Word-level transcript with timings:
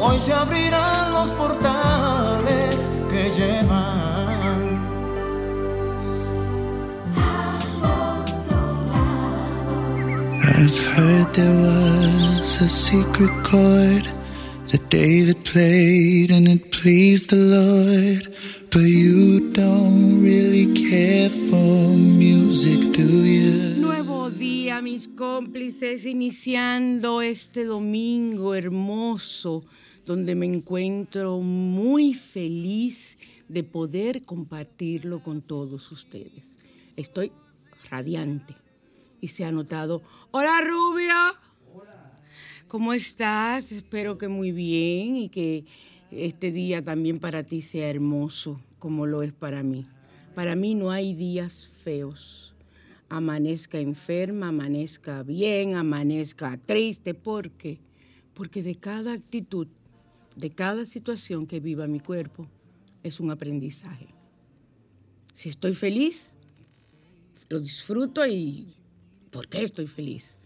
Hoy 0.00 0.20
se 0.20 0.32
abrirán 0.32 1.12
los 1.12 1.32
portales 1.32 2.88
que 3.10 3.30
llevan 3.36 4.28
al 4.42 4.62
otro 7.82 8.44
lado. 8.44 8.88
I've 10.40 10.78
heard 10.94 11.34
there 11.34 11.56
was 11.56 12.60
a 12.60 12.68
secret 12.68 13.32
chord 13.42 14.06
that 14.68 14.88
David 14.88 15.44
played 15.44 16.30
and 16.30 16.46
it 16.46 16.70
pleased 16.70 17.30
the 17.30 17.36
Lord. 17.36 18.32
But 18.70 18.82
you 18.82 19.50
don't 19.50 20.22
really 20.22 20.72
care 20.74 21.28
for 21.28 21.96
music, 21.96 22.92
do 22.92 23.02
you? 23.02 23.78
mis 24.82 25.08
cómplices, 25.08 26.04
iniciando 26.04 27.20
este 27.20 27.64
domingo 27.64 28.54
hermoso 28.54 29.64
donde 30.08 30.34
me 30.34 30.46
encuentro 30.46 31.38
muy 31.40 32.14
feliz 32.14 33.18
de 33.46 33.62
poder 33.62 34.24
compartirlo 34.24 35.22
con 35.22 35.42
todos 35.42 35.92
ustedes. 35.92 36.56
Estoy 36.96 37.30
radiante 37.90 38.56
y 39.20 39.28
se 39.28 39.44
ha 39.44 39.52
notado. 39.52 40.00
Hola 40.30 40.62
Rubia. 40.62 41.34
Hola. 41.74 42.18
¿Cómo 42.68 42.94
estás? 42.94 43.70
Espero 43.70 44.16
que 44.16 44.28
muy 44.28 44.50
bien 44.50 45.14
y 45.16 45.28
que 45.28 45.66
este 46.10 46.52
día 46.52 46.82
también 46.82 47.18
para 47.18 47.42
ti 47.42 47.60
sea 47.60 47.90
hermoso 47.90 48.62
como 48.78 49.04
lo 49.04 49.22
es 49.22 49.34
para 49.34 49.62
mí. 49.62 49.84
Para 50.34 50.56
mí 50.56 50.74
no 50.74 50.90
hay 50.90 51.12
días 51.12 51.70
feos 51.84 52.54
amanezca 53.10 53.78
enferma, 53.78 54.48
amanezca 54.48 55.22
bien, 55.22 55.76
amanezca 55.76 56.58
triste. 56.66 57.14
¿Por 57.14 57.50
qué? 57.52 57.78
Porque 58.34 58.62
de 58.62 58.74
cada 58.74 59.14
actitud, 59.14 59.66
de 60.38 60.50
cada 60.50 60.86
situación 60.86 61.46
que 61.46 61.58
viva 61.58 61.88
mi 61.88 61.98
cuerpo, 61.98 62.46
es 63.02 63.18
un 63.18 63.30
aprendizaje. 63.30 64.06
Si 65.34 65.48
estoy 65.48 65.74
feliz, 65.74 66.36
lo 67.48 67.58
disfruto 67.58 68.24
y 68.26 68.74
¿por 69.30 69.48
qué 69.48 69.64
estoy 69.64 69.88
feliz? 69.88 70.38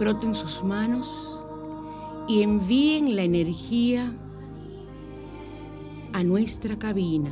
Froten 0.00 0.34
sus 0.34 0.64
manos 0.64 1.06
y 2.26 2.40
envíen 2.40 3.16
la 3.16 3.22
energía 3.22 4.10
a 6.14 6.24
nuestra 6.24 6.78
cabina 6.78 7.30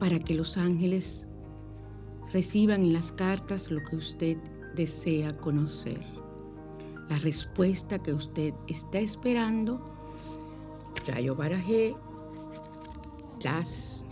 para 0.00 0.18
que 0.18 0.34
los 0.34 0.56
ángeles 0.56 1.28
reciban 2.32 2.82
en 2.82 2.94
las 2.94 3.12
cartas 3.12 3.70
lo 3.70 3.80
que 3.84 3.94
usted 3.94 4.38
desea 4.74 5.36
conocer. 5.36 6.04
la 7.08 7.18
respuesta 7.18 8.00
que 8.00 8.12
usted 8.12 8.52
está 8.66 8.98
esperando. 8.98 9.80
Ya 11.06 11.20
yo 11.20 11.36
barajé 11.36 11.94
las 13.38 14.04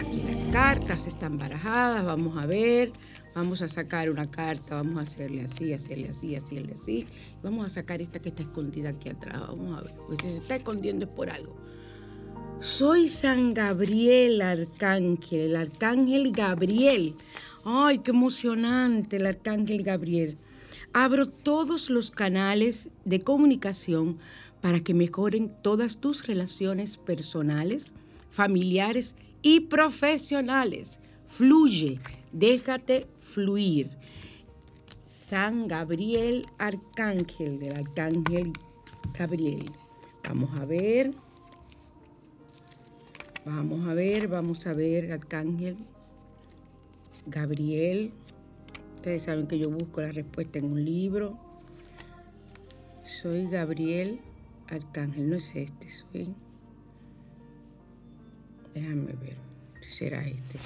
aquí 0.00 0.22
cartas 0.52 1.06
están 1.06 1.38
barajadas, 1.38 2.04
vamos 2.04 2.36
a 2.36 2.46
ver, 2.46 2.92
vamos 3.34 3.62
a 3.62 3.68
sacar 3.68 4.10
una 4.10 4.30
carta, 4.30 4.74
vamos 4.74 4.98
a 4.98 5.00
hacerle 5.00 5.44
así, 5.44 5.72
hacerle 5.72 6.10
así, 6.10 6.36
hacerle 6.36 6.74
así, 6.74 7.06
vamos 7.42 7.64
a 7.64 7.70
sacar 7.70 8.02
esta 8.02 8.18
que 8.18 8.28
está 8.28 8.42
escondida 8.42 8.90
aquí 8.90 9.08
atrás, 9.08 9.40
vamos 9.48 9.78
a 9.78 9.82
ver, 9.82 9.94
porque 10.06 10.24
si 10.24 10.30
se 10.32 10.36
está 10.36 10.56
escondiendo 10.56 11.06
es 11.06 11.10
por 11.10 11.30
algo. 11.30 11.56
Soy 12.60 13.08
San 13.08 13.54
Gabriel 13.54 14.42
Arcángel, 14.42 15.40
el 15.40 15.56
Arcángel 15.56 16.32
Gabriel. 16.32 17.14
Ay, 17.64 18.00
qué 18.00 18.10
emocionante 18.10 19.16
el 19.16 19.26
Arcángel 19.26 19.82
Gabriel. 19.82 20.36
Abro 20.92 21.28
todos 21.28 21.88
los 21.88 22.10
canales 22.10 22.90
de 23.06 23.22
comunicación 23.22 24.18
para 24.60 24.80
que 24.80 24.92
mejoren 24.92 25.50
todas 25.62 25.96
tus 25.96 26.26
relaciones 26.26 26.98
personales, 26.98 27.94
familiares 28.30 29.16
y 29.42 29.60
profesionales. 29.60 30.98
Fluye, 31.26 31.98
déjate 32.32 33.06
fluir. 33.20 33.90
San 35.06 35.66
Gabriel 35.66 36.46
Arcángel, 36.58 37.58
del 37.58 37.76
Arcángel 37.76 38.52
Gabriel. 39.18 39.70
Vamos 40.24 40.50
a 40.58 40.64
ver. 40.64 41.14
Vamos 43.44 43.88
a 43.88 43.94
ver, 43.94 44.28
vamos 44.28 44.66
a 44.66 44.72
ver, 44.72 45.10
Arcángel 45.10 45.76
Gabriel. 47.26 48.12
Ustedes 48.96 49.24
saben 49.24 49.48
que 49.48 49.58
yo 49.58 49.68
busco 49.68 50.00
la 50.00 50.12
respuesta 50.12 50.58
en 50.58 50.66
un 50.66 50.84
libro. 50.84 51.38
Soy 53.20 53.48
Gabriel 53.48 54.20
Arcángel, 54.68 55.28
no 55.28 55.36
es 55.36 55.56
este, 55.56 55.88
soy. 55.90 56.34
Déjame 58.74 59.12
ver 59.12 59.36
si 59.80 59.90
será 59.90 60.26
este. 60.26 60.58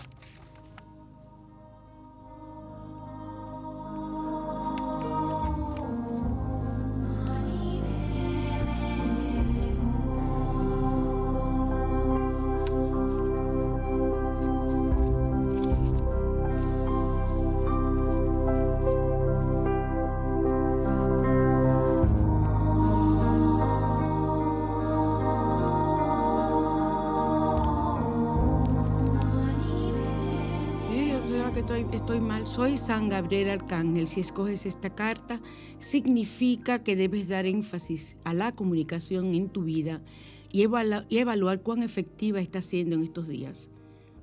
Estoy, 31.81 32.21
mal. 32.21 32.47
Soy 32.47 32.79
San 32.79 33.09
Gabriel 33.09 33.51
Arcángel. 33.51 34.07
Si 34.07 34.21
escoges 34.21 34.67
esta 34.67 34.95
carta, 34.95 35.41
significa 35.79 36.83
que 36.83 36.97
debes 36.97 37.29
dar 37.29 37.47
énfasis 37.47 38.17
a 38.25 38.33
la 38.33 38.53
comunicación 38.53 39.35
en 39.35 39.49
tu 39.51 39.65
vida 39.65 40.03
y, 40.51 40.63
evalu- 40.63 41.05
y 41.09 41.19
evaluar 41.19 41.61
cuán 41.63 41.83
efectiva 41.83 42.41
está 42.41 42.63
siendo 42.63 42.97
en 42.97 43.03
estos 43.03 43.29
días. 43.29 43.69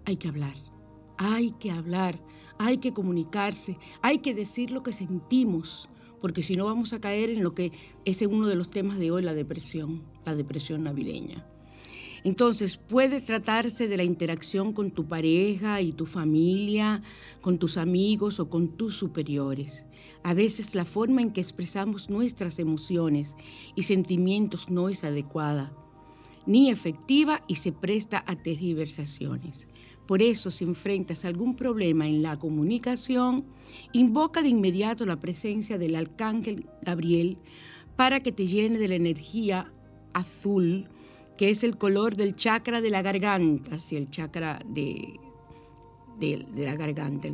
Hay 0.05 0.17
que 0.17 0.27
hablar, 0.27 0.55
hay 1.17 1.51
que 1.51 1.71
hablar, 1.71 2.19
hay 2.57 2.77
que 2.77 2.94
comunicarse, 2.94 3.77
hay 4.01 4.19
que 4.19 4.33
decir 4.33 4.71
lo 4.71 4.83
que 4.83 4.94
sentimos, 4.94 5.89
porque 6.21 6.44
si 6.44 6.55
no 6.55 6.65
vamos 6.65 6.94
a 6.94 7.00
caer 7.00 7.29
en 7.29 7.44
lo 7.44 7.53
que 7.53 7.71
es 8.05 8.21
uno 8.21 8.47
de 8.47 8.55
los 8.55 8.69
temas 8.69 8.97
de 8.97 9.11
hoy, 9.11 9.21
la 9.21 9.33
depresión, 9.33 10.03
la 10.25 10.35
depresión 10.35 10.83
navideña. 10.83 11.45
Entonces, 12.23 12.77
puede 12.77 13.19
tratarse 13.21 13.87
de 13.87 13.97
la 13.97 14.03
interacción 14.03 14.73
con 14.73 14.91
tu 14.91 15.05
pareja 15.07 15.81
y 15.81 15.91
tu 15.91 16.05
familia, 16.05 17.01
con 17.41 17.57
tus 17.59 17.77
amigos 17.77 18.39
o 18.39 18.49
con 18.49 18.69
tus 18.77 18.95
superiores. 18.95 19.83
A 20.23 20.33
veces 20.33 20.73
la 20.73 20.85
forma 20.85 21.21
en 21.21 21.31
que 21.31 21.41
expresamos 21.41 22.09
nuestras 22.09 22.59
emociones 22.59 23.35
y 23.75 23.83
sentimientos 23.83 24.69
no 24.69 24.87
es 24.87 25.03
adecuada 25.03 25.73
ni 26.45 26.69
efectiva 26.69 27.43
y 27.47 27.55
se 27.55 27.71
presta 27.71 28.23
a 28.27 28.35
tergiversaciones. 28.35 29.67
Por 30.07 30.21
eso, 30.21 30.51
si 30.51 30.65
enfrentas 30.65 31.23
algún 31.23 31.55
problema 31.55 32.07
en 32.07 32.21
la 32.21 32.37
comunicación, 32.37 33.45
invoca 33.93 34.41
de 34.41 34.49
inmediato 34.49 35.05
la 35.05 35.19
presencia 35.19 35.77
del 35.77 35.95
arcángel 35.95 36.67
Gabriel 36.81 37.37
para 37.95 38.19
que 38.19 38.33
te 38.33 38.47
llene 38.47 38.79
de 38.79 38.89
la 38.89 38.95
energía 38.95 39.71
azul, 40.13 40.89
que 41.38 41.50
es 41.50 41.63
el 41.63 41.77
color 41.77 42.15
del 42.15 42.35
chakra 42.35 42.81
de 42.81 42.89
la 42.89 43.01
garganta, 43.01 43.75
así 43.75 43.95
el 43.95 44.09
chakra 44.09 44.59
de, 44.68 45.19
de- 46.19 46.45
la 46.56 46.75
garganta, 46.75 47.30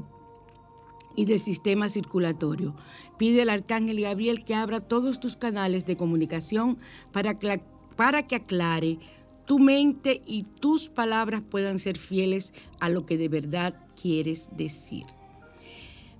y 1.15 1.25
del 1.25 1.39
sistema 1.39 1.89
circulatorio. 1.89 2.75
Pide 3.17 3.41
al 3.41 3.49
arcángel 3.49 4.01
Gabriel 4.01 4.45
que 4.45 4.55
abra 4.55 4.79
todos 4.79 5.19
tus 5.19 5.35
canales 5.35 5.85
de 5.85 5.97
comunicación 5.97 6.77
para, 7.11 7.37
que- 7.39 7.61
para 7.95 8.25
que 8.27 8.35
aclare 8.37 8.99
tu 9.45 9.59
mente 9.59 10.21
y 10.25 10.43
tus 10.43 10.89
palabras 10.89 11.41
puedan 11.41 11.79
ser 11.79 11.97
fieles 11.97 12.53
a 12.79 12.87
lo 12.89 13.05
que 13.05 13.17
de 13.17 13.27
verdad 13.27 13.75
quieres 13.99 14.47
decir. 14.55 15.05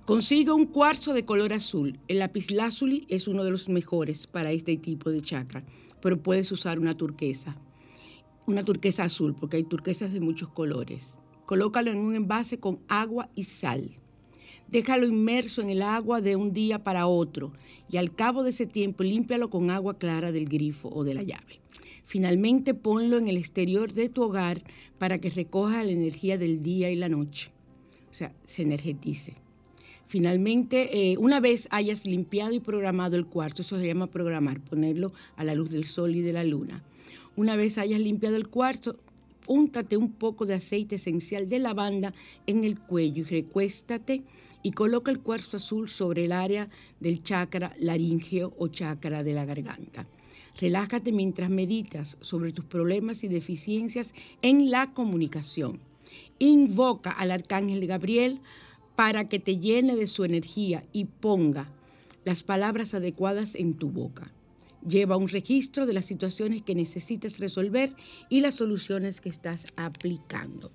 Consigue 0.04 0.50
un 0.50 0.66
cuarzo 0.66 1.14
de 1.14 1.24
color 1.24 1.52
azul. 1.52 2.00
El 2.08 2.18
lapislázuli 2.18 3.06
es 3.08 3.28
uno 3.28 3.44
de 3.44 3.52
los 3.52 3.68
mejores 3.68 4.26
para 4.26 4.50
este 4.50 4.76
tipo 4.76 5.10
de 5.10 5.22
chakra, 5.22 5.62
pero 6.02 6.20
puedes 6.20 6.50
usar 6.50 6.80
una 6.80 6.96
turquesa. 6.96 7.56
Una 8.50 8.64
turquesa 8.64 9.04
azul, 9.04 9.36
porque 9.38 9.58
hay 9.58 9.62
turquesas 9.62 10.12
de 10.12 10.18
muchos 10.18 10.48
colores. 10.48 11.16
Colócalo 11.46 11.92
en 11.92 11.98
un 11.98 12.16
envase 12.16 12.58
con 12.58 12.80
agua 12.88 13.28
y 13.36 13.44
sal. 13.44 13.92
Déjalo 14.66 15.06
inmerso 15.06 15.62
en 15.62 15.70
el 15.70 15.82
agua 15.82 16.20
de 16.20 16.34
un 16.34 16.52
día 16.52 16.82
para 16.82 17.06
otro 17.06 17.52
y 17.88 17.96
al 17.96 18.12
cabo 18.12 18.42
de 18.42 18.50
ese 18.50 18.66
tiempo 18.66 19.04
límpialo 19.04 19.50
con 19.50 19.70
agua 19.70 19.98
clara 19.98 20.32
del 20.32 20.48
grifo 20.48 20.88
o 20.88 21.04
de 21.04 21.14
la 21.14 21.22
llave. 21.22 21.60
Finalmente 22.06 22.74
ponlo 22.74 23.18
en 23.18 23.28
el 23.28 23.36
exterior 23.36 23.92
de 23.92 24.08
tu 24.08 24.24
hogar 24.24 24.64
para 24.98 25.18
que 25.18 25.30
recoja 25.30 25.84
la 25.84 25.92
energía 25.92 26.36
del 26.36 26.60
día 26.60 26.90
y 26.90 26.96
la 26.96 27.08
noche. 27.08 27.52
O 28.10 28.14
sea, 28.14 28.34
se 28.46 28.62
energetice. 28.62 29.36
Finalmente, 30.08 31.12
eh, 31.12 31.18
una 31.18 31.38
vez 31.38 31.68
hayas 31.70 32.04
limpiado 32.04 32.52
y 32.52 32.58
programado 32.58 33.14
el 33.14 33.26
cuarzo, 33.26 33.62
eso 33.62 33.78
se 33.78 33.86
llama 33.86 34.08
programar, 34.08 34.60
ponerlo 34.60 35.12
a 35.36 35.44
la 35.44 35.54
luz 35.54 35.70
del 35.70 35.86
sol 35.86 36.16
y 36.16 36.20
de 36.20 36.32
la 36.32 36.42
luna. 36.42 36.82
Una 37.40 37.56
vez 37.56 37.78
hayas 37.78 38.00
limpiado 38.00 38.36
el 38.36 38.48
cuarzo, 38.48 38.96
úntate 39.46 39.96
un 39.96 40.12
poco 40.12 40.44
de 40.44 40.52
aceite 40.52 40.96
esencial 40.96 41.48
de 41.48 41.58
lavanda 41.58 42.12
en 42.46 42.64
el 42.64 42.78
cuello 42.78 43.22
y 43.22 43.24
recuéstate 43.24 44.24
y 44.62 44.72
coloca 44.72 45.10
el 45.10 45.20
cuarzo 45.20 45.56
azul 45.56 45.88
sobre 45.88 46.26
el 46.26 46.32
área 46.32 46.68
del 47.00 47.22
chakra 47.22 47.74
laríngeo 47.78 48.52
o 48.58 48.68
chakra 48.68 49.24
de 49.24 49.32
la 49.32 49.46
garganta. 49.46 50.06
Relájate 50.60 51.12
mientras 51.12 51.48
meditas 51.48 52.18
sobre 52.20 52.52
tus 52.52 52.66
problemas 52.66 53.24
y 53.24 53.28
deficiencias 53.28 54.12
en 54.42 54.70
la 54.70 54.92
comunicación. 54.92 55.80
Invoca 56.38 57.10
al 57.10 57.30
arcángel 57.30 57.86
Gabriel 57.86 58.40
para 58.96 59.30
que 59.30 59.38
te 59.38 59.56
llene 59.56 59.96
de 59.96 60.08
su 60.08 60.24
energía 60.24 60.84
y 60.92 61.06
ponga 61.06 61.72
las 62.26 62.42
palabras 62.42 62.92
adecuadas 62.92 63.54
en 63.54 63.72
tu 63.72 63.88
boca. 63.88 64.30
Lleva 64.86 65.16
un 65.16 65.28
registro 65.28 65.84
de 65.86 65.92
las 65.92 66.06
situaciones 66.06 66.62
que 66.62 66.74
necesitas 66.74 67.38
resolver 67.38 67.94
y 68.28 68.40
las 68.40 68.54
soluciones 68.54 69.20
que 69.20 69.28
estás 69.28 69.66
aplicando. 69.76 70.70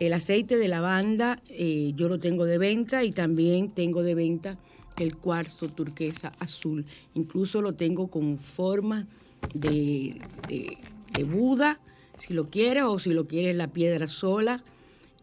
El 0.00 0.12
aceite 0.12 0.56
de 0.56 0.68
lavanda 0.68 1.42
eh, 1.48 1.92
yo 1.96 2.08
lo 2.08 2.18
tengo 2.18 2.44
de 2.44 2.58
venta 2.58 3.04
y 3.04 3.12
también 3.12 3.70
tengo 3.70 4.02
de 4.02 4.14
venta 4.14 4.58
el 4.98 5.16
cuarzo 5.16 5.68
turquesa 5.68 6.32
azul. 6.38 6.86
Incluso 7.14 7.60
lo 7.62 7.74
tengo 7.74 8.08
con 8.08 8.38
forma 8.38 9.06
de, 9.54 10.20
de- 10.48 10.78
de 11.12 11.24
Buda, 11.24 11.78
si 12.18 12.34
lo 12.34 12.50
quieres, 12.50 12.84
o 12.84 12.98
si 12.98 13.10
lo 13.12 13.26
quieres 13.26 13.56
la 13.56 13.68
piedra 13.68 14.08
sola. 14.08 14.64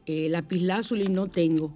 Eh, 0.05 0.27
lapislázuli 0.29 1.07
no 1.09 1.27
tengo, 1.27 1.71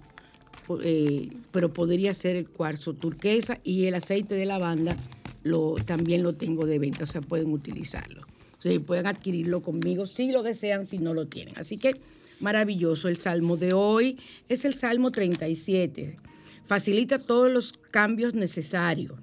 eh, 0.82 1.30
pero 1.50 1.72
podría 1.72 2.12
ser 2.14 2.36
el 2.36 2.48
cuarzo 2.48 2.92
turquesa 2.94 3.58
y 3.64 3.84
el 3.84 3.94
aceite 3.94 4.34
de 4.34 4.44
lavanda 4.46 4.96
lo, 5.42 5.76
también 5.84 6.22
lo 6.22 6.32
tengo 6.32 6.66
de 6.66 6.78
venta, 6.78 7.04
o 7.04 7.06
sea, 7.06 7.20
pueden 7.20 7.52
utilizarlo. 7.52 8.22
O 8.58 8.62
sea, 8.62 8.78
pueden 8.80 9.06
adquirirlo 9.06 9.62
conmigo 9.62 10.06
si 10.06 10.32
lo 10.32 10.42
desean, 10.42 10.86
si 10.86 10.98
no 10.98 11.14
lo 11.14 11.26
tienen. 11.28 11.54
Así 11.56 11.76
que 11.76 11.94
maravilloso. 12.40 13.08
El 13.08 13.20
salmo 13.20 13.56
de 13.56 13.72
hoy 13.72 14.18
es 14.48 14.64
el 14.64 14.74
Salmo 14.74 15.10
37. 15.10 16.18
Facilita 16.66 17.18
todos 17.18 17.50
los 17.50 17.72
cambios 17.72 18.34
necesarios. 18.34 19.18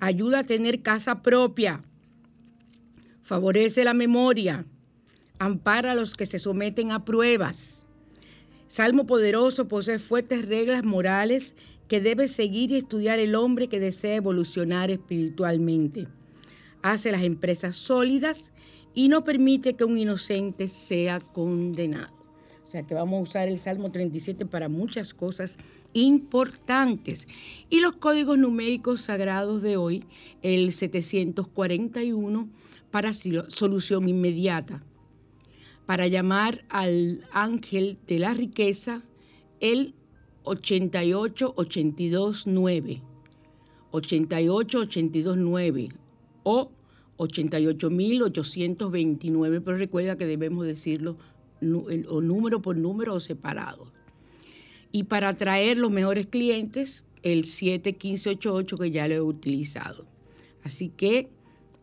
Ayuda 0.00 0.40
a 0.40 0.44
tener 0.44 0.82
casa 0.82 1.22
propia. 1.22 1.82
Favorece 3.22 3.84
la 3.84 3.94
memoria. 3.94 4.66
Ampara 5.38 5.92
a 5.92 5.94
los 5.94 6.14
que 6.14 6.26
se 6.26 6.38
someten 6.38 6.92
a 6.92 7.04
pruebas. 7.04 7.86
Salmo 8.68 9.06
poderoso 9.06 9.68
posee 9.68 9.98
fuertes 9.98 10.48
reglas 10.48 10.84
morales 10.84 11.54
que 11.88 12.00
debe 12.00 12.28
seguir 12.28 12.70
y 12.70 12.76
estudiar 12.76 13.18
el 13.18 13.34
hombre 13.34 13.68
que 13.68 13.80
desea 13.80 14.16
evolucionar 14.16 14.90
espiritualmente. 14.90 16.08
Hace 16.82 17.12
las 17.12 17.22
empresas 17.22 17.76
sólidas 17.76 18.52
y 18.94 19.08
no 19.08 19.24
permite 19.24 19.74
que 19.74 19.84
un 19.84 19.98
inocente 19.98 20.68
sea 20.68 21.20
condenado. 21.20 22.14
O 22.66 22.70
sea 22.70 22.82
que 22.82 22.94
vamos 22.94 23.18
a 23.18 23.22
usar 23.22 23.48
el 23.48 23.58
Salmo 23.58 23.92
37 23.92 24.46
para 24.46 24.68
muchas 24.68 25.14
cosas 25.14 25.56
importantes. 25.92 27.28
Y 27.70 27.80
los 27.80 27.92
códigos 27.92 28.38
numéricos 28.38 29.02
sagrados 29.02 29.62
de 29.62 29.76
hoy, 29.76 30.04
el 30.42 30.72
741 30.72 32.48
para 32.90 33.12
solución 33.14 34.08
inmediata. 34.08 34.82
Para 35.86 36.08
llamar 36.08 36.64
al 36.68 37.24
ángel 37.30 37.98
de 38.08 38.18
la 38.18 38.34
riqueza, 38.34 39.02
el 39.60 39.94
88829. 40.46 43.02
88829 43.92 45.88
o 46.42 46.72
88.829, 47.18 49.62
pero 49.64 49.76
recuerda 49.76 50.16
que 50.16 50.26
debemos 50.26 50.66
decirlo 50.66 51.16
o 51.60 52.20
número 52.20 52.60
por 52.60 52.76
número 52.76 53.14
o 53.14 53.20
separado. 53.20 53.92
Y 54.92 55.04
para 55.04 55.30
atraer 55.30 55.78
los 55.78 55.90
mejores 55.90 56.26
clientes, 56.26 57.06
el 57.22 57.46
71588 57.46 58.76
que 58.76 58.90
ya 58.90 59.08
lo 59.08 59.14
he 59.14 59.20
utilizado. 59.20 60.04
Así 60.62 60.90
que, 60.90 61.30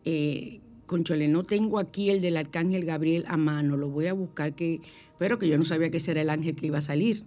eh, 0.04 0.60
Conchole, 0.86 1.28
no 1.28 1.44
tengo 1.44 1.78
aquí 1.78 2.10
el 2.10 2.20
del 2.20 2.36
Arcángel 2.36 2.84
Gabriel 2.84 3.24
a 3.26 3.36
mano, 3.36 3.76
lo 3.76 3.88
voy 3.88 4.06
a 4.06 4.12
buscar, 4.12 4.54
que, 4.54 4.80
pero 5.18 5.38
que 5.38 5.48
yo 5.48 5.58
no 5.58 5.64
sabía 5.64 5.90
que 5.90 5.96
ese 5.96 6.12
era 6.12 6.22
el 6.22 6.30
ángel 6.30 6.54
que 6.54 6.66
iba 6.66 6.78
a 6.78 6.82
salir. 6.82 7.24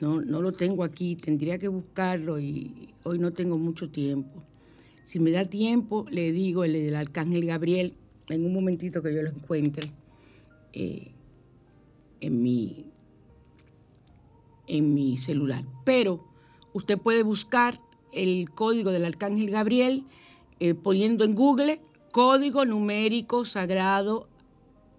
No, 0.00 0.20
no 0.20 0.40
lo 0.40 0.52
tengo 0.52 0.84
aquí, 0.84 1.16
tendría 1.16 1.58
que 1.58 1.68
buscarlo 1.68 2.38
y 2.38 2.90
hoy 3.02 3.18
no 3.18 3.32
tengo 3.32 3.58
mucho 3.58 3.90
tiempo. 3.90 4.42
Si 5.06 5.18
me 5.18 5.30
da 5.30 5.46
tiempo, 5.46 6.06
le 6.10 6.32
digo 6.32 6.64
el 6.64 6.74
del 6.74 6.94
Arcángel 6.94 7.46
Gabriel, 7.46 7.94
en 8.28 8.44
un 8.44 8.52
momentito 8.52 9.02
que 9.02 9.14
yo 9.14 9.22
lo 9.22 9.30
encuentre 9.30 9.90
eh, 10.72 11.12
en, 12.20 12.42
mi, 12.42 12.86
en 14.66 14.94
mi 14.94 15.16
celular. 15.16 15.64
Pero 15.84 16.24
usted 16.74 16.98
puede 16.98 17.22
buscar 17.22 17.80
el 18.12 18.50
código 18.50 18.90
del 18.90 19.04
Arcángel 19.04 19.50
Gabriel 19.50 20.04
eh, 20.60 20.74
poniendo 20.74 21.24
en 21.24 21.34
Google 21.34 21.80
código 22.12 22.64
numérico 22.64 23.44
sagrado 23.44 24.28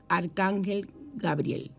Arcángel 0.08 0.88
Gabriel. 1.16 1.72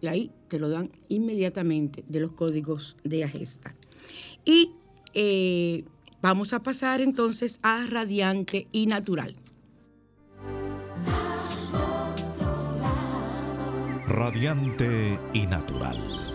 Y 0.00 0.06
ahí 0.08 0.30
te 0.48 0.58
lo 0.58 0.68
dan 0.68 0.90
inmediatamente 1.08 2.04
de 2.08 2.20
los 2.20 2.32
códigos 2.32 2.96
de 3.04 3.24
Agesta. 3.24 3.74
Y 4.44 4.72
eh, 5.14 5.84
vamos 6.22 6.52
a 6.52 6.62
pasar 6.62 7.00
entonces 7.00 7.58
a 7.62 7.86
radiante 7.86 8.68
y 8.72 8.86
natural. 8.86 9.36
Radiante 14.08 15.18
y 15.34 15.46
natural. 15.46 16.25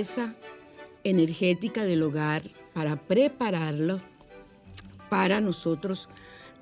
Limpieza 0.00 0.34
energética 1.04 1.84
del 1.84 2.02
hogar 2.02 2.42
para 2.72 2.96
prepararlo 2.96 4.00
para 5.10 5.42
nosotros 5.42 6.08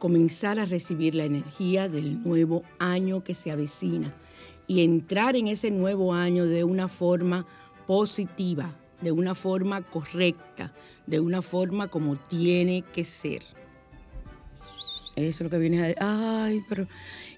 comenzar 0.00 0.58
a 0.58 0.66
recibir 0.66 1.14
la 1.14 1.24
energía 1.24 1.88
del 1.88 2.20
nuevo 2.24 2.64
año 2.80 3.22
que 3.22 3.36
se 3.36 3.52
avecina 3.52 4.12
y 4.66 4.82
entrar 4.82 5.36
en 5.36 5.46
ese 5.46 5.70
nuevo 5.70 6.14
año 6.14 6.46
de 6.46 6.64
una 6.64 6.88
forma 6.88 7.46
positiva, 7.86 8.74
de 9.02 9.12
una 9.12 9.36
forma 9.36 9.82
correcta, 9.82 10.72
de 11.06 11.20
una 11.20 11.40
forma 11.40 11.86
como 11.86 12.16
tiene 12.16 12.82
que 12.82 13.04
ser. 13.04 13.42
Eso 15.14 15.28
es 15.28 15.40
lo 15.40 15.50
que 15.50 15.58
viene 15.58 15.94
a 16.00 16.44
Ay, 16.44 16.60
pero. 16.68 16.88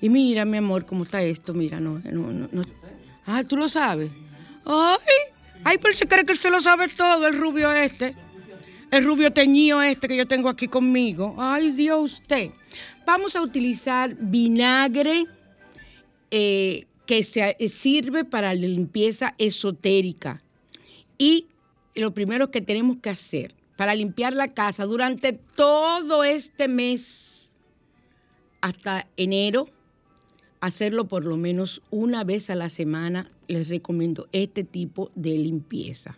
Y 0.01 0.09
mira, 0.09 0.47
mi 0.47 0.57
amor, 0.57 0.87
cómo 0.87 1.05
está 1.05 1.23
esto. 1.23 1.53
Mira, 1.53 1.79
no. 1.79 1.99
no. 1.99 2.63
Ah, 3.27 3.45
tú 3.45 3.57
lo 3.57 3.69
sabes. 3.69 4.11
Ay, 4.65 5.30
ay, 5.65 5.79
pero 5.79 5.95
se 5.95 6.07
cree 6.07 6.25
que 6.25 6.37
se 6.37 6.51
lo 6.51 6.61
sabe 6.61 6.89
todo, 6.89 7.27
el 7.27 7.39
rubio 7.39 7.73
este. 7.73 8.15
El 8.91 9.05
rubio 9.05 9.33
teñido 9.33 9.83
este 9.83 10.09
que 10.09 10.17
yo 10.17 10.27
tengo 10.27 10.49
aquí 10.49 10.67
conmigo. 10.67 11.37
Ay, 11.39 11.71
Dios 11.71 12.19
usted. 12.19 12.51
Vamos 13.07 13.37
a 13.37 13.43
utilizar 13.43 14.17
vinagre 14.19 15.27
eh, 16.31 16.87
que 17.07 17.25
se, 17.25 17.57
eh, 17.59 17.69
sirve 17.69 18.25
para 18.25 18.55
la 18.55 18.61
limpieza 18.61 19.35
esotérica. 19.39 20.43
Y 21.19 21.47
lo 21.95 22.13
primero 22.13 22.51
que 22.51 22.61
tenemos 22.61 22.99
que 22.99 23.11
hacer 23.11 23.55
para 23.77 23.95
limpiar 23.95 24.35
la 24.35 24.49
casa 24.49 24.85
durante 24.85 25.33
todo 25.33 26.23
este 26.23 26.69
mes, 26.69 27.53
hasta 28.61 29.07
enero, 29.17 29.69
hacerlo 30.61 31.07
por 31.07 31.25
lo 31.25 31.37
menos 31.37 31.81
una 31.91 32.23
vez 32.25 32.51
a 32.51 32.55
la 32.55 32.69
semana, 32.69 33.31
les 33.51 33.69
recomiendo 33.69 34.27
este 34.33 34.65
tipo 34.65 35.11
de 35.15 35.31
limpieza. 35.31 36.17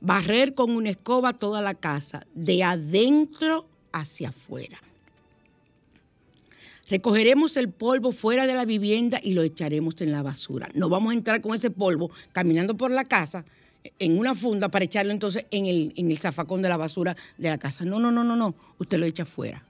Barrer 0.00 0.54
con 0.54 0.70
una 0.70 0.90
escoba 0.90 1.32
toda 1.32 1.62
la 1.62 1.74
casa, 1.74 2.26
de 2.34 2.62
adentro 2.62 3.66
hacia 3.92 4.30
afuera. 4.30 4.80
Recogeremos 6.88 7.56
el 7.56 7.68
polvo 7.68 8.12
fuera 8.12 8.46
de 8.46 8.54
la 8.54 8.64
vivienda 8.64 9.20
y 9.22 9.34
lo 9.34 9.42
echaremos 9.42 10.00
en 10.00 10.12
la 10.12 10.22
basura. 10.22 10.68
No 10.74 10.88
vamos 10.88 11.12
a 11.12 11.16
entrar 11.16 11.40
con 11.40 11.54
ese 11.54 11.70
polvo 11.70 12.10
caminando 12.32 12.76
por 12.76 12.90
la 12.90 13.04
casa 13.04 13.44
en 13.98 14.18
una 14.18 14.34
funda 14.34 14.70
para 14.70 14.84
echarlo 14.84 15.12
entonces 15.12 15.44
en 15.50 15.66
el, 15.66 15.92
en 15.96 16.10
el 16.10 16.18
zafacón 16.18 16.62
de 16.62 16.68
la 16.68 16.76
basura 16.76 17.16
de 17.36 17.50
la 17.50 17.58
casa. 17.58 17.84
No, 17.84 17.98
no, 17.98 18.10
no, 18.10 18.24
no, 18.24 18.36
no. 18.36 18.54
Usted 18.78 18.98
lo 18.98 19.06
echa 19.06 19.26
fuera. 19.26 19.62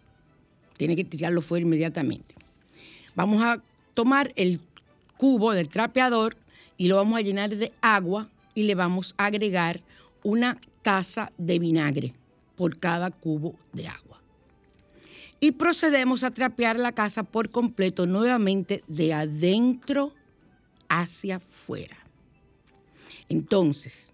Tiene 0.76 0.95
que 0.95 1.04
tirarlo 1.04 1.42
fuera 1.42 1.64
inmediatamente. 1.64 2.35
Vamos 3.16 3.42
a 3.42 3.61
tomar 3.95 4.33
el 4.37 4.61
cubo 5.16 5.52
del 5.52 5.68
trapeador 5.68 6.37
y 6.78 6.88
lo 6.88 6.97
vamos 6.97 7.18
a 7.18 7.23
llenar 7.23 7.50
de 7.50 7.73
agua 7.82 8.30
y 8.54 8.62
le 8.62 8.75
vamos 8.75 9.14
a 9.18 9.26
agregar 9.26 9.82
una 10.23 10.58
taza 10.82 11.32
de 11.37 11.58
vinagre 11.58 12.14
por 12.56 12.78
cada 12.78 13.11
cubo 13.11 13.54
de 13.73 13.88
agua. 13.88 14.23
Y 15.40 15.52
procedemos 15.52 16.25
a 16.25 16.30
trapear 16.30 16.78
la 16.78 16.92
casa 16.92 17.23
por 17.23 17.50
completo 17.50 18.06
nuevamente 18.06 18.82
de 18.88 19.12
adentro 19.12 20.12
hacia 20.88 21.37
afuera. 21.37 21.97
Entonces, 23.28 24.12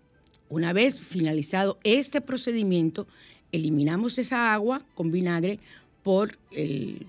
una 0.49 0.73
vez 0.73 1.01
finalizado 1.01 1.79
este 1.85 2.21
procedimiento, 2.21 3.07
eliminamos 3.53 4.19
esa 4.19 4.53
agua 4.53 4.83
con 4.95 5.13
vinagre 5.13 5.61
por 6.03 6.37
el, 6.51 7.07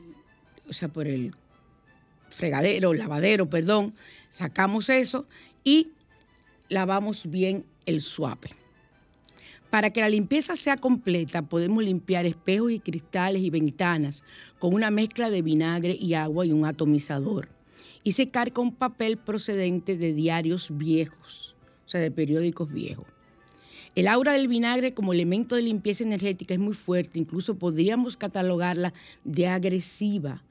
o 0.70 0.74
sea, 0.74 0.88
por 0.88 1.08
el 1.08 1.34
fregadero, 2.30 2.94
lavadero, 2.94 3.50
perdón, 3.50 3.94
sacamos 4.36 4.90
eso 4.90 5.26
y 5.64 5.92
lavamos 6.68 7.30
bien 7.30 7.66
el 7.86 8.02
suape. 8.02 8.50
Para 9.70 9.92
que 9.92 10.02
la 10.02 10.10
limpieza 10.10 10.56
sea 10.56 10.78
completa, 10.78 11.42
podemos 11.42 11.84
limpiar 11.84 12.26
espejos 12.26 12.72
y 12.72 12.80
cristales 12.80 13.42
y 13.42 13.50
ventanas 13.50 14.24
con 14.60 14.74
una 14.74 14.92
mezcla 14.92 15.30
de 15.30 15.42
vinagre 15.42 15.98
y 16.00 16.14
agua 16.14 16.46
y 16.46 16.52
un 16.52 16.66
atomizador. 16.66 17.50
Y 18.04 18.12
secar 18.12 18.52
con 18.52 18.72
papel 18.72 19.18
procedente 19.18 19.98
de 19.98 20.14
diarios 20.14 20.68
viejos, 20.70 21.56
o 21.86 21.90
sea, 21.90 22.02
de 22.02 22.12
periódicos 22.12 22.72
viejos. 22.72 23.06
El 23.96 24.10
aura 24.10 24.34
del 24.34 24.50
vinagre 24.50 24.94
como 24.94 25.14
elemento 25.14 25.56
de 25.56 25.62
limpieza 25.62 26.04
energética 26.04 26.54
es 26.54 26.60
muy 26.60 26.74
fuerte, 26.74 27.18
incluso 27.18 27.58
podríamos 27.58 28.18
catalogarla 28.18 28.94
de 29.24 29.48
agresiva, 29.48 30.44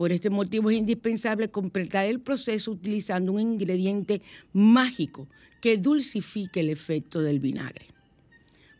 por 0.00 0.12
este 0.12 0.30
motivo 0.30 0.70
es 0.70 0.78
indispensable 0.78 1.50
completar 1.50 2.06
el 2.06 2.20
proceso 2.20 2.70
utilizando 2.70 3.32
un 3.32 3.40
ingrediente 3.40 4.22
mágico 4.54 5.28
que 5.60 5.76
dulcifique 5.76 6.60
el 6.60 6.70
efecto 6.70 7.20
del 7.20 7.38
vinagre. 7.38 7.84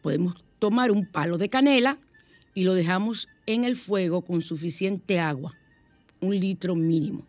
Podemos 0.00 0.42
tomar 0.58 0.90
un 0.90 1.04
palo 1.04 1.36
de 1.36 1.50
canela 1.50 1.98
y 2.54 2.64
lo 2.64 2.72
dejamos 2.72 3.28
en 3.44 3.64
el 3.64 3.76
fuego 3.76 4.22
con 4.22 4.40
suficiente 4.40 5.20
agua, 5.20 5.54
un 6.22 6.40
litro 6.40 6.74
mínimo, 6.74 7.26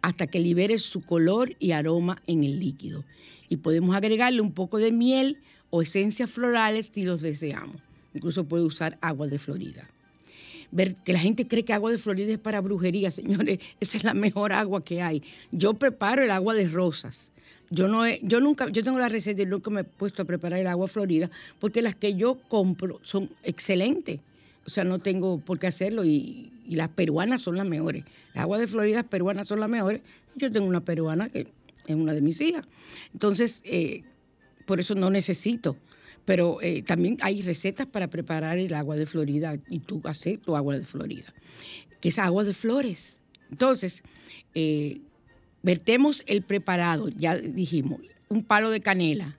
hasta 0.00 0.26
que 0.26 0.40
libere 0.40 0.78
su 0.78 1.02
color 1.02 1.54
y 1.58 1.72
aroma 1.72 2.22
en 2.26 2.44
el 2.44 2.58
líquido. 2.58 3.04
Y 3.50 3.58
podemos 3.58 3.94
agregarle 3.94 4.40
un 4.40 4.52
poco 4.52 4.78
de 4.78 4.90
miel 4.90 5.36
o 5.68 5.82
esencias 5.82 6.30
florales 6.30 6.90
si 6.94 7.02
los 7.02 7.20
deseamos. 7.20 7.76
Incluso 8.14 8.44
puede 8.44 8.64
usar 8.64 8.96
agua 9.02 9.26
de 9.26 9.38
Florida 9.38 9.86
ver 10.70 10.94
que 10.96 11.12
la 11.12 11.18
gente 11.18 11.46
cree 11.46 11.64
que 11.64 11.72
agua 11.72 11.90
de 11.90 11.98
Florida 11.98 12.32
es 12.32 12.38
para 12.38 12.60
brujería, 12.60 13.10
señores, 13.12 13.58
esa 13.80 13.96
es 13.96 14.04
la 14.04 14.14
mejor 14.14 14.52
agua 14.52 14.84
que 14.84 15.02
hay. 15.02 15.22
Yo 15.52 15.74
preparo 15.74 16.22
el 16.22 16.30
agua 16.30 16.54
de 16.54 16.68
rosas. 16.68 17.30
Yo 17.70 17.88
no 17.88 18.06
he- 18.06 18.20
yo 18.22 18.40
nunca, 18.40 18.68
yo 18.68 18.84
tengo 18.84 18.98
la 18.98 19.08
receta 19.08 19.42
y 19.42 19.46
nunca 19.46 19.70
me 19.70 19.80
he 19.80 19.84
puesto 19.84 20.22
a 20.22 20.24
preparar 20.24 20.60
el 20.60 20.68
agua 20.68 20.86
florida, 20.86 21.30
porque 21.58 21.82
las 21.82 21.96
que 21.96 22.14
yo 22.14 22.38
compro 22.48 23.00
son 23.02 23.30
excelentes. 23.42 24.20
O 24.66 24.70
sea, 24.70 24.84
no 24.84 24.98
tengo 24.98 25.38
por 25.38 25.58
qué 25.58 25.66
hacerlo 25.68 26.04
y, 26.04 26.52
las 26.68 26.88
peruanas 26.88 27.42
son 27.42 27.56
las 27.56 27.66
mejores. 27.66 28.04
Las 28.34 28.42
aguas 28.42 28.60
de 28.60 28.66
Florida 28.66 29.04
peruanas 29.04 29.46
son 29.46 29.60
las 29.60 29.68
mejores. 29.68 30.00
Yo 30.34 30.50
tengo 30.50 30.66
una 30.66 30.80
peruana 30.80 31.28
que 31.28 31.46
es 31.86 31.94
una 31.94 32.12
de 32.12 32.20
mis 32.20 32.40
hijas. 32.40 32.66
Entonces, 33.12 33.60
eh, 33.64 34.02
por 34.66 34.80
eso 34.80 34.96
no 34.96 35.08
necesito. 35.08 35.76
Pero 36.26 36.58
eh, 36.60 36.82
también 36.82 37.16
hay 37.22 37.40
recetas 37.40 37.86
para 37.86 38.08
preparar 38.08 38.58
el 38.58 38.74
agua 38.74 38.96
de 38.96 39.06
Florida 39.06 39.56
y 39.68 39.78
tú 39.78 40.02
haces 40.04 40.42
tu 40.42 40.56
agua 40.56 40.76
de 40.76 40.84
Florida, 40.84 41.32
que 42.00 42.10
es 42.10 42.18
agua 42.18 42.44
de 42.44 42.52
flores. 42.52 43.22
Entonces, 43.50 44.02
eh, 44.54 45.00
vertemos 45.62 46.22
el 46.26 46.42
preparado, 46.42 47.08
ya 47.08 47.36
dijimos, 47.36 48.00
un 48.28 48.42
palo 48.42 48.70
de 48.70 48.80
canela, 48.80 49.38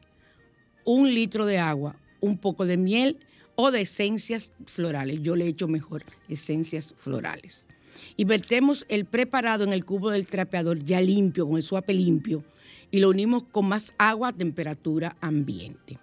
un 0.85 1.13
litro 1.13 1.45
de 1.45 1.57
agua, 1.57 1.97
un 2.21 2.37
poco 2.37 2.65
de 2.65 2.77
miel 2.77 3.17
o 3.55 3.69
de 3.69 3.81
esencias 3.81 4.53
florales. 4.65 5.21
Yo 5.21 5.35
le 5.35 5.47
echo 5.47 5.67
mejor 5.67 6.05
esencias 6.29 6.93
florales. 6.97 7.67
Y 8.15 8.23
vertemos 8.23 8.85
el 8.87 9.05
preparado 9.05 9.65
en 9.65 9.73
el 9.73 9.83
cubo 9.83 10.09
del 10.09 10.27
trapeador 10.27 10.83
ya 10.85 11.01
limpio, 11.01 11.47
con 11.47 11.57
el 11.57 11.63
suape 11.63 11.93
limpio, 11.93 12.45
y 12.91 12.99
lo 12.99 13.09
unimos 13.09 13.43
con 13.51 13.67
más 13.67 13.93
agua 13.97 14.29
a 14.29 14.33
temperatura 14.33 15.17
ambiente. 15.19 15.99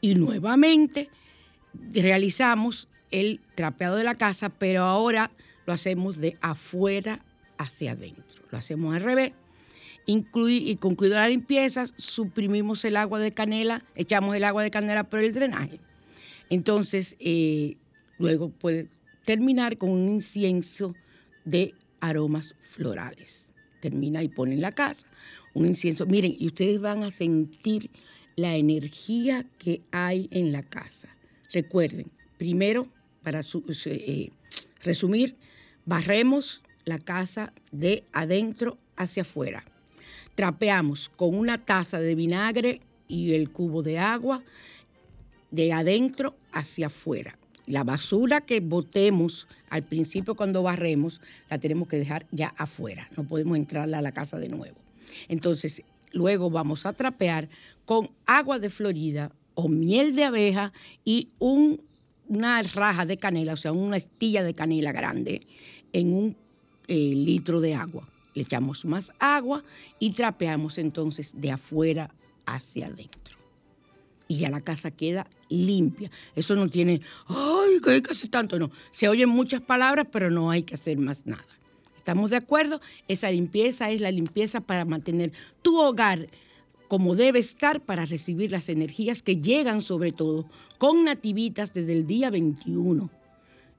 Y 0.00 0.14
nuevamente 0.14 1.08
realizamos 1.92 2.88
el 3.10 3.40
trapeado 3.54 3.96
de 3.96 4.04
la 4.04 4.14
casa, 4.16 4.48
pero 4.48 4.84
ahora 4.84 5.30
lo 5.66 5.72
hacemos 5.72 6.16
de 6.18 6.36
afuera 6.40 7.20
hacia 7.58 7.92
adentro. 7.92 8.42
Lo 8.50 8.58
hacemos 8.58 8.94
al 8.94 9.02
revés. 9.02 9.32
Inclui- 10.06 10.62
y 10.66 10.76
concluida 10.76 11.20
la 11.20 11.28
limpieza, 11.28 11.86
suprimimos 11.96 12.84
el 12.84 12.96
agua 12.96 13.18
de 13.18 13.32
canela, 13.32 13.84
echamos 13.94 14.34
el 14.34 14.44
agua 14.44 14.62
de 14.62 14.70
canela 14.70 15.04
por 15.04 15.20
el 15.20 15.32
drenaje. 15.34 15.78
Entonces, 16.48 17.16
eh, 17.20 17.76
luego 18.18 18.48
puede 18.48 18.88
terminar 19.24 19.76
con 19.76 19.90
un 19.90 20.08
incienso 20.08 20.94
de 21.44 21.74
aromas 22.00 22.54
florales. 22.62 23.52
Termina 23.80 24.22
y 24.22 24.28
pone 24.28 24.54
en 24.54 24.60
la 24.62 24.72
casa 24.72 25.06
un 25.54 25.66
incienso. 25.66 26.06
Miren, 26.06 26.34
y 26.38 26.46
ustedes 26.46 26.80
van 26.80 27.02
a 27.02 27.10
sentir 27.10 27.90
la 28.36 28.56
energía 28.56 29.44
que 29.58 29.82
hay 29.90 30.28
en 30.30 30.52
la 30.52 30.62
casa. 30.62 31.08
Recuerden, 31.52 32.10
primero, 32.38 32.88
para 33.22 33.40
eh, 33.40 34.30
resumir, 34.82 35.36
barremos 35.84 36.62
la 36.84 36.98
casa 36.98 37.52
de 37.72 38.04
adentro 38.12 38.78
hacia 38.96 39.22
afuera. 39.22 39.64
Trapeamos 40.34 41.08
con 41.08 41.34
una 41.34 41.58
taza 41.58 42.00
de 42.00 42.14
vinagre 42.14 42.80
y 43.08 43.34
el 43.34 43.50
cubo 43.50 43.82
de 43.82 43.98
agua 43.98 44.42
de 45.50 45.72
adentro 45.72 46.34
hacia 46.52 46.86
afuera. 46.86 47.36
La 47.66 47.84
basura 47.84 48.40
que 48.40 48.60
botemos 48.60 49.46
al 49.68 49.82
principio 49.82 50.34
cuando 50.34 50.62
barremos, 50.62 51.20
la 51.48 51.58
tenemos 51.58 51.88
que 51.88 51.98
dejar 51.98 52.26
ya 52.30 52.48
afuera. 52.56 53.08
No 53.16 53.24
podemos 53.24 53.56
entrarla 53.56 53.98
a 53.98 54.02
la 54.02 54.12
casa 54.12 54.38
de 54.38 54.48
nuevo. 54.48 54.76
Entonces, 55.28 55.82
luego 56.12 56.50
vamos 56.50 56.86
a 56.86 56.92
trapear 56.92 57.48
con 57.84 58.10
agua 58.26 58.58
de 58.58 58.70
Florida 58.70 59.32
o 59.54 59.68
miel 59.68 60.14
de 60.16 60.24
abeja 60.24 60.72
y 61.04 61.28
un- 61.38 61.80
una 62.28 62.62
raja 62.62 63.04
de 63.06 63.16
canela, 63.16 63.54
o 63.54 63.56
sea, 63.56 63.72
una 63.72 63.96
estilla 63.96 64.42
de 64.42 64.54
canela 64.54 64.92
grande 64.92 65.46
en 65.92 66.12
un 66.12 66.36
eh, 66.88 66.94
litro 67.14 67.60
de 67.60 67.74
agua. 67.74 68.08
Le 68.34 68.42
echamos 68.42 68.84
más 68.84 69.12
agua 69.18 69.62
y 69.98 70.10
trapeamos 70.10 70.78
entonces 70.78 71.32
de 71.40 71.50
afuera 71.52 72.14
hacia 72.46 72.86
adentro 72.86 73.36
y 74.28 74.36
ya 74.38 74.50
la 74.50 74.60
casa 74.60 74.92
queda 74.92 75.26
limpia. 75.48 76.10
Eso 76.36 76.54
no 76.54 76.68
tiene, 76.68 77.00
ay, 77.26 77.80
que 77.82 77.90
hay 77.90 78.02
que 78.02 78.12
hacer 78.12 78.30
tanto, 78.30 78.58
no. 78.58 78.70
Se 78.92 79.08
oyen 79.08 79.28
muchas 79.28 79.60
palabras, 79.60 80.06
pero 80.12 80.30
no 80.30 80.50
hay 80.50 80.62
que 80.62 80.74
hacer 80.74 80.98
más 80.98 81.26
nada. 81.26 81.44
¿Estamos 82.00 82.30
de 82.30 82.36
acuerdo? 82.36 82.80
Esa 83.08 83.30
limpieza 83.30 83.90
es 83.90 84.00
la 84.00 84.10
limpieza 84.10 84.62
para 84.62 84.86
mantener 84.86 85.32
tu 85.60 85.78
hogar 85.78 86.28
como 86.88 87.14
debe 87.14 87.40
estar 87.40 87.82
para 87.82 88.06
recibir 88.06 88.50
las 88.52 88.70
energías 88.70 89.20
que 89.20 89.36
llegan 89.36 89.82
sobre 89.82 90.10
todo 90.10 90.48
con 90.78 91.04
nativitas 91.04 91.74
desde 91.74 91.92
el 91.92 92.06
día 92.06 92.30
21 92.30 93.10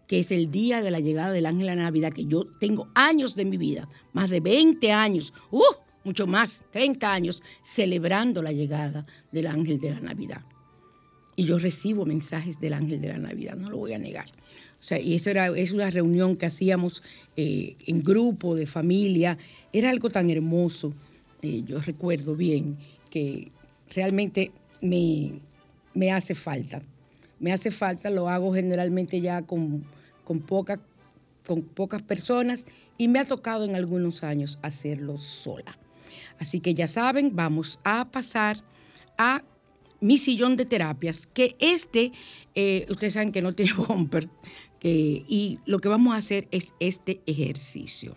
que 0.05 0.19
es 0.19 0.31
el 0.31 0.51
día 0.51 0.83
de 0.83 0.91
la 0.91 0.99
llegada 0.99 1.31
del 1.31 1.47
ángel 1.47 1.67
de 1.67 1.75
la 1.75 1.83
Navidad, 1.83 2.11
que 2.11 2.25
yo 2.25 2.45
tengo 2.59 2.89
años 2.93 3.33
de 3.33 3.45
mi 3.45 3.55
vida, 3.55 3.87
más 4.11 4.29
de 4.29 4.41
20 4.41 4.91
años, 4.91 5.33
¡uh! 5.51 5.63
mucho 6.03 6.27
más, 6.27 6.65
30 6.71 7.13
años, 7.13 7.41
celebrando 7.63 8.43
la 8.43 8.51
llegada 8.51 9.05
del 9.31 9.47
ángel 9.47 9.79
de 9.79 9.91
la 9.91 10.01
Navidad. 10.01 10.41
Y 11.37 11.45
yo 11.45 11.57
recibo 11.57 12.05
mensajes 12.05 12.59
del 12.59 12.73
ángel 12.73 12.99
de 12.99 13.07
la 13.07 13.19
Navidad, 13.19 13.55
no 13.55 13.69
lo 13.69 13.77
voy 13.77 13.93
a 13.93 13.97
negar. 13.97 14.25
O 14.81 14.83
sea, 14.83 14.99
y 14.99 15.13
eso 15.13 15.29
era, 15.29 15.47
es 15.47 15.71
una 15.71 15.89
reunión 15.89 16.35
que 16.35 16.47
hacíamos 16.47 17.01
eh, 17.37 17.75
en 17.85 18.03
grupo, 18.03 18.55
de 18.55 18.65
familia, 18.65 19.37
era 19.71 19.91
algo 19.91 20.09
tan 20.09 20.29
hermoso. 20.29 20.93
Eh, 21.41 21.63
yo 21.65 21.79
recuerdo 21.79 22.35
bien 22.35 22.77
que 23.09 23.51
realmente 23.95 24.51
me, 24.81 25.39
me 25.93 26.11
hace 26.11 26.35
falta 26.35 26.81
me 27.41 27.51
hace 27.51 27.71
falta, 27.71 28.09
lo 28.09 28.29
hago 28.29 28.53
generalmente 28.53 29.19
ya 29.19 29.41
con, 29.41 29.83
con, 30.23 30.39
con 30.39 31.61
pocas 31.63 32.01
personas 32.03 32.63
y 32.97 33.07
me 33.07 33.19
ha 33.19 33.25
tocado 33.25 33.65
en 33.65 33.75
algunos 33.75 34.23
años 34.23 34.59
hacerlo 34.61 35.17
sola. 35.17 35.77
Así 36.39 36.59
que 36.59 36.75
ya 36.75 36.87
saben, 36.87 37.35
vamos 37.35 37.79
a 37.83 38.09
pasar 38.11 38.63
a 39.17 39.43
mi 39.99 40.19
sillón 40.19 40.55
de 40.55 40.65
terapias, 40.65 41.25
que 41.25 41.55
este, 41.59 42.11
eh, 42.53 42.85
ustedes 42.89 43.13
saben 43.13 43.31
que 43.31 43.41
no 43.41 43.53
tiene 43.53 43.73
bumper, 43.87 44.29
que- 44.81 45.23
y 45.27 45.59
lo 45.65 45.79
que 45.79 45.87
vamos 45.87 46.13
a 46.13 46.17
hacer 46.17 46.47
es 46.51 46.73
este 46.79 47.21
ejercicio. 47.25 48.15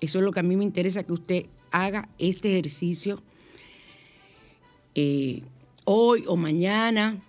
Eso 0.00 0.18
es 0.18 0.24
lo 0.24 0.32
que 0.32 0.40
a 0.40 0.42
mí 0.42 0.56
me 0.56 0.64
interesa, 0.64 1.04
que 1.04 1.12
usted 1.12 1.46
haga 1.70 2.08
este 2.18 2.52
ejercicio 2.52 3.22
eh, 4.96 5.42
hoy 5.84 6.24
o 6.26 6.36
mañana, 6.36 7.22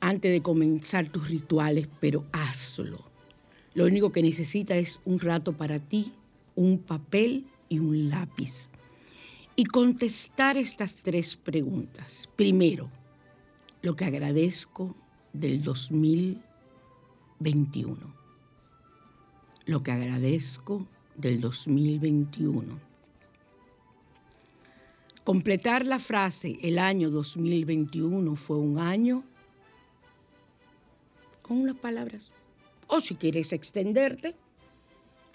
antes 0.00 0.32
de 0.32 0.42
comenzar 0.42 1.08
tus 1.08 1.28
rituales, 1.28 1.88
pero 2.00 2.24
hazlo. 2.32 3.04
Lo 3.74 3.84
único 3.84 4.10
que 4.10 4.22
necesita 4.22 4.76
es 4.76 4.98
un 5.04 5.20
rato 5.20 5.52
para 5.52 5.78
ti, 5.78 6.12
un 6.56 6.78
papel 6.78 7.46
y 7.68 7.78
un 7.78 8.10
lápiz. 8.10 8.68
Y 9.54 9.64
contestar 9.64 10.56
estas 10.56 10.96
tres 10.96 11.36
preguntas. 11.36 12.28
Primero, 12.34 12.90
lo 13.82 13.94
que 13.94 14.04
agradezco 14.04 14.96
del 15.32 15.62
2021. 17.38 17.96
Lo 19.66 19.82
que 19.82 19.92
agradezco 19.92 20.86
del 21.16 21.40
2021. 21.40 22.78
Completar 25.24 25.86
la 25.86 25.98
frase, 25.98 26.58
el 26.62 26.78
año 26.78 27.10
2021 27.10 28.36
fue 28.36 28.58
un 28.58 28.78
año 28.78 29.24
con 31.42 31.58
unas 31.58 31.76
palabras. 31.76 32.32
O 32.86 33.00
si 33.00 33.16
quieres 33.16 33.52
extenderte, 33.52 34.36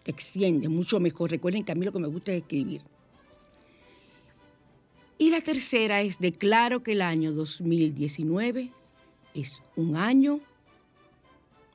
te 0.04 0.12
extiende 0.12 0.70
mucho 0.70 1.00
mejor. 1.00 1.30
Recuerden 1.32 1.64
que 1.64 1.74
a 1.74 1.76
mí 1.76 1.86
lo 1.86 1.92
que 1.92 2.00
me 2.00 2.08
gusta 2.08 2.32
es 2.32 2.42
escribir. 2.42 2.82
Y 5.18 5.30
la 5.30 5.42
tercera 5.42 6.02
es, 6.02 6.20
declaro 6.20 6.82
que 6.84 6.94
el 6.94 7.02
año 7.02 7.34
2019 7.34 8.72
es 9.34 9.62
un 9.76 9.96
año, 9.96 10.40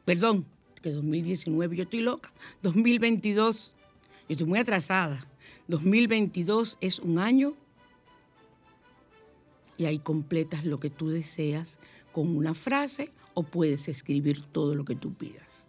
perdón, 0.07 0.47
que 0.81 0.93
2019 0.93 1.77
yo 1.77 1.83
estoy 1.83 2.01
loca, 2.01 2.33
2022, 2.63 3.75
yo 4.29 4.33
estoy 4.33 4.47
muy 4.47 4.61
atrasada, 4.61 5.27
2022 5.67 6.79
es 6.81 7.01
un 7.01 7.19
año 7.19 7.55
y 9.77 9.85
ahí 9.85 9.99
completas 9.99 10.65
lo 10.65 10.79
que 10.79 10.91
tú 10.91 11.09
deseas 11.09 11.79
con 12.13 12.37
una 12.37 12.55
frase 12.55 13.11
o 13.35 13.43
puedes 13.43 13.89
escribir 13.89 14.43
todo 14.53 14.77
lo 14.77 14.85
que 14.85 14.95
tú 14.95 15.13
pidas. 15.13 15.67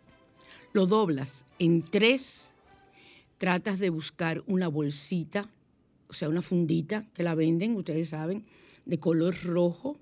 Lo 0.71 0.85
doblas 0.85 1.45
en 1.57 1.81
tres, 1.81 2.51
tratas 3.39 3.79
de 3.79 3.89
buscar 3.89 4.43
una 4.45 4.67
bolsita, 4.67 5.49
o 6.09 6.13
sea, 6.13 6.29
una 6.29 6.43
fundita 6.43 7.05
que 7.15 7.23
la 7.23 7.33
venden, 7.33 7.75
ustedes 7.75 8.09
saben, 8.09 8.45
de 8.85 8.99
color 8.99 9.35
rojo 9.43 9.97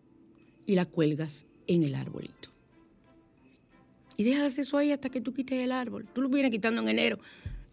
y 0.66 0.76
la 0.76 0.86
cuelgas 0.86 1.46
en 1.68 1.84
el 1.84 1.96
arbolito. 1.96 2.55
Y 4.18 4.24
dejas 4.24 4.58
eso 4.58 4.78
ahí 4.78 4.92
hasta 4.92 5.10
que 5.10 5.22
tú 5.22 5.34
quites 5.34 5.60
el 5.60 5.72
árbol. 5.72 6.08
Tú 6.14 6.22
lo 6.22 6.30
vienes 6.30 6.52
quitando 6.52 6.82
en 6.82 6.88
enero. 6.88 7.20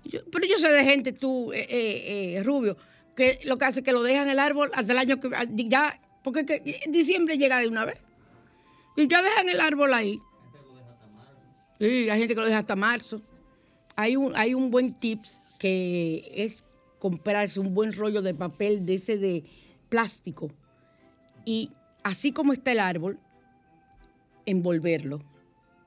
Pero 0.04 0.46
yo 0.46 0.58
sé 0.58 0.68
de 0.68 0.84
gente, 0.84 1.12
tú, 1.12 1.52
eh, 1.52 1.66
eh, 1.68 2.34
eh, 2.36 2.42
Rubio, 2.42 2.76
que 3.14 3.38
lo 3.44 3.58
que 3.58 3.64
hace 3.64 3.80
es 3.80 3.84
que 3.84 3.92
lo 3.92 4.02
dejan 4.02 4.28
el 4.28 4.38
árbol 4.38 4.70
hasta 4.74 4.92
el 4.92 4.98
año 4.98 5.20
que 5.20 5.30
ya, 5.68 6.00
porque 6.24 6.44
que- 6.44 6.80
diciembre 6.88 7.38
llega 7.38 7.58
de 7.58 7.68
una 7.68 7.84
vez. 7.84 7.98
Y 8.96 9.06
ya 9.06 9.22
dejan 9.22 9.48
el 9.48 9.60
árbol 9.60 9.94
ahí. 9.94 10.20
Sí, 11.78 12.10
hay 12.10 12.18
gente 12.18 12.34
que 12.34 12.40
lo 12.40 12.46
deja 12.46 12.58
hasta 12.58 12.76
marzo. 12.76 13.22
Hay 13.94 14.16
un, 14.16 14.34
hay 14.36 14.54
un 14.54 14.70
buen 14.70 14.94
tip 14.94 15.20
que 15.58 16.28
es 16.34 16.64
comprarse 16.98 17.60
un 17.60 17.74
buen 17.74 17.92
rollo 17.92 18.22
de 18.22 18.34
papel 18.34 18.84
de 18.84 18.94
ese 18.94 19.16
de, 19.16 19.44
plástico 19.92 20.50
y 21.44 21.70
así 22.02 22.32
como 22.32 22.54
está 22.54 22.72
el 22.72 22.80
árbol, 22.80 23.18
envolverlo, 24.46 25.20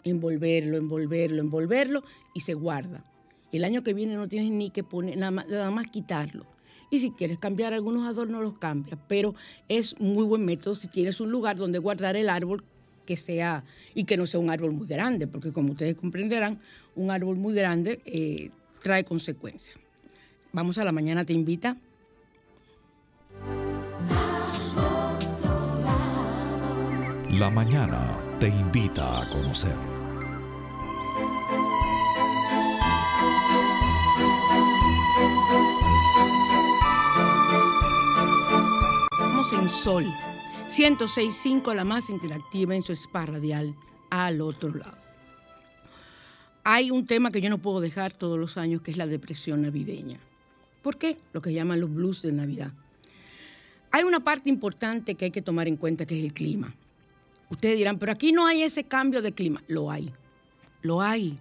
envolverlo, 0.05 0.77
envolverlo, 0.77 1.41
envolverlo 1.41 2.03
y 2.33 2.41
se 2.41 2.53
guarda. 2.53 3.03
El 3.51 3.63
año 3.63 3.83
que 3.83 3.93
viene 3.93 4.15
no 4.15 4.27
tienes 4.27 4.51
ni 4.51 4.69
que 4.69 4.83
poner, 4.83 5.17
nada 5.17 5.31
más, 5.31 5.47
nada 5.47 5.71
más 5.71 5.87
quitarlo. 5.87 6.45
Y 6.89 6.99
si 6.99 7.11
quieres 7.11 7.39
cambiar 7.39 7.73
algunos 7.73 8.07
adornos, 8.07 8.41
los 8.41 8.57
cambias. 8.57 8.99
Pero 9.07 9.35
es 9.67 9.99
muy 9.99 10.23
buen 10.23 10.45
método 10.45 10.75
si 10.75 10.87
tienes 10.87 11.19
un 11.19 11.31
lugar 11.31 11.57
donde 11.57 11.79
guardar 11.79 12.15
el 12.15 12.29
árbol 12.29 12.63
que 13.05 13.17
sea 13.17 13.63
y 13.93 14.05
que 14.05 14.17
no 14.17 14.25
sea 14.25 14.39
un 14.39 14.49
árbol 14.49 14.71
muy 14.71 14.87
grande, 14.87 15.27
porque 15.27 15.51
como 15.51 15.73
ustedes 15.73 15.95
comprenderán, 15.95 16.59
un 16.95 17.11
árbol 17.11 17.35
muy 17.37 17.53
grande 17.53 18.01
eh, 18.05 18.49
trae 18.81 19.03
consecuencias. 19.03 19.77
Vamos 20.51 20.77
a 20.77 20.85
la 20.85 20.91
mañana, 20.91 21.25
te 21.25 21.33
invita. 21.33 21.77
La 27.31 27.49
mañana 27.49 28.17
te 28.39 28.47
invita 28.47 29.21
a 29.21 29.29
conocer. 29.29 29.94
En 39.53 39.69
Sol, 39.69 40.05
106.5, 40.69 41.75
la 41.75 41.83
más 41.83 42.09
interactiva 42.09 42.75
en 42.75 42.81
su 42.81 42.93
spa 42.93 43.27
radial, 43.27 43.75
al 44.09 44.41
otro 44.41 44.73
lado. 44.73 44.97
Hay 46.63 46.89
un 46.89 47.05
tema 47.05 47.29
que 47.29 47.41
yo 47.41 47.49
no 47.51 47.59
puedo 47.59 47.79
dejar 47.79 48.13
todos 48.13 48.39
los 48.39 48.57
años, 48.57 48.81
que 48.81 48.89
es 48.89 48.97
la 48.97 49.05
depresión 49.05 49.61
navideña. 49.61 50.19
¿Por 50.81 50.97
qué? 50.97 51.17
Lo 51.31 51.41
que 51.41 51.53
llaman 51.53 51.79
los 51.79 51.93
blues 51.93 52.23
de 52.23 52.31
Navidad. 52.31 52.71
Hay 53.91 54.03
una 54.03 54.21
parte 54.21 54.49
importante 54.49 55.13
que 55.13 55.25
hay 55.25 55.31
que 55.31 55.43
tomar 55.43 55.67
en 55.67 55.77
cuenta, 55.77 56.05
que 56.05 56.17
es 56.17 56.25
el 56.25 56.33
clima. 56.33 56.73
Ustedes 57.49 57.77
dirán, 57.77 57.99
pero 57.99 58.11
aquí 58.11 58.31
no 58.31 58.47
hay 58.47 58.63
ese 58.63 58.85
cambio 58.85 59.21
de 59.21 59.31
clima. 59.31 59.63
Lo 59.67 59.91
hay, 59.91 60.11
lo 60.81 61.01
hay. 61.01 61.37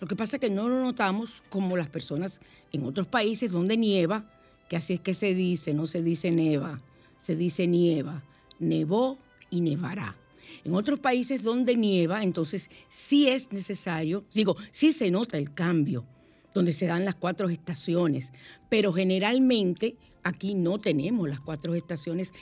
Lo 0.00 0.06
que 0.06 0.16
pasa 0.16 0.36
es 0.36 0.40
que 0.40 0.50
no 0.50 0.68
lo 0.68 0.80
notamos 0.80 1.42
como 1.50 1.76
las 1.76 1.88
personas 1.88 2.40
en 2.72 2.84
otros 2.84 3.06
países 3.06 3.52
donde 3.52 3.76
nieva, 3.76 4.24
que 4.68 4.76
así 4.76 4.94
es 4.94 5.00
que 5.00 5.12
se 5.12 5.34
dice, 5.34 5.74
no 5.74 5.86
se 5.86 6.02
dice 6.02 6.30
neva, 6.30 6.80
se 7.26 7.34
dice 7.34 7.66
nieva, 7.66 8.22
nevó 8.60 9.18
y 9.50 9.60
nevará. 9.60 10.16
En 10.62 10.76
otros 10.76 11.00
países 11.00 11.42
donde 11.42 11.74
nieva, 11.74 12.22
entonces 12.22 12.70
sí 12.88 13.26
es 13.26 13.52
necesario, 13.52 14.24
digo, 14.32 14.56
sí 14.70 14.92
se 14.92 15.10
nota 15.10 15.36
el 15.36 15.52
cambio, 15.52 16.06
donde 16.54 16.72
se 16.72 16.86
dan 16.86 17.04
las 17.04 17.16
cuatro 17.16 17.48
estaciones, 17.48 18.32
pero 18.68 18.92
generalmente 18.92 19.96
aquí 20.22 20.54
no 20.54 20.78
tenemos 20.78 21.28
las 21.28 21.40
cuatro 21.40 21.74
estaciones 21.74 22.32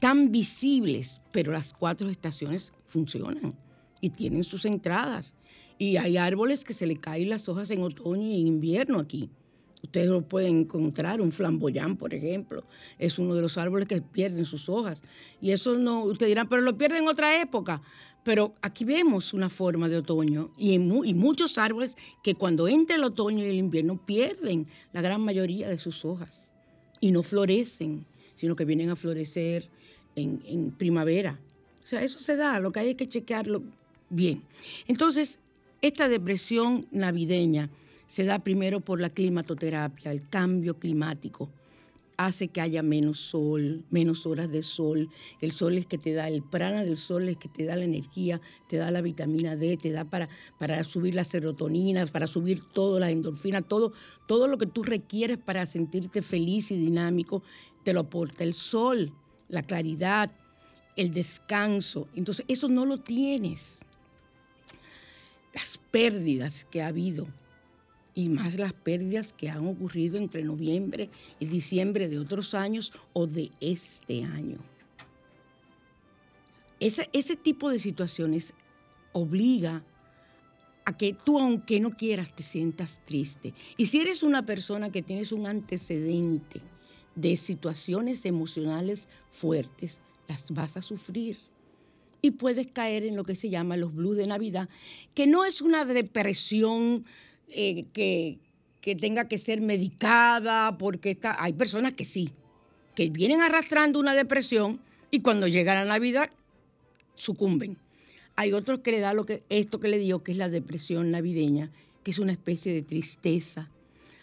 tan 0.00 0.30
visibles, 0.30 1.20
pero 1.32 1.50
las 1.50 1.72
cuatro 1.72 2.08
estaciones 2.08 2.72
funcionan 2.86 3.56
y 4.00 4.10
tienen 4.10 4.44
sus 4.44 4.64
entradas. 4.64 5.34
Y 5.78 5.96
hay 5.96 6.16
árboles 6.16 6.62
que 6.62 6.74
se 6.74 6.86
le 6.86 6.98
caen 6.98 7.30
las 7.30 7.48
hojas 7.48 7.72
en 7.72 7.82
otoño 7.82 8.28
y 8.28 8.40
en 8.40 8.46
invierno 8.46 9.00
aquí. 9.00 9.30
Ustedes 9.82 10.08
lo 10.08 10.22
pueden 10.22 10.60
encontrar, 10.60 11.20
un 11.20 11.30
flamboyán, 11.30 11.96
por 11.96 12.12
ejemplo, 12.12 12.64
es 12.98 13.18
uno 13.18 13.34
de 13.34 13.42
los 13.42 13.56
árboles 13.58 13.86
que 13.86 14.00
pierden 14.00 14.44
sus 14.44 14.68
hojas. 14.68 15.02
Y 15.40 15.52
eso 15.52 15.78
no, 15.78 16.02
ustedes 16.02 16.30
dirán, 16.30 16.48
pero 16.48 16.62
lo 16.62 16.76
pierden 16.76 17.04
en 17.04 17.08
otra 17.08 17.40
época. 17.40 17.80
Pero 18.24 18.54
aquí 18.60 18.84
vemos 18.84 19.32
una 19.32 19.48
forma 19.48 19.88
de 19.88 19.96
otoño 19.96 20.50
y, 20.58 20.74
en 20.74 20.88
muchos 21.16 21.56
árboles 21.56 21.96
que 22.22 22.34
cuando 22.34 22.66
entra 22.66 22.96
el 22.96 23.04
otoño 23.04 23.44
y 23.44 23.48
el 23.48 23.56
invierno 23.56 24.04
pierden 24.04 24.66
la 24.92 25.00
gran 25.00 25.20
mayoría 25.20 25.68
de 25.68 25.78
sus 25.78 26.04
hojas 26.04 26.44
y 27.00 27.12
no 27.12 27.22
florecen, 27.22 28.04
sino 28.34 28.56
que 28.56 28.64
vienen 28.64 28.90
a 28.90 28.96
florecer 28.96 29.68
en, 30.16 30.42
en 30.44 30.72
primavera. 30.72 31.38
O 31.84 31.86
sea, 31.86 32.02
eso 32.02 32.18
se 32.18 32.36
da, 32.36 32.58
lo 32.60 32.72
que 32.72 32.80
hay 32.80 32.90
es 32.90 32.96
que 32.96 33.08
chequearlo 33.08 33.62
bien. 34.10 34.42
Entonces, 34.88 35.38
esta 35.80 36.08
depresión 36.08 36.86
navideña 36.90 37.70
se 38.08 38.24
da 38.24 38.40
primero 38.40 38.80
por 38.80 39.00
la 39.00 39.10
climatoterapia, 39.10 40.10
el 40.10 40.28
cambio 40.28 40.78
climático. 40.78 41.50
Hace 42.16 42.48
que 42.48 42.60
haya 42.60 42.82
menos 42.82 43.20
sol, 43.20 43.84
menos 43.90 44.26
horas 44.26 44.50
de 44.50 44.64
sol. 44.64 45.08
El 45.40 45.52
sol 45.52 45.78
es 45.78 45.86
que 45.86 45.98
te 45.98 46.14
da, 46.14 46.26
el 46.26 46.42
prana 46.42 46.82
del 46.82 46.96
sol 46.96 47.28
es 47.28 47.36
que 47.36 47.48
te 47.48 47.64
da 47.64 47.76
la 47.76 47.84
energía, 47.84 48.40
te 48.66 48.76
da 48.76 48.90
la 48.90 49.02
vitamina 49.02 49.54
D, 49.54 49.76
te 49.76 49.92
da 49.92 50.04
para, 50.04 50.28
para 50.58 50.82
subir 50.82 51.14
la 51.14 51.22
serotonina, 51.22 52.06
para 52.06 52.26
subir 52.26 52.60
todo, 52.72 52.98
la 52.98 53.10
endorfina, 53.12 53.62
todo, 53.62 53.92
todo 54.26 54.48
lo 54.48 54.58
que 54.58 54.66
tú 54.66 54.82
requieres 54.82 55.38
para 55.38 55.64
sentirte 55.66 56.22
feliz 56.22 56.72
y 56.72 56.76
dinámico, 56.76 57.44
te 57.84 57.92
lo 57.92 58.00
aporta 58.00 58.42
el 58.42 58.54
sol, 58.54 59.12
la 59.48 59.62
claridad, 59.62 60.32
el 60.96 61.12
descanso. 61.12 62.08
Entonces, 62.16 62.44
eso 62.48 62.68
no 62.68 62.84
lo 62.84 62.98
tienes 62.98 63.78
las 65.54 65.78
pérdidas 65.90 66.64
que 66.64 66.82
ha 66.82 66.88
habido 66.88 67.28
y 68.18 68.28
más 68.28 68.56
las 68.56 68.72
pérdidas 68.72 69.32
que 69.32 69.48
han 69.48 69.64
ocurrido 69.68 70.18
entre 70.18 70.42
noviembre 70.42 71.08
y 71.38 71.46
diciembre 71.46 72.08
de 72.08 72.18
otros 72.18 72.52
años 72.52 72.92
o 73.12 73.28
de 73.28 73.52
este 73.60 74.24
año. 74.24 74.58
Ese, 76.80 77.08
ese 77.12 77.36
tipo 77.36 77.70
de 77.70 77.78
situaciones 77.78 78.54
obliga 79.12 79.84
a 80.84 80.96
que 80.96 81.12
tú, 81.12 81.38
aunque 81.38 81.78
no 81.78 81.92
quieras, 81.92 82.34
te 82.34 82.42
sientas 82.42 83.00
triste. 83.04 83.54
Y 83.76 83.86
si 83.86 84.00
eres 84.00 84.24
una 84.24 84.44
persona 84.44 84.90
que 84.90 85.02
tienes 85.02 85.30
un 85.30 85.46
antecedente 85.46 86.60
de 87.14 87.36
situaciones 87.36 88.24
emocionales 88.24 89.08
fuertes, 89.30 90.00
las 90.26 90.50
vas 90.50 90.76
a 90.76 90.82
sufrir 90.82 91.38
y 92.20 92.32
puedes 92.32 92.66
caer 92.66 93.04
en 93.04 93.14
lo 93.14 93.22
que 93.22 93.36
se 93.36 93.48
llama 93.48 93.76
los 93.76 93.94
blues 93.94 94.16
de 94.16 94.26
Navidad, 94.26 94.68
que 95.14 95.28
no 95.28 95.44
es 95.44 95.60
una 95.60 95.84
depresión 95.84 97.04
eh, 97.50 97.86
que, 97.92 98.38
que 98.80 98.96
tenga 98.96 99.28
que 99.28 99.38
ser 99.38 99.60
medicada, 99.60 100.78
porque 100.78 101.10
está, 101.10 101.42
hay 101.42 101.52
personas 101.52 101.92
que 101.92 102.04
sí, 102.04 102.32
que 102.94 103.10
vienen 103.10 103.42
arrastrando 103.42 103.98
una 103.98 104.14
depresión 104.14 104.80
y 105.10 105.20
cuando 105.20 105.46
llega 105.46 105.74
la 105.74 105.84
Navidad 105.84 106.30
sucumben. 107.16 107.76
Hay 108.36 108.52
otros 108.52 108.80
que 108.80 108.92
le 108.92 109.00
da 109.00 109.14
lo 109.14 109.26
que, 109.26 109.42
esto 109.48 109.80
que 109.80 109.88
le 109.88 109.98
digo, 109.98 110.22
que 110.22 110.32
es 110.32 110.38
la 110.38 110.48
depresión 110.48 111.10
navideña, 111.10 111.70
que 112.04 112.12
es 112.12 112.18
una 112.18 112.32
especie 112.32 112.72
de 112.72 112.82
tristeza. 112.82 113.68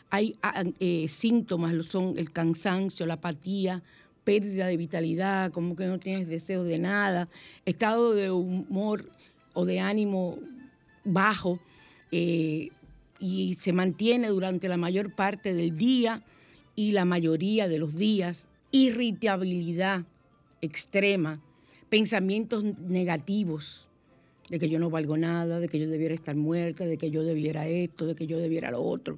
Hay 0.09 0.35
ah, 0.41 0.63
eh, 0.79 1.07
síntomas, 1.09 1.73
son 1.87 2.17
el 2.17 2.31
cansancio, 2.31 3.05
la 3.05 3.15
apatía, 3.15 3.83
pérdida 4.23 4.67
de 4.67 4.77
vitalidad, 4.77 5.51
como 5.51 5.75
que 5.75 5.85
no 5.85 5.99
tienes 5.99 6.27
deseo 6.27 6.63
de 6.63 6.79
nada, 6.79 7.27
estado 7.65 8.13
de 8.13 8.31
humor 8.31 9.09
o 9.53 9.65
de 9.65 9.79
ánimo 9.79 10.39
bajo 11.03 11.59
eh, 12.11 12.69
y 13.19 13.55
se 13.55 13.73
mantiene 13.73 14.27
durante 14.27 14.67
la 14.67 14.77
mayor 14.77 15.13
parte 15.13 15.53
del 15.53 15.77
día 15.77 16.23
y 16.75 16.91
la 16.91 17.05
mayoría 17.05 17.67
de 17.67 17.79
los 17.79 17.95
días, 17.95 18.49
irritabilidad 18.71 20.05
extrema, 20.61 21.41
pensamientos 21.89 22.63
negativos 22.63 23.87
de 24.49 24.59
que 24.59 24.69
yo 24.69 24.79
no 24.79 24.89
valgo 24.89 25.17
nada, 25.17 25.59
de 25.59 25.69
que 25.69 25.79
yo 25.79 25.89
debiera 25.89 26.13
estar 26.13 26.35
muerta, 26.35 26.85
de 26.85 26.97
que 26.97 27.09
yo 27.09 27.23
debiera 27.23 27.67
esto, 27.67 28.05
de 28.05 28.15
que 28.15 28.27
yo 28.27 28.37
debiera 28.37 28.71
lo 28.71 28.81
otro. 28.83 29.17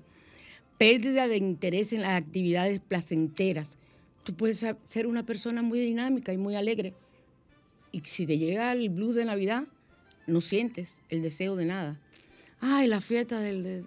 Pérdida 0.77 1.27
de 1.27 1.37
interés 1.37 1.91
en 1.91 2.01
las 2.01 2.21
actividades 2.21 2.79
placenteras. 2.79 3.77
Tú 4.23 4.35
puedes 4.35 4.63
ser 4.87 5.07
una 5.07 5.25
persona 5.25 5.61
muy 5.61 5.79
dinámica 5.79 6.31
y 6.33 6.37
muy 6.37 6.55
alegre. 6.55 6.93
Y 7.91 8.01
si 8.01 8.25
te 8.25 8.37
llega 8.37 8.71
el 8.71 8.89
blues 8.89 9.15
de 9.15 9.25
Navidad, 9.25 9.63
no 10.27 10.41
sientes 10.41 11.01
el 11.09 11.21
deseo 11.21 11.55
de 11.55 11.65
nada. 11.65 11.99
Ay, 12.59 12.87
la 12.87 13.01
fiesta 13.01 13.39
del, 13.39 13.85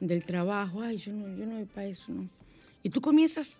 del, 0.00 0.24
trabajo, 0.24 0.82
ay, 0.82 0.96
yo 0.98 1.12
no, 1.12 1.28
yo 1.36 1.46
no 1.46 1.56
voy 1.56 1.64
para 1.64 1.86
eso, 1.86 2.12
no. 2.12 2.28
Y 2.82 2.90
tú 2.90 3.00
comienzas 3.00 3.56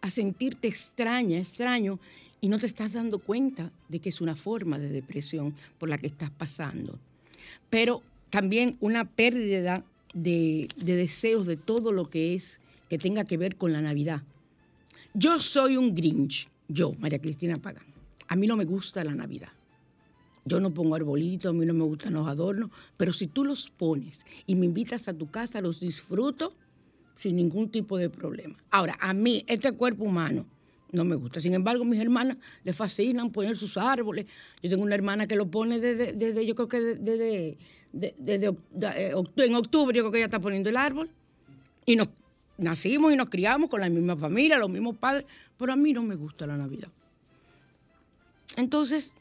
a 0.00 0.10
sentirte 0.10 0.68
extraña, 0.68 1.38
extraño, 1.38 1.98
y 2.40 2.48
no 2.48 2.58
te 2.58 2.66
estás 2.66 2.92
dando 2.92 3.18
cuenta 3.18 3.72
de 3.88 3.98
que 3.98 4.10
es 4.10 4.20
una 4.20 4.36
forma 4.36 4.78
de 4.78 4.88
depresión 4.88 5.54
por 5.78 5.88
la 5.88 5.98
que 5.98 6.06
estás 6.06 6.30
pasando. 6.30 6.98
Pero 7.70 8.02
también 8.30 8.76
una 8.80 9.04
pérdida 9.04 9.82
de, 10.14 10.68
de 10.76 10.96
deseos 10.96 11.46
de 11.46 11.56
todo 11.56 11.92
lo 11.92 12.08
que 12.08 12.34
es, 12.34 12.60
que 12.88 12.98
tenga 12.98 13.24
que 13.24 13.36
ver 13.36 13.56
con 13.56 13.72
la 13.72 13.80
Navidad. 13.80 14.22
Yo 15.14 15.40
soy 15.40 15.76
un 15.76 15.94
Grinch, 15.94 16.48
yo, 16.68 16.92
María 16.98 17.18
Cristina 17.18 17.56
Pagán. 17.56 17.86
A 18.28 18.36
mí 18.36 18.46
no 18.46 18.56
me 18.56 18.64
gusta 18.64 19.02
la 19.02 19.14
Navidad. 19.14 19.48
Yo 20.46 20.60
no 20.60 20.72
pongo 20.72 20.94
arbolitos, 20.94 21.50
a 21.50 21.52
mí 21.52 21.66
no 21.66 21.74
me 21.74 21.82
gustan 21.82 22.14
los 22.14 22.28
adornos, 22.28 22.70
pero 22.96 23.12
si 23.12 23.26
tú 23.26 23.44
los 23.44 23.68
pones 23.68 24.24
y 24.46 24.54
me 24.54 24.64
invitas 24.66 25.08
a 25.08 25.12
tu 25.12 25.28
casa, 25.28 25.60
los 25.60 25.80
disfruto 25.80 26.54
sin 27.16 27.34
ningún 27.34 27.68
tipo 27.68 27.98
de 27.98 28.08
problema. 28.08 28.56
Ahora, 28.70 28.96
a 29.00 29.12
mí, 29.12 29.44
este 29.48 29.72
cuerpo 29.72 30.04
humano, 30.04 30.46
no 30.92 31.04
me 31.04 31.16
gusta. 31.16 31.40
Sin 31.40 31.52
embargo, 31.52 31.84
mis 31.84 32.00
hermanas 32.00 32.36
les 32.62 32.76
fascinan 32.76 33.30
poner 33.30 33.56
sus 33.56 33.76
árboles. 33.76 34.26
Yo 34.62 34.70
tengo 34.70 34.84
una 34.84 34.94
hermana 34.94 35.26
que 35.26 35.34
lo 35.34 35.48
pone 35.50 35.80
desde, 35.80 36.12
desde 36.12 36.46
yo 36.46 36.54
creo 36.54 36.68
que 36.68 36.80
desde, 36.80 37.58
desde- 37.92 38.56
eh, 38.82 39.14
en 39.38 39.54
octubre, 39.56 39.96
yo 39.96 40.02
creo 40.04 40.12
que 40.12 40.18
ella 40.18 40.26
está 40.26 40.38
poniendo 40.38 40.70
el 40.70 40.76
árbol. 40.76 41.10
Y 41.86 41.96
nos 41.96 42.08
nacimos 42.56 43.12
y 43.12 43.16
nos 43.16 43.28
criamos 43.30 43.68
con 43.68 43.80
la 43.80 43.88
misma 43.88 44.16
familia, 44.16 44.58
los 44.58 44.70
mismos 44.70 44.96
padres, 44.96 45.24
pero 45.58 45.72
a 45.72 45.76
mí 45.76 45.92
no 45.92 46.02
me 46.02 46.14
gusta 46.14 46.46
la 46.46 46.56
Navidad. 46.56 46.88
Entonces, 48.56 49.14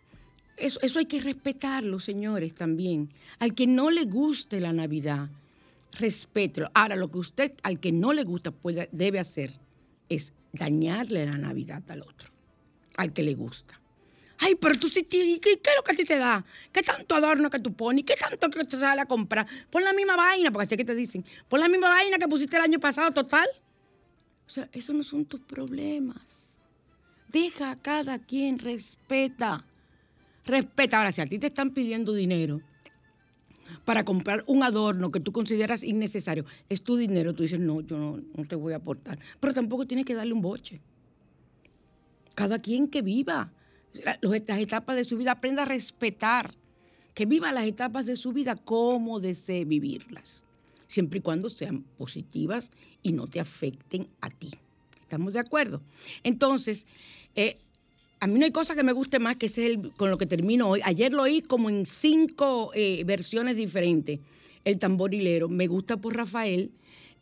eso, 0.58 0.80
eso 0.82 1.00
hay 1.00 1.06
que 1.06 1.20
respetarlo, 1.20 2.00
señores, 2.00 2.54
también. 2.56 3.10
Al 3.40 3.54
que 3.54 3.68
no 3.68 3.90
le 3.90 4.06
guste 4.06 4.60
la 4.60 4.74
Navidad, 4.74 5.30
respételo. 6.00 6.70
Ahora, 6.74 6.96
lo 6.96 7.12
que 7.12 7.18
usted 7.18 7.54
al 7.64 7.80
que 7.80 7.92
no 7.92 8.14
le 8.14 8.24
gusta 8.24 8.52
puede, 8.52 8.90
debe 8.92 9.20
hacer 9.20 9.54
es 10.10 10.34
dañarle 10.54 11.26
la 11.26 11.38
Navidad 11.38 11.84
al 11.90 12.02
otro, 12.02 12.30
al 12.98 13.14
que 13.14 13.24
le 13.24 13.36
gusta. 13.36 13.80
Ay, 14.38 14.56
pero 14.56 14.78
tú 14.78 14.90
sí, 14.90 15.04
¿qué, 15.04 15.40
qué 15.40 15.52
es 15.54 15.76
lo 15.78 15.84
que 15.84 15.92
a 15.94 15.96
ti 15.96 16.04
te 16.04 16.18
da? 16.18 16.46
¿Qué 16.72 16.82
tanto 16.82 17.16
adorno 17.16 17.50
que 17.50 17.60
tú 17.60 17.74
pones? 17.74 18.04
¿Qué 18.04 18.16
tanto 18.16 18.50
que 18.50 18.66
te 18.66 18.78
sale 18.78 19.02
a 19.02 19.06
comprar? 19.06 19.48
Pon 19.70 19.84
la 19.84 19.94
misma 19.94 20.16
vaina, 20.16 20.52
porque 20.52 20.66
así 20.66 20.78
que 20.78 20.84
te 20.84 20.96
dicen, 20.96 21.26
pon 21.48 21.60
la 21.60 21.70
misma 21.70 21.90
vaina 21.90 22.18
que 22.18 22.28
pusiste 22.28 22.58
el 22.58 22.64
año 22.64 22.80
pasado, 22.80 23.12
total. 23.12 23.48
O 24.46 24.50
sea, 24.50 24.70
esos 24.74 24.94
no 24.94 25.04
son 25.04 25.26
tus 25.26 25.40
problemas. 25.40 26.22
Deja 27.30 27.72
a 27.72 27.76
cada 27.76 28.20
quien, 28.20 28.60
respeta. 28.60 29.66
Respeta. 30.46 30.98
Ahora, 30.98 31.12
si 31.12 31.22
a 31.22 31.26
ti 31.26 31.40
te 31.40 31.48
están 31.48 31.72
pidiendo 31.72 32.14
dinero 32.14 32.62
para 33.84 34.04
comprar 34.04 34.44
un 34.48 34.64
adorno 34.64 35.12
que 35.12 35.20
tú 35.20 35.32
consideras 35.32 35.84
innecesario, 35.84 36.46
es 36.70 36.84
tu 36.84 36.96
dinero, 36.96 37.34
tú 37.34 37.44
dices, 37.44 37.60
no, 37.60 37.82
yo 37.82 37.98
no, 37.98 38.46
te 38.48 38.56
voy 38.56 38.74
a 38.74 38.78
aportar. 38.78 39.20
Pero 39.40 39.54
tampoco 39.54 39.86
tienes 39.86 40.06
que 40.06 40.14
darle 40.14 40.34
un 40.34 40.42
boche. 40.42 40.82
Cada 42.36 42.60
quien 42.60 42.88
que 42.88 43.02
viva 43.02 43.52
las 43.94 44.60
etapas 44.60 44.96
de 44.96 45.04
su 45.04 45.18
vida, 45.18 45.32
aprenda 45.32 45.64
a 45.64 45.66
respetar. 45.66 46.54
Que 47.14 47.26
viva 47.26 47.54
las 47.54 47.66
etapas 47.66 48.06
de 48.06 48.18
su 48.18 48.34
vida 48.34 48.56
como 48.56 49.22
desee 49.22 49.64
vivirlas. 49.64 50.44
Siempre 50.88 51.20
y 51.20 51.22
cuando 51.22 51.50
sean 51.50 51.84
positivas 51.98 52.70
y 53.02 53.14
no 53.14 53.28
te 53.28 53.40
afecten 53.40 54.08
a 54.20 54.30
ti. 54.30 54.52
¿Estamos 55.02 55.34
de 55.34 55.40
acuerdo? 55.40 55.82
Entonces, 56.24 56.86
eh, 57.36 57.58
a 58.26 58.28
mí 58.28 58.40
no 58.40 58.46
hay 58.46 58.52
cosa 58.52 58.74
que 58.74 58.82
me 58.82 58.92
guste 58.92 59.20
más 59.20 59.36
que 59.36 59.46
ese 59.46 59.68
es 59.68 59.76
el, 59.76 59.92
con 59.92 60.10
lo 60.10 60.18
que 60.18 60.26
termino 60.26 60.68
hoy. 60.68 60.82
Ayer 60.84 61.14
lo 61.14 61.22
oí 61.22 61.42
como 61.42 61.70
en 61.70 61.86
cinco 61.86 62.72
eh, 62.74 63.04
versiones 63.06 63.56
diferentes. 63.56 64.20
El 64.64 64.80
tamborilero. 64.80 65.48
Me 65.48 65.68
gusta 65.68 65.98
por 65.98 66.18
Rafael, 66.18 66.72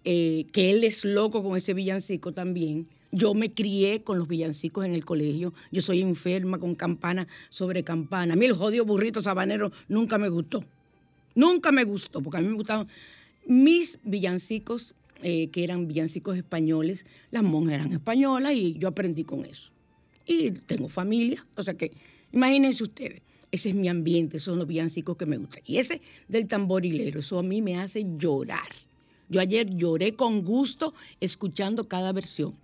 eh, 0.05 0.45
que 0.53 0.71
él 0.71 0.81
es 0.85 1.03
loco 1.03 1.43
con 1.43 1.57
ese 1.57 1.73
villancico 1.73 2.31
también. 2.31 2.87
Yo 3.11 3.33
me 3.33 3.51
crié 3.51 4.01
con 4.01 4.17
los 4.17 4.29
villancicos 4.29 4.85
en 4.85 4.93
el 4.93 5.03
colegio. 5.03 5.53
Yo 5.73 5.81
soy 5.81 5.99
enferma 5.99 6.57
con 6.57 6.73
campana 6.73 7.27
sobre 7.49 7.83
campana. 7.83 8.35
A 8.35 8.37
mí 8.37 8.45
el 8.45 8.53
jodido 8.53 8.85
burrito 8.85 9.21
sabanero 9.21 9.73
nunca 9.89 10.17
me 10.17 10.29
gustó. 10.29 10.63
Nunca 11.35 11.73
me 11.73 11.83
gustó, 11.83 12.21
porque 12.21 12.37
a 12.37 12.41
mí 12.41 12.47
me 12.47 12.55
gustaban 12.55 12.87
mis 13.45 13.99
villancicos, 14.03 14.95
eh, 15.21 15.49
que 15.49 15.65
eran 15.65 15.85
villancicos 15.85 16.37
españoles. 16.37 17.05
Las 17.29 17.43
monjas 17.43 17.73
eran 17.73 17.91
españolas 17.91 18.53
y 18.53 18.75
yo 18.75 18.87
aprendí 18.87 19.25
con 19.25 19.43
eso. 19.43 19.72
Y 20.25 20.51
tengo 20.51 20.87
familia, 20.89 21.45
o 21.55 21.63
sea 21.63 21.73
que 21.73 21.91
imagínense 22.31 22.83
ustedes, 22.83 23.21
ese 23.51 23.69
es 23.69 23.75
mi 23.75 23.87
ambiente, 23.87 24.37
esos 24.37 24.45
son 24.45 24.59
los 24.59 24.67
villancicos 24.67 25.17
que 25.17 25.25
me 25.25 25.37
gustan. 25.37 25.61
Y 25.65 25.77
ese 25.77 26.01
del 26.27 26.47
tamborilero, 26.47 27.19
eso 27.19 27.39
a 27.39 27.43
mí 27.43 27.61
me 27.61 27.77
hace 27.77 28.05
llorar. 28.17 28.69
Yo 29.29 29.41
ayer 29.41 29.69
lloré 29.75 30.15
con 30.15 30.43
gusto 30.43 30.93
escuchando 31.19 31.87
cada 31.87 32.11
versión. 32.11 32.55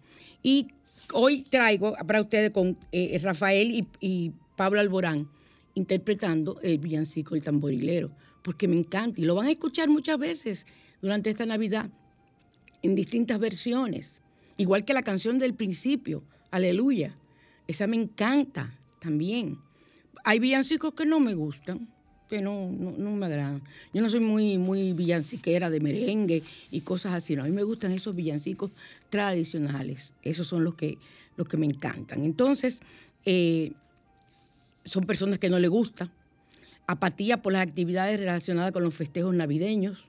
Y 0.41 0.67
hoy 1.13 1.43
traigo 1.43 1.93
para 2.07 2.21
ustedes 2.21 2.51
con 2.51 2.77
eh, 2.91 3.19
Rafael 3.21 3.71
y, 3.71 3.87
y 3.99 4.31
Pablo 4.55 4.79
Alborán 4.79 5.27
interpretando 5.75 6.59
el 6.61 6.77
villancico 6.77 7.35
El 7.35 7.43
tamborilero, 7.43 8.11
porque 8.43 8.67
me 8.67 8.77
encanta 8.77 9.21
y 9.21 9.25
lo 9.25 9.35
van 9.35 9.47
a 9.47 9.51
escuchar 9.51 9.89
muchas 9.89 10.17
veces 10.17 10.65
durante 11.01 11.29
esta 11.29 11.45
Navidad 11.45 11.89
en 12.81 12.95
distintas 12.95 13.39
versiones, 13.39 14.21
igual 14.57 14.85
que 14.85 14.93
la 14.93 15.03
canción 15.03 15.37
del 15.37 15.53
principio, 15.53 16.23
Aleluya. 16.51 17.15
Esa 17.69 17.85
me 17.85 17.97
encanta 17.97 18.73
también. 18.99 19.59
Hay 20.23 20.39
villancicos 20.39 20.95
que 20.95 21.05
no 21.05 21.19
me 21.19 21.35
gustan, 21.35 21.87
que 22.27 22.41
no, 22.41 22.67
no, 22.71 22.93
no 22.93 23.11
me 23.11 23.27
agradan. 23.27 23.61
Yo 23.93 24.01
no 24.01 24.09
soy 24.09 24.21
muy, 24.21 24.57
muy 24.57 24.93
villanciquera 24.93 25.69
de 25.69 25.79
merengue 25.79 26.41
y 26.71 26.81
cosas 26.81 27.13
así. 27.13 27.35
No, 27.35 27.43
a 27.43 27.45
mí 27.45 27.51
me 27.51 27.61
gustan 27.61 27.91
esos 27.91 28.15
villancicos 28.15 28.71
tradicionales. 29.11 30.15
Esos 30.23 30.47
son 30.47 30.63
los 30.63 30.73
que, 30.73 30.97
los 31.37 31.47
que 31.47 31.57
me 31.57 31.67
encantan. 31.67 32.23
Entonces, 32.23 32.81
eh, 33.23 33.73
son 34.83 35.03
personas 35.03 35.37
que 35.37 35.51
no 35.51 35.59
les 35.59 35.69
gusta. 35.69 36.09
Apatía 36.87 37.43
por 37.43 37.53
las 37.53 37.61
actividades 37.61 38.19
relacionadas 38.19 38.71
con 38.71 38.81
los 38.81 38.95
festejos 38.95 39.35
navideños. 39.35 40.05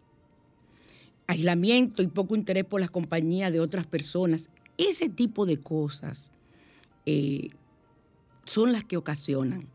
Aislamiento 1.27 2.01
y 2.01 2.07
poco 2.07 2.37
interés 2.37 2.65
por 2.65 2.81
las 2.81 2.91
compañías 2.91 3.53
de 3.53 3.61
otras 3.61 3.87
personas. 3.87 4.49
Ese 4.79 5.11
tipo 5.11 5.45
de 5.45 5.59
cosas 5.59 6.33
eh, 7.13 7.51
son 8.45 8.71
las 8.71 8.85
que 8.85 8.97
ocasionan. 8.97 9.67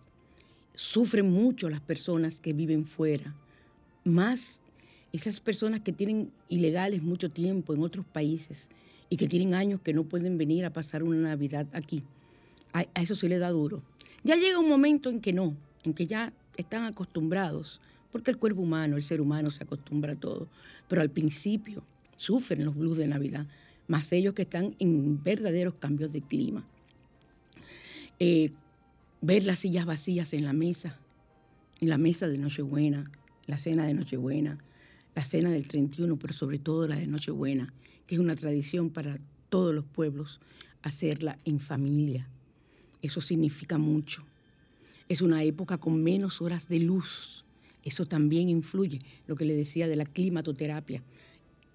Sufren 0.74 1.30
mucho 1.30 1.70
las 1.70 1.82
personas 1.82 2.40
que 2.40 2.54
viven 2.54 2.86
fuera, 2.86 3.36
más 4.06 4.62
esas 5.12 5.42
personas 5.42 5.82
que 5.82 5.92
tienen 5.92 6.32
ilegales 6.48 7.04
mucho 7.04 7.30
tiempo 7.30 7.74
en 7.74 7.84
otros 7.84 8.06
países 8.06 8.70
y 9.10 9.18
que 9.18 9.28
tienen 9.28 9.54
años 9.54 9.82
que 9.82 9.94
no 9.94 10.06
pueden 10.06 10.38
venir 10.38 10.66
a 10.66 10.72
pasar 10.72 11.04
una 11.04 11.30
Navidad 11.30 11.68
aquí. 11.74 12.04
A, 12.72 12.86
a 12.94 13.02
eso 13.02 13.16
se 13.16 13.28
le 13.28 13.38
da 13.38 13.50
duro. 13.50 13.82
Ya 14.24 14.36
llega 14.38 14.58
un 14.58 14.70
momento 14.70 15.10
en 15.10 15.20
que 15.20 15.34
no, 15.34 15.58
en 15.84 15.94
que 15.94 16.08
ya 16.08 16.32
están 16.56 16.86
acostumbrados, 16.86 17.82
porque 18.14 18.32
el 18.32 18.38
cuerpo 18.38 18.62
humano, 18.62 18.96
el 18.96 19.04
ser 19.04 19.20
humano 19.20 19.52
se 19.52 19.64
acostumbra 19.64 20.14
a 20.14 20.20
todo, 20.20 20.48
pero 20.88 21.02
al 21.02 21.10
principio 21.10 21.84
sufren 22.16 22.64
los 22.64 22.76
blues 22.76 22.98
de 22.98 23.08
Navidad, 23.08 23.46
más 23.88 24.14
ellos 24.14 24.34
que 24.34 24.44
están 24.44 24.74
en 24.80 25.22
verdaderos 25.22 25.76
cambios 25.76 26.14
de 26.14 26.22
clima 26.22 26.66
eh, 28.20 28.52
ver 29.22 29.44
las 29.44 29.60
sillas 29.60 29.86
vacías 29.86 30.34
en 30.34 30.46
la 30.46 30.54
mesa, 30.54 30.98
en 31.82 31.90
la 31.90 31.98
mesa 31.98 32.28
de 32.28 32.38
Nochebuena, 32.38 33.12
la 33.48 33.60
cena 33.60 33.86
de 33.86 33.94
Nochebuena, 33.94 34.58
la 35.16 35.26
cena 35.26 35.52
del 35.52 35.68
31, 35.68 36.18
pero 36.18 36.34
sobre 36.34 36.60
todo 36.60 36.88
la 36.88 36.98
de 36.98 37.08
Nochebuena, 37.08 37.74
que 38.08 38.16
es 38.16 38.22
una 38.22 38.36
tradición 38.36 38.90
para 38.90 39.20
todos 39.50 39.74
los 39.74 39.86
pueblos, 39.86 40.40
hacerla 40.82 41.40
en 41.46 41.60
familia. 41.60 42.28
Eso 43.02 43.22
significa 43.22 43.78
mucho. 43.78 44.24
Es 45.08 45.22
una 45.22 45.44
época 45.44 45.78
con 45.78 46.04
menos 46.04 46.42
horas 46.42 46.68
de 46.68 46.80
luz. 46.80 47.46
Eso 47.84 48.06
también 48.06 48.50
influye, 48.50 49.02
lo 49.28 49.36
que 49.36 49.46
le 49.46 49.56
decía 49.56 49.88
de 49.88 49.96
la 49.96 50.06
climatoterapia. 50.06 51.04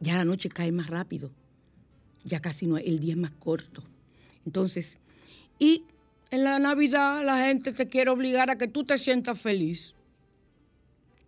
Ya 0.00 0.16
la 0.16 0.24
noche 0.24 0.48
cae 0.48 0.72
más 0.72 0.88
rápido, 0.88 1.30
ya 2.24 2.40
casi 2.40 2.66
no 2.66 2.78
el 2.78 3.00
día 3.00 3.12
es 3.12 3.18
más 3.18 3.30
corto. 3.32 3.84
Entonces, 4.44 4.98
y 5.58 5.84
en 6.30 6.44
la 6.44 6.58
Navidad 6.58 7.24
la 7.24 7.44
gente 7.44 7.72
te 7.72 7.88
quiere 7.88 8.10
obligar 8.10 8.50
a 8.50 8.58
que 8.58 8.68
tú 8.68 8.84
te 8.84 8.98
sientas 8.98 9.40
feliz. 9.40 9.94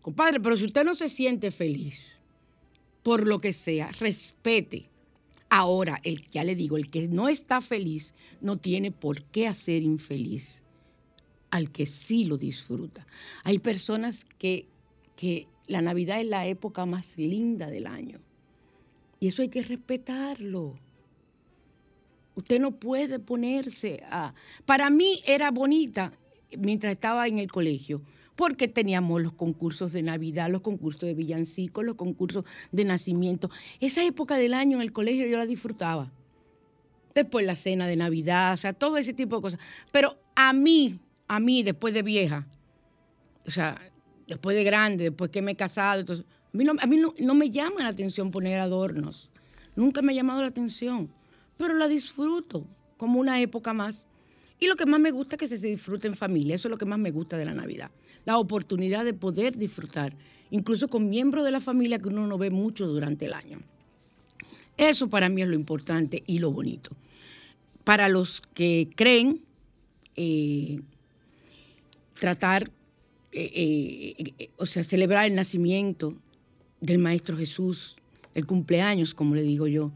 Compadre, 0.00 0.40
pero 0.40 0.56
si 0.56 0.64
usted 0.64 0.84
no 0.84 0.94
se 0.94 1.08
siente 1.08 1.50
feliz, 1.50 2.16
por 3.02 3.26
lo 3.26 3.40
que 3.40 3.52
sea, 3.52 3.90
respete. 3.92 4.88
Ahora, 5.48 5.98
el, 6.02 6.24
ya 6.30 6.44
le 6.44 6.56
digo, 6.56 6.76
el 6.76 6.88
que 6.90 7.08
no 7.08 7.28
está 7.28 7.60
feliz 7.60 8.14
no 8.40 8.56
tiene 8.56 8.90
por 8.90 9.22
qué 9.24 9.46
hacer 9.46 9.82
infeliz 9.82 10.62
al 11.50 11.70
que 11.70 11.86
sí 11.86 12.24
lo 12.24 12.38
disfruta. 12.38 13.06
Hay 13.44 13.58
personas 13.58 14.24
que, 14.24 14.66
que 15.14 15.46
la 15.66 15.82
Navidad 15.82 16.20
es 16.20 16.26
la 16.26 16.46
época 16.46 16.86
más 16.86 17.18
linda 17.18 17.66
del 17.66 17.86
año. 17.86 18.20
Y 19.20 19.28
eso 19.28 19.42
hay 19.42 19.50
que 19.50 19.62
respetarlo. 19.62 20.78
Usted 22.34 22.60
no 22.60 22.72
puede 22.72 23.18
ponerse 23.18 24.02
a... 24.10 24.34
Para 24.64 24.90
mí 24.90 25.22
era 25.26 25.50
bonita 25.50 26.12
mientras 26.56 26.92
estaba 26.92 27.26
en 27.28 27.38
el 27.38 27.50
colegio, 27.50 28.02
porque 28.36 28.68
teníamos 28.68 29.22
los 29.22 29.32
concursos 29.32 29.92
de 29.92 30.02
Navidad, 30.02 30.50
los 30.50 30.62
concursos 30.62 31.02
de 31.02 31.14
villancicos, 31.14 31.84
los 31.84 31.96
concursos 31.96 32.44
de 32.70 32.84
nacimiento. 32.84 33.50
Esa 33.80 34.04
época 34.04 34.36
del 34.36 34.54
año 34.54 34.78
en 34.78 34.82
el 34.82 34.92
colegio 34.92 35.26
yo 35.26 35.36
la 35.36 35.46
disfrutaba. 35.46 36.10
Después 37.14 37.44
la 37.44 37.56
cena 37.56 37.86
de 37.86 37.96
Navidad, 37.96 38.54
o 38.54 38.56
sea, 38.56 38.72
todo 38.72 38.96
ese 38.96 39.12
tipo 39.12 39.36
de 39.36 39.42
cosas. 39.42 39.60
Pero 39.90 40.16
a 40.34 40.52
mí, 40.54 40.98
a 41.28 41.40
mí, 41.40 41.62
después 41.62 41.92
de 41.92 42.02
vieja, 42.02 42.46
o 43.46 43.50
sea, 43.50 43.80
después 44.26 44.56
de 44.56 44.64
grande, 44.64 45.04
después 45.04 45.30
que 45.30 45.42
me 45.42 45.52
he 45.52 45.56
casado, 45.56 46.04
a 46.10 46.56
mí, 46.56 46.64
no, 46.64 46.72
a 46.72 46.86
no 47.22 47.34
me 47.34 47.50
llama 47.50 47.82
la 47.82 47.88
atención 47.88 48.30
poner 48.30 48.58
adornos. 48.60 49.30
Nunca 49.76 50.00
me 50.02 50.12
ha 50.12 50.16
llamado 50.16 50.40
la 50.40 50.48
atención, 50.48 51.10
pero 51.62 51.74
la 51.74 51.86
disfruto 51.86 52.66
como 52.96 53.20
una 53.20 53.40
época 53.40 53.72
más. 53.72 54.08
Y 54.58 54.66
lo 54.66 54.74
que 54.74 54.84
más 54.84 54.98
me 54.98 55.12
gusta 55.12 55.36
es 55.36 55.38
que 55.38 55.46
se 55.46 55.68
disfrute 55.68 56.08
en 56.08 56.16
familia. 56.16 56.56
Eso 56.56 56.66
es 56.66 56.70
lo 56.70 56.76
que 56.76 56.86
más 56.86 56.98
me 56.98 57.12
gusta 57.12 57.36
de 57.36 57.44
la 57.44 57.54
Navidad. 57.54 57.92
La 58.24 58.36
oportunidad 58.36 59.04
de 59.04 59.14
poder 59.14 59.56
disfrutar, 59.56 60.12
incluso 60.50 60.88
con 60.88 61.08
miembros 61.08 61.44
de 61.44 61.52
la 61.52 61.60
familia 61.60 62.00
que 62.00 62.08
uno 62.08 62.26
no 62.26 62.36
ve 62.36 62.50
mucho 62.50 62.88
durante 62.88 63.26
el 63.26 63.32
año. 63.32 63.60
Eso 64.76 65.08
para 65.08 65.28
mí 65.28 65.40
es 65.40 65.46
lo 65.46 65.54
importante 65.54 66.24
y 66.26 66.40
lo 66.40 66.50
bonito. 66.50 66.96
Para 67.84 68.08
los 68.08 68.40
que 68.40 68.90
creen, 68.96 69.42
eh, 70.16 70.80
tratar, 72.18 72.72
eh, 73.30 74.16
eh, 74.18 74.48
o 74.56 74.66
sea, 74.66 74.82
celebrar 74.82 75.26
el 75.26 75.36
nacimiento 75.36 76.16
del 76.80 76.98
Maestro 76.98 77.36
Jesús, 77.36 77.94
el 78.34 78.46
cumpleaños, 78.46 79.14
como 79.14 79.36
le 79.36 79.42
digo 79.42 79.68
yo, 79.68 79.92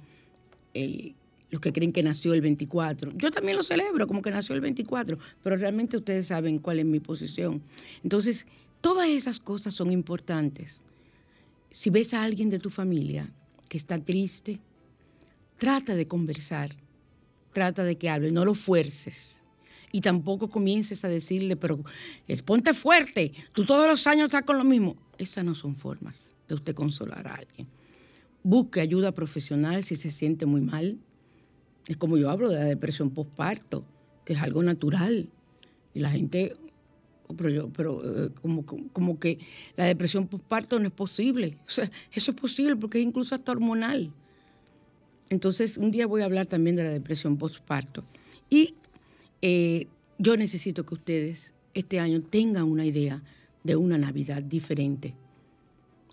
los 1.56 1.60
que 1.62 1.72
creen 1.72 1.92
que 1.92 2.02
nació 2.02 2.34
el 2.34 2.42
24. 2.42 3.12
Yo 3.16 3.30
también 3.30 3.56
lo 3.56 3.62
celebro 3.62 4.06
como 4.06 4.20
que 4.20 4.30
nació 4.30 4.54
el 4.54 4.60
24, 4.60 5.18
pero 5.42 5.56
realmente 5.56 5.96
ustedes 5.96 6.26
saben 6.26 6.58
cuál 6.58 6.78
es 6.80 6.84
mi 6.84 7.00
posición. 7.00 7.62
Entonces, 8.04 8.44
todas 8.82 9.08
esas 9.08 9.40
cosas 9.40 9.72
son 9.72 9.90
importantes. 9.90 10.82
Si 11.70 11.88
ves 11.88 12.12
a 12.12 12.22
alguien 12.22 12.50
de 12.50 12.58
tu 12.58 12.68
familia 12.68 13.32
que 13.70 13.78
está 13.78 13.98
triste, 13.98 14.60
trata 15.56 15.94
de 15.94 16.06
conversar, 16.06 16.76
trata 17.54 17.84
de 17.84 17.96
que 17.96 18.10
hable, 18.10 18.30
no 18.32 18.44
lo 18.44 18.54
fuerces. 18.54 19.42
Y 19.92 20.02
tampoco 20.02 20.50
comiences 20.50 21.04
a 21.06 21.08
decirle, 21.08 21.56
pero 21.56 21.82
es, 22.28 22.42
ponte 22.42 22.74
fuerte, 22.74 23.32
tú 23.54 23.64
todos 23.64 23.88
los 23.88 24.06
años 24.06 24.26
estás 24.26 24.42
con 24.42 24.58
lo 24.58 24.64
mismo. 24.64 24.96
Esas 25.16 25.42
no 25.42 25.54
son 25.54 25.74
formas 25.74 26.34
de 26.48 26.54
usted 26.54 26.74
consolar 26.74 27.26
a 27.26 27.36
alguien. 27.36 27.66
Busque 28.42 28.82
ayuda 28.82 29.12
profesional 29.12 29.82
si 29.84 29.96
se 29.96 30.10
siente 30.10 30.44
muy 30.44 30.60
mal. 30.60 30.98
Es 31.88 31.96
como 31.96 32.16
yo 32.16 32.30
hablo 32.30 32.48
de 32.48 32.58
la 32.58 32.64
depresión 32.64 33.10
postparto, 33.10 33.84
que 34.24 34.32
es 34.32 34.42
algo 34.42 34.62
natural. 34.62 35.28
Y 35.94 36.00
la 36.00 36.10
gente, 36.10 36.56
oh, 37.28 37.34
pero, 37.34 37.48
yo, 37.48 37.68
pero 37.70 38.26
eh, 38.26 38.30
como, 38.42 38.64
como 38.64 39.18
que 39.18 39.38
la 39.76 39.84
depresión 39.84 40.26
postparto 40.26 40.78
no 40.78 40.86
es 40.86 40.92
posible. 40.92 41.58
O 41.66 41.70
sea, 41.70 41.90
eso 42.12 42.32
es 42.32 42.36
posible 42.36 42.76
porque 42.76 42.98
es 42.98 43.06
incluso 43.06 43.34
hasta 43.34 43.52
hormonal. 43.52 44.12
Entonces, 45.30 45.76
un 45.76 45.90
día 45.90 46.06
voy 46.06 46.22
a 46.22 46.24
hablar 46.24 46.46
también 46.46 46.76
de 46.76 46.84
la 46.84 46.90
depresión 46.90 47.36
postparto. 47.36 48.04
Y 48.48 48.74
eh, 49.42 49.86
yo 50.18 50.36
necesito 50.36 50.84
que 50.84 50.94
ustedes 50.94 51.52
este 51.74 52.00
año 52.00 52.22
tengan 52.22 52.64
una 52.64 52.84
idea 52.84 53.22
de 53.62 53.76
una 53.76 53.98
Navidad 53.98 54.42
diferente. 54.42 55.14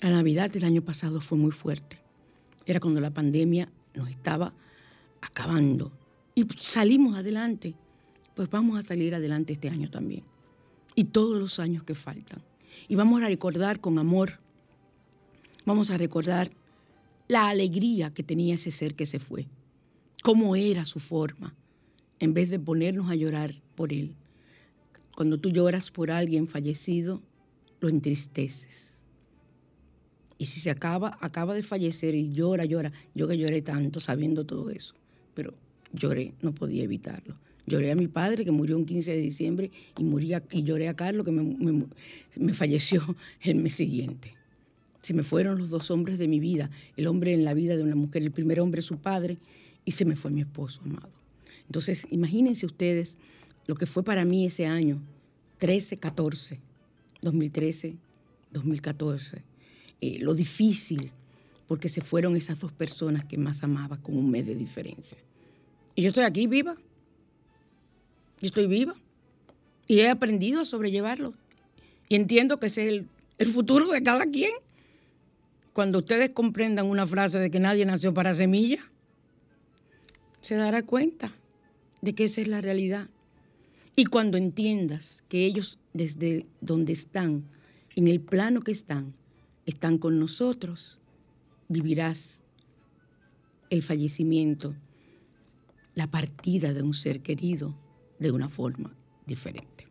La 0.01 0.09
Navidad 0.09 0.51
del 0.51 0.65
año 0.65 0.81
pasado 0.81 1.21
fue 1.21 1.37
muy 1.37 1.51
fuerte. 1.51 1.99
Era 2.65 2.79
cuando 2.79 2.99
la 2.99 3.11
pandemia 3.11 3.69
nos 3.93 4.09
estaba 4.09 4.53
acabando. 5.23 5.91
Y 6.35 6.45
salimos 6.59 7.15
adelante. 7.15 7.75
Pues 8.35 8.49
vamos 8.49 8.79
a 8.79 8.83
salir 8.83 9.13
adelante 9.13 9.53
este 9.53 9.69
año 9.69 9.89
también. 9.89 10.23
Y 10.95 11.05
todos 11.05 11.39
los 11.39 11.59
años 11.59 11.83
que 11.83 11.95
faltan. 11.95 12.41
Y 12.87 12.95
vamos 12.95 13.21
a 13.21 13.27
recordar 13.27 13.79
con 13.79 13.99
amor, 13.99 14.39
vamos 15.65 15.91
a 15.91 15.97
recordar 15.97 16.51
la 17.27 17.49
alegría 17.49 18.13
que 18.13 18.23
tenía 18.23 18.55
ese 18.55 18.71
ser 18.71 18.95
que 18.95 19.05
se 19.05 19.19
fue, 19.19 19.47
cómo 20.23 20.55
era 20.55 20.85
su 20.85 20.99
forma, 20.99 21.55
en 22.19 22.33
vez 22.33 22.49
de 22.49 22.59
ponernos 22.59 23.09
a 23.09 23.15
llorar 23.15 23.55
por 23.75 23.93
él. 23.93 24.15
Cuando 25.15 25.39
tú 25.39 25.49
lloras 25.49 25.91
por 25.91 26.11
alguien 26.11 26.47
fallecido, 26.47 27.21
lo 27.79 27.89
entristeces. 27.89 28.99
Y 30.37 30.47
si 30.47 30.59
se 30.59 30.71
acaba, 30.71 31.17
acaba 31.21 31.53
de 31.53 31.63
fallecer 31.63 32.15
y 32.15 32.33
llora, 32.33 32.65
llora, 32.65 32.91
yo 33.13 33.27
que 33.27 33.37
lloré 33.37 33.61
tanto 33.61 33.99
sabiendo 33.99 34.45
todo 34.45 34.69
eso, 34.71 34.95
pero 35.33 35.53
lloré, 35.93 36.33
no 36.41 36.53
podía 36.53 36.83
evitarlo. 36.83 37.35
Lloré 37.65 37.91
a 37.91 37.95
mi 37.95 38.07
padre 38.07 38.43
que 38.43 38.51
murió 38.51 38.75
un 38.77 38.85
15 38.85 39.11
de 39.11 39.21
diciembre 39.21 39.71
y, 39.97 40.03
moría, 40.03 40.43
y 40.51 40.63
lloré 40.63 40.89
a 40.89 40.95
Carlos 40.95 41.23
que 41.25 41.31
me, 41.31 41.43
me- 41.43 41.85
me 42.35 42.53
falleció 42.53 43.15
el 43.41 43.55
mes 43.55 43.75
siguiente. 43.75 44.33
Se 45.01 45.13
me 45.13 45.23
fueron 45.23 45.57
los 45.59 45.69
dos 45.69 45.91
hombres 45.91 46.17
de 46.17 46.27
mi 46.27 46.39
vida, 46.39 46.69
el 46.97 47.07
hombre 47.07 47.33
en 47.33 47.43
la 47.45 47.53
vida 47.53 47.75
de 47.77 47.83
una 47.83 47.95
mujer, 47.95 48.21
el 48.23 48.31
primer 48.31 48.59
hombre 48.59 48.81
su 48.81 48.97
padre, 48.97 49.37
y 49.85 49.91
se 49.91 50.05
me 50.05 50.15
fue 50.15 50.31
mi 50.31 50.41
esposo 50.41 50.81
amado. 50.83 51.09
Entonces, 51.67 52.05
imagínense 52.11 52.65
ustedes 52.65 53.17
lo 53.67 53.75
que 53.75 53.85
fue 53.85 54.03
para 54.03 54.23
mí 54.25 54.45
ese 54.45 54.65
año, 54.65 55.01
13, 55.59 55.97
14, 55.97 56.59
2013, 57.21 57.95
2014, 58.51 59.41
eh, 60.01 60.17
lo 60.19 60.33
difícil, 60.33 61.11
porque 61.67 61.89
se 61.89 62.01
fueron 62.01 62.35
esas 62.35 62.59
dos 62.59 62.71
personas 62.71 63.25
que 63.25 63.37
más 63.37 63.63
amaba 63.63 63.97
con 63.97 64.17
un 64.17 64.29
mes 64.29 64.45
de 64.45 64.55
diferencia. 64.55 65.17
Y 65.95 66.01
yo 66.01 66.09
estoy 66.09 66.23
aquí 66.23 66.47
viva, 66.47 66.75
yo 68.41 68.47
estoy 68.47 68.67
viva, 68.67 68.95
y 69.87 69.99
he 69.99 70.09
aprendido 70.09 70.61
a 70.61 70.65
sobrellevarlo. 70.65 71.33
Y 72.09 72.15
entiendo 72.15 72.59
que 72.59 72.67
ese 72.67 72.83
es 72.83 72.89
el, 72.89 73.07
el 73.37 73.47
futuro 73.47 73.87
de 73.87 74.03
cada 74.03 74.25
quien. 74.25 74.51
Cuando 75.73 75.99
ustedes 75.99 76.31
comprendan 76.31 76.85
una 76.85 77.07
frase 77.07 77.39
de 77.39 77.49
que 77.49 77.59
nadie 77.59 77.85
nació 77.85 78.13
para 78.13 78.33
semilla, 78.35 78.79
se 80.41 80.55
dará 80.55 80.83
cuenta 80.83 81.31
de 82.01 82.13
que 82.13 82.25
esa 82.25 82.41
es 82.41 82.47
la 82.47 82.61
realidad. 82.61 83.07
Y 83.95 84.05
cuando 84.05 84.37
entiendas 84.37 85.23
que 85.29 85.45
ellos 85.45 85.79
desde 85.93 86.45
donde 86.61 86.93
están, 86.93 87.43
en 87.95 88.07
el 88.07 88.19
plano 88.19 88.61
que 88.61 88.71
están, 88.71 89.13
están 89.65 89.97
con 89.97 90.19
nosotros, 90.19 90.99
vivirás 91.73 92.43
el 93.69 93.83
fallecimiento, 93.83 94.75
la 95.95 96.07
partida 96.07 96.73
de 96.73 96.83
un 96.83 96.93
ser 96.93 97.21
querido 97.21 97.75
de 98.19 98.31
una 98.31 98.47
forma 98.47 98.95
diferente. 99.25 99.87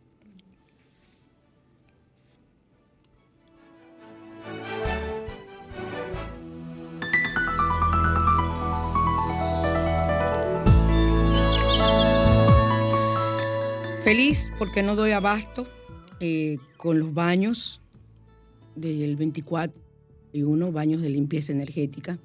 Feliz 14.05 14.53
porque 14.59 14.83
no 14.83 14.97
doy 14.97 15.13
abasto 15.13 15.67
eh, 16.21 16.59
con 16.77 16.99
los 16.99 17.15
baños 17.15 17.81
del 18.75 19.17
24 19.17 19.92
y 20.33 20.43
uno, 20.43 20.73
baños 20.73 21.03
de 21.03 21.11
limpieza 21.11 21.53
energética, 21.53 22.19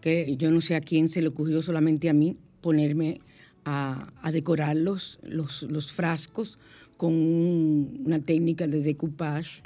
que 0.00 0.36
yo 0.36 0.50
no 0.50 0.60
sé 0.60 0.74
a 0.76 0.80
quién 0.80 1.08
se 1.08 1.22
le 1.22 1.28
ocurrió 1.28 1.62
solamente 1.62 2.08
a 2.08 2.12
mí 2.12 2.36
ponerme 2.60 3.20
a, 3.64 4.10
decorar 4.32 4.76
los, 4.76 5.18
los, 5.22 5.62
frascos 5.92 6.58
con 6.96 7.12
un- 7.14 8.02
una 8.06 8.18
técnica 8.20 8.66
de 8.66 8.80
decoupage. 8.82 9.62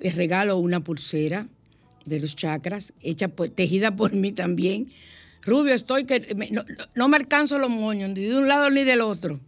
Regalo 0.00 0.58
una 0.58 0.80
pulsera 0.80 1.48
de 2.04 2.20
los 2.20 2.36
chakras, 2.36 2.92
hecha 3.02 3.28
por- 3.28 3.48
tejida 3.50 3.94
por 3.96 4.12
mí 4.14 4.32
también. 4.32 4.88
Rubio, 5.42 5.74
estoy 5.74 6.04
que 6.04 6.34
no- 6.50 6.64
no 6.94 7.08
me 7.08 7.16
alcanzo 7.16 7.58
los 7.58 7.70
moños, 7.70 8.10
ni 8.10 8.22
de 8.24 8.36
un 8.36 8.48
lado 8.48 8.70
ni 8.70 8.84
del 8.84 9.00
otro. 9.00 9.40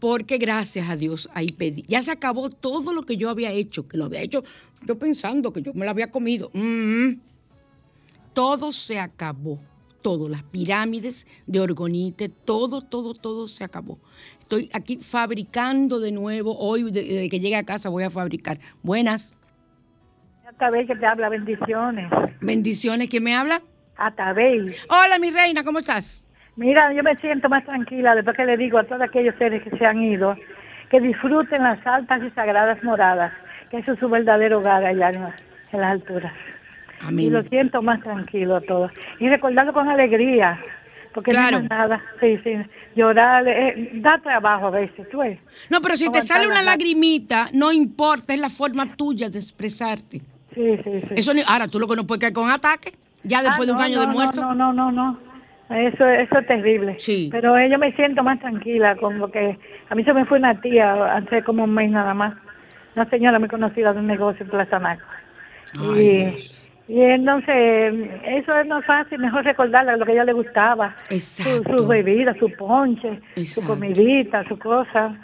Porque 0.00 0.38
gracias 0.38 0.88
a 0.90 0.96
Dios 0.96 1.28
ahí 1.34 1.46
pedí. 1.48 1.84
Ya 1.88 2.02
se 2.02 2.10
acabó 2.10 2.50
todo 2.50 2.92
lo 2.92 3.02
que 3.04 3.16
yo 3.16 3.30
había 3.30 3.50
hecho, 3.52 3.88
que 3.88 3.96
lo 3.96 4.04
había 4.06 4.20
hecho 4.20 4.44
yo 4.86 4.98
pensando 4.98 5.52
que 5.52 5.62
yo 5.62 5.72
me 5.72 5.84
lo 5.86 5.90
había 5.90 6.10
comido. 6.10 6.50
Mm. 6.52 7.14
Todo 8.32 8.72
se 8.72 8.98
acabó. 8.98 9.60
Todo, 10.02 10.28
las 10.28 10.42
pirámides 10.42 11.26
de 11.46 11.60
Orgonite, 11.60 12.28
todo, 12.28 12.82
todo, 12.82 13.14
todo 13.14 13.48
se 13.48 13.64
acabó. 13.64 13.98
Estoy 14.38 14.68
aquí 14.74 14.98
fabricando 14.98 15.98
de 15.98 16.12
nuevo. 16.12 16.58
Hoy, 16.58 16.82
de- 16.90 17.02
desde 17.02 17.30
que 17.30 17.40
llegue 17.40 17.56
a 17.56 17.64
casa, 17.64 17.88
voy 17.88 18.02
a 18.02 18.10
fabricar. 18.10 18.60
Buenas. 18.82 19.38
Atabey 20.46 20.86
que 20.86 20.94
te 20.94 21.06
habla, 21.06 21.30
bendiciones. 21.30 22.10
Bendiciones. 22.42 23.08
¿Quién 23.08 23.22
me 23.22 23.34
habla? 23.34 23.62
Atabey. 23.96 24.74
Hola, 24.90 25.18
mi 25.18 25.30
reina, 25.30 25.64
¿cómo 25.64 25.78
estás? 25.78 26.23
Mira, 26.56 26.92
yo 26.92 27.02
me 27.02 27.14
siento 27.16 27.48
más 27.48 27.64
tranquila 27.64 28.14
después 28.14 28.36
que 28.36 28.44
le 28.44 28.56
digo 28.56 28.78
a 28.78 28.84
todos 28.84 29.02
aquellos 29.02 29.34
seres 29.36 29.62
que 29.62 29.76
se 29.76 29.84
han 29.86 30.00
ido 30.02 30.36
que 30.90 31.00
disfruten 31.00 31.62
las 31.62 31.84
altas 31.86 32.22
y 32.22 32.30
sagradas 32.30 32.82
moradas, 32.84 33.32
que 33.70 33.78
eso 33.78 33.92
es 33.92 33.98
su 33.98 34.08
verdadero 34.08 34.58
hogar 34.58 34.84
allá 34.84 35.08
en, 35.10 35.22
las- 35.22 35.34
en 35.72 35.80
las 35.80 35.90
alturas. 35.92 36.32
Y 37.02 37.06
Amén. 37.06 37.32
lo 37.32 37.42
siento 37.44 37.82
más 37.82 38.00
tranquilo 38.02 38.56
a 38.56 38.60
todos. 38.60 38.92
Y 39.18 39.28
recordarlo 39.28 39.72
con 39.72 39.88
alegría, 39.88 40.60
porque 41.12 41.32
Claro. 41.32 41.58
no 41.58 41.64
es 41.64 41.70
nada. 41.70 42.00
Sí, 42.20 42.38
sí. 42.44 42.54
Llorar 42.94 43.48
eh, 43.48 43.90
da 43.94 44.18
trabajo 44.22 44.68
a 44.68 44.70
veces, 44.70 45.08
tú 45.10 45.18
ves. 45.18 45.40
No, 45.68 45.80
pero 45.80 45.96
si 45.96 46.08
te 46.12 46.20
sale 46.22 46.46
una 46.46 46.62
lagrimita, 46.62 47.48
no 47.52 47.72
importa, 47.72 48.32
es 48.32 48.38
la 48.38 48.50
forma 48.50 48.94
tuya 48.94 49.28
de 49.28 49.38
expresarte. 49.40 50.18
Sí, 50.54 50.76
sí, 50.84 51.00
sí. 51.08 51.14
Eso 51.16 51.34
ni- 51.34 51.42
ahora 51.44 51.66
tú 51.66 51.80
lo 51.80 51.88
que 51.88 51.96
no 51.96 52.06
puedes 52.06 52.20
caer 52.20 52.32
con 52.32 52.48
ataque, 52.48 52.92
ya 53.24 53.42
después 53.42 53.68
Ah, 53.68 53.72
de 53.72 53.72
un 53.72 53.80
año 53.80 53.96
no, 53.96 54.06
de 54.06 54.12
muerto. 54.12 54.40
No, 54.40 54.54
no, 54.54 54.72
no, 54.72 54.92
no. 54.92 55.18
Eso, 55.70 56.06
eso 56.06 56.38
es 56.38 56.46
terrible. 56.46 56.98
Sí. 56.98 57.28
Pero 57.32 57.54
yo 57.66 57.78
me 57.78 57.92
siento 57.92 58.22
más 58.22 58.38
tranquila, 58.40 58.96
como 58.96 59.30
que 59.30 59.58
a 59.88 59.94
mí 59.94 60.04
se 60.04 60.12
me 60.12 60.24
fue 60.26 60.38
una 60.38 60.60
tía 60.60 61.14
hace 61.16 61.42
como 61.42 61.64
un 61.64 61.72
mes 61.74 61.90
nada 61.90 62.12
más. 62.14 62.34
Una 62.94 63.08
señora 63.10 63.38
muy 63.38 63.48
conocida 63.48 63.92
de 63.92 63.98
un 64.00 64.06
negocio 64.06 64.44
en 64.44 64.50
Plaza 64.50 64.78
Naco. 64.78 65.02
Y, 65.96 66.52
y 66.86 67.00
entonces, 67.00 67.94
eso 68.26 68.56
es 68.58 68.66
más 68.68 68.84
fácil, 68.84 69.18
mejor 69.18 69.44
recordarle 69.44 69.96
lo 69.96 70.04
que 70.04 70.12
a 70.12 70.14
ella 70.14 70.24
le 70.24 70.32
gustaba. 70.34 70.94
Su, 71.08 71.14
Exacto. 71.14 71.78
su 71.78 71.86
bebida, 71.88 72.34
su 72.38 72.50
ponche, 72.52 73.20
Exacto. 73.34 73.60
su 73.62 73.66
comidita, 73.66 74.44
su 74.46 74.58
cosa. 74.58 75.16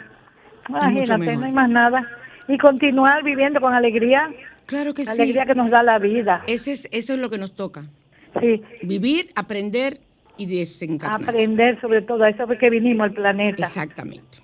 Imagínate, 0.67 1.37
no 1.37 1.45
hay 1.45 1.51
más 1.51 1.69
nada. 1.69 2.05
Y 2.47 2.57
continuar 2.57 3.23
viviendo 3.23 3.61
con 3.61 3.73
alegría, 3.73 4.29
Claro 4.65 4.93
que 4.93 5.03
la 5.05 5.13
sí. 5.13 5.21
alegría 5.21 5.45
que 5.45 5.55
nos 5.55 5.69
da 5.69 5.83
la 5.83 5.99
vida. 5.99 6.43
Ese 6.47 6.71
es, 6.73 6.87
eso 6.91 7.13
es 7.13 7.19
lo 7.19 7.29
que 7.29 7.37
nos 7.37 7.55
toca. 7.55 7.83
Sí, 8.39 8.61
Vivir, 8.83 9.27
aprender 9.35 9.97
y 10.37 10.45
desencarnar. 10.45 11.21
aprender 11.29 11.79
sobre 11.81 12.01
todo 12.01 12.25
eso 12.25 12.45
porque 12.47 12.69
vinimos 12.69 13.05
al 13.05 13.13
planeta. 13.13 13.65
Exactamente. 13.65 14.39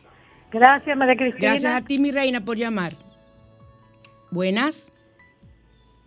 Gracias, 0.51 0.95
María 0.97 1.15
Cristina. 1.15 1.51
Gracias 1.51 1.73
a 1.73 1.85
ti, 1.85 1.97
mi 1.97 2.11
reina, 2.11 2.43
por 2.43 2.57
llamar. 2.57 2.93
Buenas. 4.31 4.91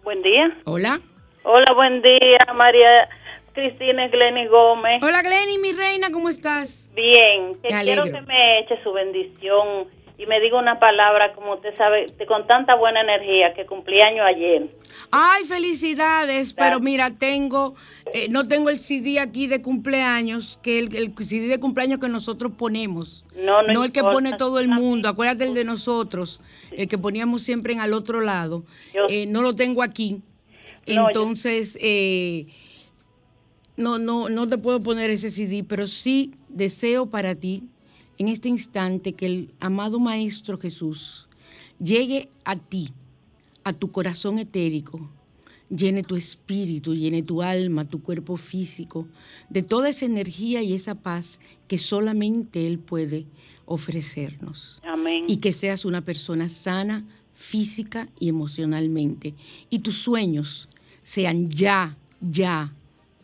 Buen 0.03 0.23
día. 0.23 0.57
Hola. 0.65 1.01
Hola, 1.43 1.73
buen 1.75 2.03
día, 2.03 2.39
María 2.55 3.09
Cristina 3.53 4.09
Glenny 4.09 4.47
Gómez. 4.47 5.03
Hola 5.03 5.23
Glenny, 5.23 5.59
mi 5.59 5.73
reina, 5.73 6.11
¿cómo 6.13 6.29
estás? 6.29 6.91
Bien, 6.95 7.55
que 7.63 7.75
Me 7.75 7.83
quiero 7.83 8.03
alegro. 8.03 8.21
que 8.21 8.27
me 8.27 8.61
eche 8.61 8.83
su 8.83 8.93
bendición 8.93 9.89
y 10.21 10.27
me 10.27 10.39
diga 10.39 10.59
una 10.59 10.79
palabra, 10.79 11.33
como 11.33 11.55
usted 11.55 11.75
sabe, 11.77 12.05
con 12.29 12.47
tanta 12.47 12.75
buena 12.75 13.01
energía 13.01 13.55
que 13.55 13.65
cumplí 13.65 14.03
año 14.03 14.23
ayer. 14.23 14.69
Ay, 15.11 15.45
felicidades, 15.45 16.53
pero 16.53 16.79
mira, 16.79 17.11
tengo, 17.13 17.75
eh, 18.13 18.29
no 18.29 18.47
tengo 18.47 18.69
el 18.69 18.79
CD 18.79 19.19
aquí 19.19 19.47
de 19.47 19.63
cumpleaños, 19.63 20.59
que 20.63 20.79
el, 20.79 20.95
el 20.95 21.15
CD 21.25 21.49
de 21.49 21.59
cumpleaños 21.59 22.01
que 22.01 22.09
nosotros 22.11 22.53
ponemos. 22.59 23.25
No, 23.35 23.63
no 23.63 23.83
el 23.83 23.93
que 23.93 24.03
pone 24.03 24.37
todo 24.37 24.59
el 24.59 24.69
mundo, 24.69 25.09
acuérdate 25.09 25.45
el 25.45 25.55
de 25.55 25.65
nosotros, 25.65 26.43
el 26.71 26.87
que 26.87 26.99
poníamos 26.99 27.41
siempre 27.41 27.73
en 27.73 27.81
al 27.81 27.95
otro 27.95 28.21
lado. 28.21 28.65
Eh, 29.09 29.25
no 29.27 29.41
lo 29.41 29.57
tengo 29.57 29.83
aquí. 29.83 30.21
No, 30.87 31.09
Entonces, 31.09 31.79
eh, 31.81 32.47
no, 33.79 33.99
no, 33.99 34.29
no 34.29 34.47
te 34.47 34.59
puedo 34.59 34.83
poner 34.83 35.09
ese 35.09 35.31
CD, 35.31 35.65
pero 35.67 35.87
sí 35.87 36.35
deseo 36.51 37.07
para 37.07 37.35
ti 37.35 37.63
en 38.21 38.29
este 38.29 38.51
instante 38.51 39.15
que 39.15 39.25
el 39.25 39.51
amado 39.61 39.99
Maestro 39.99 40.59
Jesús 40.59 41.27
llegue 41.83 42.29
a 42.45 42.55
ti, 42.55 42.93
a 43.65 43.73
tu 43.73 43.91
corazón 43.91 44.39
etérico, 44.39 45.09
llene 45.71 46.03
tu 46.03 46.17
espíritu, 46.17 46.95
llene 46.95 47.23
tu 47.23 47.41
alma, 47.41 47.89
tu 47.89 48.03
cuerpo 48.03 48.37
físico, 48.37 49.09
de 49.49 49.63
toda 49.63 49.89
esa 49.89 50.05
energía 50.05 50.61
y 50.61 50.75
esa 50.75 50.97
paz 50.97 51.41
que 51.67 51.79
solamente 51.79 52.67
Él 52.67 52.79
puede 52.79 53.25
ofrecernos. 53.65 54.79
Amén. 54.83 55.25
Y 55.27 55.39
que 55.39 55.55
seas 55.55 55.87
una 55.87 56.03
persona 56.03 56.51
sana 56.51 57.07
física 57.33 58.11
y 58.19 58.29
emocionalmente. 58.29 59.33
Y 59.71 59.79
tus 59.79 59.97
sueños 59.97 60.69
sean 61.05 61.49
ya, 61.49 61.97
ya 62.21 62.75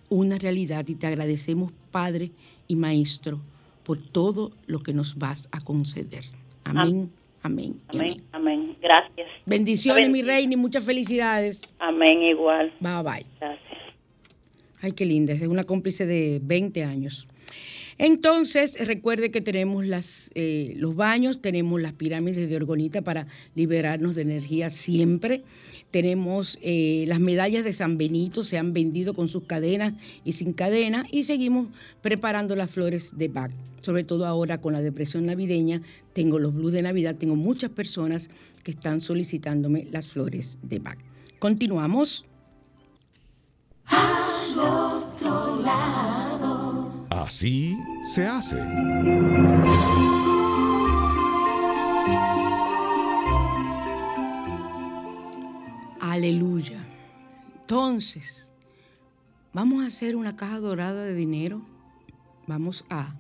una 0.09 0.39
realidad. 0.39 0.89
Y 0.89 0.95
te 0.95 1.07
agradecemos, 1.07 1.71
Padre 1.91 2.31
y 2.67 2.77
Maestro, 2.77 3.43
por 3.87 3.99
todo 3.99 4.51
lo 4.67 4.81
que 4.81 4.93
nos 4.93 5.17
vas 5.17 5.49
a 5.53 5.61
conceder. 5.61 6.25
Amén, 6.65 7.09
amén, 7.43 7.81
amén. 7.87 8.21
Amén. 8.33 8.77
Gracias. 8.83 9.29
Bendiciones, 9.47 10.11
mi 10.11 10.23
reina, 10.23 10.55
y 10.55 10.57
muchas 10.57 10.85
felicidades. 10.85 11.63
Amén, 11.79 12.21
igual. 12.21 12.73
Bye, 12.81 13.03
bye. 13.05 13.27
Gracias. 13.39 13.79
Ay, 14.83 14.91
qué 14.91 15.07
linda, 15.07 15.33
es 15.33 15.43
una 15.43 15.63
cómplice 15.63 16.05
de 16.05 16.41
20 16.43 16.83
años. 16.83 17.29
Entonces, 17.99 18.77
recuerde 18.87 19.31
que 19.31 19.41
tenemos 19.41 19.85
eh, 20.35 20.75
los 20.77 20.95
baños, 20.97 21.41
tenemos 21.41 21.81
las 21.81 21.95
pirámides 21.95 22.49
de 22.49 22.57
orgonita 22.57 23.03
para 23.03 23.27
liberarnos 23.55 24.15
de 24.15 24.23
energía 24.23 24.71
siempre. 24.71 25.43
Tenemos 25.91 26.59
eh, 26.61 27.05
las 27.09 27.21
medallas 27.21 27.65
de 27.65 27.73
San 27.73 27.97
Benito, 27.97 28.45
se 28.45 28.59
han 28.59 28.73
vendido 28.75 29.15
con 29.15 29.29
sus 29.29 29.45
cadenas 29.45 29.95
y 30.25 30.33
sin 30.33 30.53
cadena, 30.53 31.07
y 31.11 31.25
seguimos 31.25 31.69
preparando 32.03 32.55
las 32.55 32.71
flores 32.71 33.17
de 33.17 33.29
Bach. 33.29 33.51
Sobre 33.81 34.05
todo 34.05 34.27
ahora 34.27 34.61
con 34.61 34.73
la 34.73 34.83
depresión 34.83 35.27
navideña, 35.27 35.81
tengo 36.13 36.39
los 36.39 36.53
blues 36.53 36.73
de 36.73 36.83
Navidad, 36.83 37.17
tengo 37.17 37.37
muchas 37.37 37.71
personas 37.71 38.29
que 38.63 38.73
están 38.73 39.01
solicitándome 39.01 39.87
las 39.91 40.09
flores 40.09 40.59
de 40.63 40.81
Bach. 40.81 40.99
Continuamos. 41.39 42.27
Así 47.11 47.79
se 48.05 48.27
hace. 48.27 48.61
Aleluya. 56.01 56.85
Entonces, 57.61 58.49
vamos 59.53 59.85
a 59.85 59.89
hacer 59.89 60.17
una 60.17 60.37
caja 60.37 60.59
dorada 60.61 61.03
de 61.05 61.15
dinero. 61.15 61.63
Vamos 62.47 62.85
a, 62.91 63.15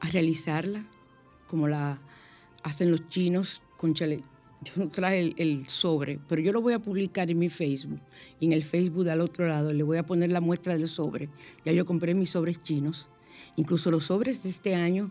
a 0.00 0.08
realizarla 0.10 0.84
como 1.48 1.66
la 1.66 1.98
hacen 2.62 2.90
los 2.90 3.08
chinos 3.08 3.62
con 3.76 3.94
chale. 3.94 4.22
Yo 4.62 4.72
no 4.84 4.90
traje 4.90 5.32
el, 5.38 5.66
sobre, 5.68 6.18
pero 6.28 6.42
yo 6.42 6.52
lo 6.52 6.60
voy 6.60 6.74
a 6.74 6.78
publicar 6.78 7.30
en 7.30 7.38
mi 7.38 7.48
Facebook. 7.48 8.00
Y 8.40 8.46
en 8.46 8.52
el 8.52 8.62
Facebook 8.62 9.04
del 9.04 9.20
otro 9.22 9.48
lado 9.48 9.72
le 9.72 9.82
voy 9.82 9.96
a 9.96 10.04
poner 10.04 10.30
la 10.30 10.40
muestra 10.42 10.76
del 10.76 10.86
sobre. 10.88 11.30
Ya 11.64 11.72
yo 11.72 11.86
compré 11.86 12.14
mis 12.14 12.30
sobres 12.30 12.62
chinos. 12.62 13.06
Incluso 13.56 13.90
los 13.90 14.04
sobres 14.06 14.42
de 14.42 14.50
este 14.50 14.74
año 14.74 15.10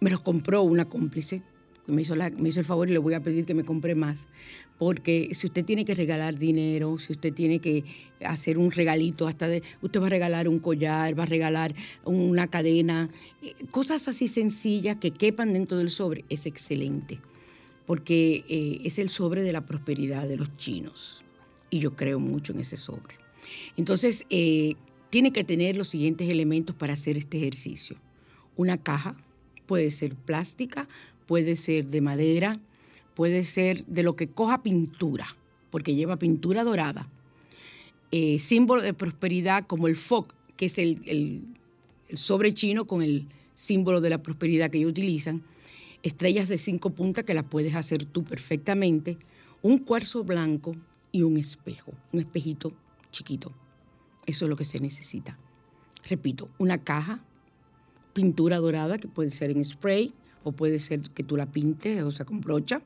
me 0.00 0.10
los 0.10 0.20
compró 0.20 0.62
una 0.62 0.86
cómplice. 0.86 1.42
que 1.84 1.92
Me 1.92 2.02
hizo, 2.02 2.14
la- 2.14 2.30
me 2.30 2.48
hizo 2.48 2.60
el 2.60 2.66
favor 2.66 2.88
y 2.88 2.92
le 2.92 2.98
voy 2.98 3.12
a 3.14 3.20
pedir 3.22 3.44
que 3.44 3.52
me 3.54 3.64
compre 3.64 3.94
más. 3.94 4.28
Porque 4.78 5.28
si 5.34 5.46
usted 5.46 5.62
tiene 5.64 5.84
que 5.84 5.94
regalar 5.94 6.38
dinero, 6.38 6.96
si 6.98 7.12
usted 7.12 7.34
tiene 7.34 7.58
que 7.58 7.84
hacer 8.24 8.56
un 8.56 8.70
regalito, 8.70 9.26
hasta 9.26 9.46
de, 9.46 9.62
usted 9.82 10.00
va 10.00 10.06
a 10.06 10.10
regalar 10.10 10.48
un 10.48 10.58
collar, 10.58 11.18
va 11.18 11.24
a 11.24 11.26
regalar 11.26 11.74
una 12.04 12.46
cadena, 12.48 13.10
eh, 13.42 13.54
cosas 13.70 14.08
así 14.08 14.26
sencillas 14.26 14.96
que 14.96 15.10
quepan 15.10 15.52
dentro 15.52 15.76
del 15.76 15.90
sobre, 15.90 16.24
es 16.30 16.46
excelente. 16.46 17.20
Porque 17.90 18.44
eh, 18.48 18.82
es 18.84 19.00
el 19.00 19.08
sobre 19.08 19.42
de 19.42 19.52
la 19.52 19.66
prosperidad 19.66 20.28
de 20.28 20.36
los 20.36 20.56
chinos. 20.56 21.24
Y 21.70 21.80
yo 21.80 21.96
creo 21.96 22.20
mucho 22.20 22.52
en 22.52 22.60
ese 22.60 22.76
sobre. 22.76 23.16
Entonces, 23.76 24.26
eh, 24.30 24.76
tiene 25.10 25.32
que 25.32 25.42
tener 25.42 25.76
los 25.76 25.88
siguientes 25.88 26.30
elementos 26.30 26.76
para 26.76 26.92
hacer 26.92 27.16
este 27.16 27.38
ejercicio. 27.38 27.96
Una 28.54 28.78
caja, 28.78 29.16
puede 29.66 29.90
ser 29.90 30.14
plástica, 30.14 30.86
puede 31.26 31.56
ser 31.56 31.86
de 31.86 32.00
madera, 32.00 32.60
puede 33.16 33.42
ser 33.42 33.84
de 33.86 34.04
lo 34.04 34.14
que 34.14 34.28
coja 34.28 34.62
pintura, 34.62 35.36
porque 35.72 35.96
lleva 35.96 36.16
pintura 36.16 36.62
dorada. 36.62 37.08
Eh, 38.12 38.38
símbolo 38.38 38.82
de 38.82 38.94
prosperidad 38.94 39.66
como 39.66 39.88
el 39.88 39.96
foc, 39.96 40.32
que 40.56 40.66
es 40.66 40.78
el, 40.78 41.44
sobre 42.14 42.54
chino 42.54 42.84
con 42.84 43.02
el 43.02 43.26
símbolo 43.56 44.00
de 44.00 44.10
la 44.10 44.22
prosperidad 44.22 44.70
que 44.70 44.78
ellos 44.78 44.90
utilizan. 44.90 45.42
Estrellas 46.02 46.48
de 46.48 46.58
cinco 46.58 46.90
puntas 46.90 47.24
que 47.24 47.34
las 47.34 47.44
puedes 47.44 47.74
hacer 47.74 48.04
tú 48.06 48.24
perfectamente. 48.24 49.18
Un 49.62 49.78
cuarzo 49.78 50.24
blanco 50.24 50.74
y 51.12 51.22
un 51.22 51.36
espejo, 51.36 51.92
un 52.12 52.20
espejito 52.20 52.72
chiquito. 53.12 53.52
Eso 54.26 54.44
es 54.44 54.48
lo 54.48 54.56
que 54.56 54.64
se 54.64 54.78
necesita. 54.80 55.36
Repito, 56.08 56.48
una 56.58 56.78
caja, 56.78 57.22
pintura 58.14 58.56
dorada, 58.58 58.98
que 58.98 59.08
puede 59.08 59.30
ser 59.30 59.50
en 59.50 59.64
spray 59.64 60.12
o 60.44 60.52
puede 60.52 60.80
ser 60.80 61.00
que 61.10 61.22
tú 61.22 61.36
la 61.36 61.46
pintes, 61.46 62.02
o 62.02 62.10
sea, 62.10 62.24
con 62.24 62.40
brocha. 62.40 62.80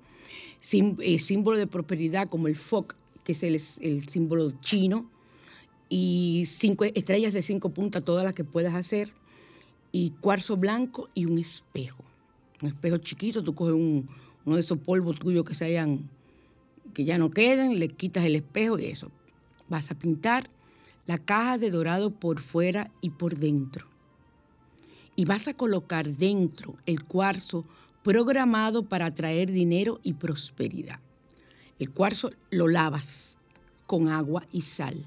Sim- 0.61 0.97
eh, 1.01 1.19
símbolo 1.19 1.59
de 1.59 1.67
prosperidad 1.69 2.29
como 2.29 2.49
el 2.49 2.57
foc, 2.57 2.97
que 3.23 3.33
es 3.33 3.43
el, 3.45 3.61
el 3.81 4.09
símbolo 4.09 4.51
chino. 4.61 5.09
Y 5.89 6.45
cinco 6.47 6.85
estrellas 6.85 7.35
de 7.35 7.43
cinco 7.43 7.69
puntas, 7.71 8.05
todas 8.05 8.25
las 8.25 8.35
que 8.35 8.43
puedas 8.43 8.75
hacer. 8.75 9.13
Y 9.93 10.11
cuarzo 10.21 10.57
blanco 10.57 11.09
y 11.15 11.27
un 11.27 11.39
espejo. 11.39 12.03
Un 12.65 12.71
espejo 12.71 12.97
chiquito, 12.97 13.45
tú 13.45 13.55
coges 13.55 13.75
un- 13.75 14.09
uno 14.47 14.57
de 14.57 14.63
esos 14.63 14.79
polvos 14.79 15.19
tuyos 15.19 15.45
que 15.45 15.55
se 15.55 15.67
hayan, 15.67 16.09
que 16.95 17.05
ya 17.05 17.19
no 17.19 17.31
queden, 17.31 17.79
le 17.79 17.89
quitas 17.89 18.25
el 18.25 18.37
espejo 18.37 18.79
y 18.79 18.87
eso. 18.87 19.11
Vas 19.69 19.91
a 19.91 19.95
pintar 19.95 20.49
la 21.07 21.19
caja 21.19 21.59
de 21.59 21.71
dorado 21.71 22.11
por 22.11 22.41
fuera 22.41 22.91
y 23.03 23.11
por 23.11 23.37
dentro. 23.37 23.87
Y 25.15 25.27
vas 25.27 25.47
a 25.47 25.53
colocar 25.53 26.09
dentro 26.17 26.77
el 26.87 27.05
cuarzo 27.05 27.67
programado 28.03 28.89
para 28.89 29.07
atraer 29.07 29.53
dinero 29.53 30.01
y 30.03 30.15
prosperidad. 30.15 31.01
El 31.79 31.91
cuarzo 31.91 32.31
lo 32.49 32.67
lavas 32.67 33.39
con 33.87 34.09
agua 34.09 34.47
y 34.53 34.63
sal 34.63 35.07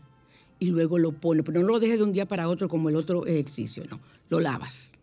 y 0.60 0.68
luego 0.68 0.99
lo 0.99 1.12
pones, 1.12 1.43
pero 1.43 1.62
no 1.62 1.70
lo 1.70 1.80
dejes 1.80 1.97
de 1.97 2.03
un 2.03 2.14
día 2.14 2.28
para 2.28 2.49
otro 2.49 2.70
como 2.70 2.89
el 2.89 2.95
otro 2.95 3.26
ejercicio, 3.26 3.84
no, 3.89 3.99
lo 4.30 4.39
lavas. 4.39 4.97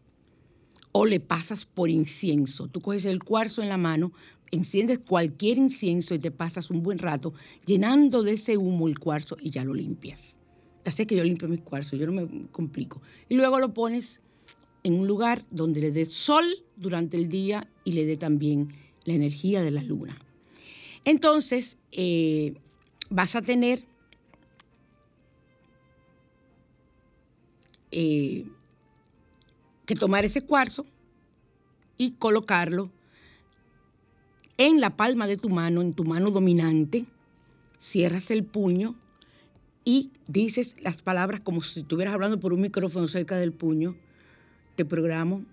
O 0.97 1.07
le 1.07 1.19
pasas 1.19 1.65
por 1.65 1.91
incienso. 1.91 2.69
Tú 2.69 2.81
coges 2.81 3.05
el 3.05 3.25
cuarzo 3.25 3.63
en 3.63 3.69
la 3.69 3.77
mano, 3.77 4.13
enciendes 4.53 5.01
cualquier 5.01 5.59
incienso 5.59 6.15
y 6.15 6.21
te 6.21 6.31
pasas 6.31 6.71
un 6.71 6.85
buen 6.85 6.99
rato 6.99 7.35
llenando 7.67 8.23
de 8.23 8.35
ese 8.35 8.57
humo 8.57 8.87
el 8.87 9.01
cuarzo 9.01 9.37
y 9.41 9.51
ya 9.51 9.65
lo 9.65 9.75
limpias. 9.75 10.39
Así 10.85 11.05
que 11.05 11.17
yo 11.17 11.25
limpio 11.25 11.49
mis 11.49 11.63
cuarzos, 11.63 11.99
yo 11.99 12.07
no 12.07 12.13
me 12.13 12.47
complico. 12.53 13.03
Y 13.29 13.35
luego 13.35 13.59
lo 13.59 13.75
pones 13.75 14.21
en 14.85 14.95
un 14.95 15.09
lugar 15.09 15.45
donde 15.51 15.81
le 15.81 15.91
dé 15.91 16.07
sol 16.07 16.45
durante 16.77 17.17
el 17.17 17.29
día 17.29 17.69
y 17.85 17.93
le 17.93 18.07
dé 18.07 18.17
también 18.17 18.69
la 19.05 19.15
energía 19.15 19.63
de 19.63 19.71
la 19.73 19.83
luna. 19.83 20.17
Entonces, 21.05 21.77
eh, 21.91 22.55
vas 23.11 23.35
a 23.35 23.43
tener 23.43 23.85
eh, 27.91 28.47
que 29.87 29.95
tomar 29.95 30.25
ese 30.25 30.43
cuarzo 30.43 30.87
y 31.97 32.13
colocarlo 32.13 32.91
en 34.57 34.81
la 34.81 34.97
palma 34.97 35.27
de 35.27 35.37
tu 35.37 35.49
mano, 35.49 35.83
en 35.83 35.95
tu 35.95 36.05
mano 36.05 36.31
dominante, 36.31 37.07
cierras 37.79 38.31
el 38.31 38.45
puño 38.45 38.95
y 39.85 40.11
dices 40.27 40.77
las 40.81 41.03
palabras 41.03 41.41
como 41.41 41.63
si 41.63 41.81
estuvieras 41.81 42.15
hablando 42.15 42.41
por 42.41 42.53
un 42.53 42.61
micrófono 42.61 43.09
cerca 43.09 43.37
del 43.37 43.53
puño. 43.53 43.97
Te 44.77 44.85
programo 44.85 45.45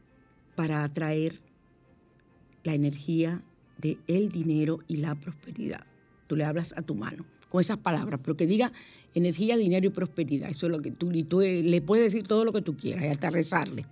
para 0.56 0.84
atraer 0.84 1.40
la 2.64 2.74
energía 2.74 3.42
de 3.78 3.98
el 4.08 4.30
dinero 4.30 4.80
y 4.88 4.98
la 4.98 5.16
prosperidad. 5.16 5.86
Tú 6.28 6.36
le 6.36 6.46
hablas 6.46 6.74
a 6.78 6.82
tu 6.82 6.96
mano 6.96 7.26
con 7.50 7.60
esas 7.60 7.78
palabras, 7.78 8.20
pero 8.24 8.38
que 8.38 8.48
diga 8.48 8.72
energía, 9.14 9.58
dinero 9.58 9.88
y 9.88 9.90
prosperidad. 9.90 10.50
Eso 10.50 10.68
es 10.68 10.72
lo 10.72 10.82
que 10.82 10.92
tú, 10.92 11.12
y 11.12 11.24
tú 11.24 11.42
eh, 11.42 11.62
le 11.62 11.82
puedes 11.82 12.14
decir 12.14 12.28
todo 12.28 12.46
lo 12.46 12.54
que 12.54 12.62
tú 12.62 12.78
quieras 12.78 13.04
y 13.04 13.08
hasta 13.08 13.30
rezarle. 13.30 13.86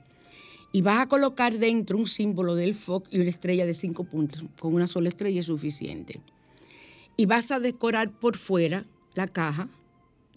Y 0.71 0.81
vas 0.81 0.99
a 0.99 1.07
colocar 1.07 1.57
dentro 1.57 1.97
un 1.97 2.07
símbolo 2.07 2.55
del 2.55 2.75
FOC 2.75 3.07
y 3.11 3.19
una 3.19 3.29
estrella 3.29 3.65
de 3.65 3.73
cinco 3.73 4.03
puntos. 4.03 4.43
Con 4.59 4.73
una 4.73 4.87
sola 4.87 5.09
estrella 5.09 5.39
es 5.39 5.47
suficiente. 5.47 6.21
Y 7.17 7.25
vas 7.25 7.51
a 7.51 7.59
decorar 7.59 8.11
por 8.11 8.37
fuera 8.37 8.85
la 9.15 9.27
caja 9.27 9.67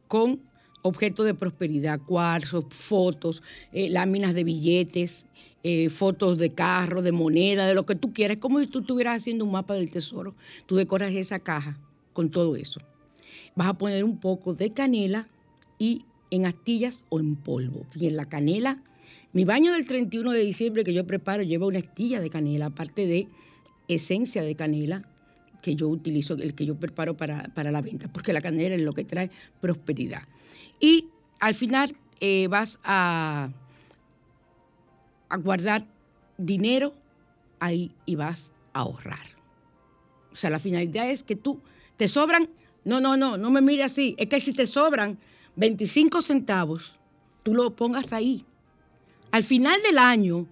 con 0.09 0.41
objetos 0.83 1.27
de 1.27 1.35
prosperidad, 1.35 2.01
cuarzos, 2.01 2.65
fotos, 2.71 3.43
eh, 3.73 3.89
láminas 3.91 4.35
de 4.35 4.45
billetes, 4.45 5.27
eh, 5.63 5.91
fotos 5.91 6.39
de 6.39 6.53
carro, 6.53 7.03
de 7.03 7.13
moneda, 7.13 7.67
de 7.67 7.75
lo 7.75 7.87
que 7.87 7.95
tú 7.95 8.13
quieras. 8.13 8.39
Como 8.39 8.59
si 8.59 8.67
tú 8.67 8.81
estuvieras 8.81 9.19
haciendo 9.19 9.45
un 9.45 9.53
mapa 9.53 9.75
del 9.75 9.91
tesoro. 9.91 10.35
Tú 10.67 10.77
decoras 10.77 11.13
esa 11.13 11.39
caja 11.39 11.79
con 12.13 12.31
todo 12.31 12.57
eso. 12.57 12.81
Vas 13.55 13.69
a 13.69 13.75
poner 13.75 14.03
un 14.03 14.19
poco 14.19 14.55
de 14.55 14.73
canela 14.73 15.29
y 15.79 16.05
en 16.31 16.47
astillas 16.47 17.05
o 17.11 17.21
en 17.21 17.37
polvo. 17.37 17.87
Y 17.95 18.07
en 18.07 18.17
la 18.17 18.27
canela, 18.27 18.83
mi 19.33 19.45
baño 19.45 19.73
del 19.73 19.87
31 19.87 20.33
de 20.33 20.41
diciembre 20.41 20.85
que 20.85 20.93
yo 20.93 21.07
preparo 21.07 21.43
lleva 21.43 21.67
una 21.67 21.79
astilla 21.79 22.21
de 22.21 22.31
canela, 22.31 22.67
aparte 22.67 23.07
de 23.07 23.29
esencia 23.89 24.43
de 24.43 24.55
canela 24.55 25.05
que 25.63 25.75
yo 25.75 25.89
utilizo, 25.89 26.35
el 26.35 26.55
que 26.55 26.67
yo 26.67 26.75
preparo 26.75 27.17
para, 27.17 27.45
para 27.55 27.71
la 27.71 27.81
venta, 27.81 28.09
porque 28.09 28.33
la 28.33 28.41
canela 28.41 28.75
es 28.75 28.83
lo 28.83 28.93
que 28.93 29.05
trae 29.05 29.31
prosperidad. 29.61 30.23
Y 30.81 31.09
al 31.41 31.55
final 31.55 31.97
eh, 32.21 32.49
vas 32.49 32.79
a, 32.85 33.51
a 35.29 35.37
guardar 35.37 35.87
dinero 36.37 36.93
ahí 37.61 37.93
y 38.05 38.17
vas 38.17 38.53
a 38.73 38.81
ahorrar. 38.81 39.27
O 40.33 40.37
sea, 40.37 40.51
la 40.51 40.59
finalidad 40.59 41.11
es 41.11 41.23
que 41.23 41.37
tú 41.37 41.61
te 41.97 42.09
sobran, 42.09 42.49
no, 42.85 43.01
no, 43.01 43.17
no, 43.17 43.37
no 43.37 43.51
me 43.51 43.63
mire 43.63 43.85
así, 43.85 44.15
es 44.19 44.27
que 44.29 44.41
si 44.41 44.53
te 44.53 44.67
sobran 44.67 45.19
25 45.57 46.21
centavos, 46.23 46.99
tú 47.43 47.55
lo 47.55 47.75
pongas 47.77 48.13
ahí. 48.13 48.45
Al 49.33 49.43
final 49.43 49.81
del 49.83 49.99
año, 49.99 50.47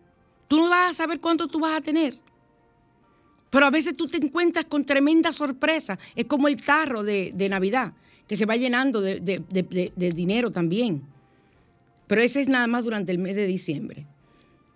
tú 0.48 0.56
no 0.56 0.70
vas 0.70 0.90
a 0.90 0.94
saber 0.94 1.20
cuánto 1.20 1.46
tú 1.46 1.60
vas 1.60 1.76
a 1.76 1.82
tener. 1.82 2.14
Pero 3.50 3.66
a 3.66 3.70
veces 3.70 3.94
tú 3.94 4.08
te 4.08 4.16
encuentras 4.16 4.64
con 4.64 4.86
tremenda 4.86 5.32
sorpresa. 5.32 5.98
Es 6.16 6.24
como 6.24 6.48
el 6.48 6.62
tarro 6.62 7.04
de, 7.04 7.48
Navidad, 7.50 7.92
que 8.26 8.36
se 8.36 8.46
va 8.46 8.56
llenando 8.56 9.02
de, 9.02 9.42
dinero 9.96 10.50
también. 10.50 11.02
Pero 12.06 12.22
ese 12.22 12.40
es 12.40 12.48
nada 12.48 12.66
más 12.66 12.82
durante 12.82 13.12
el 13.12 13.18
mes 13.18 13.36
de 13.36 13.46
diciembre. 13.46 14.06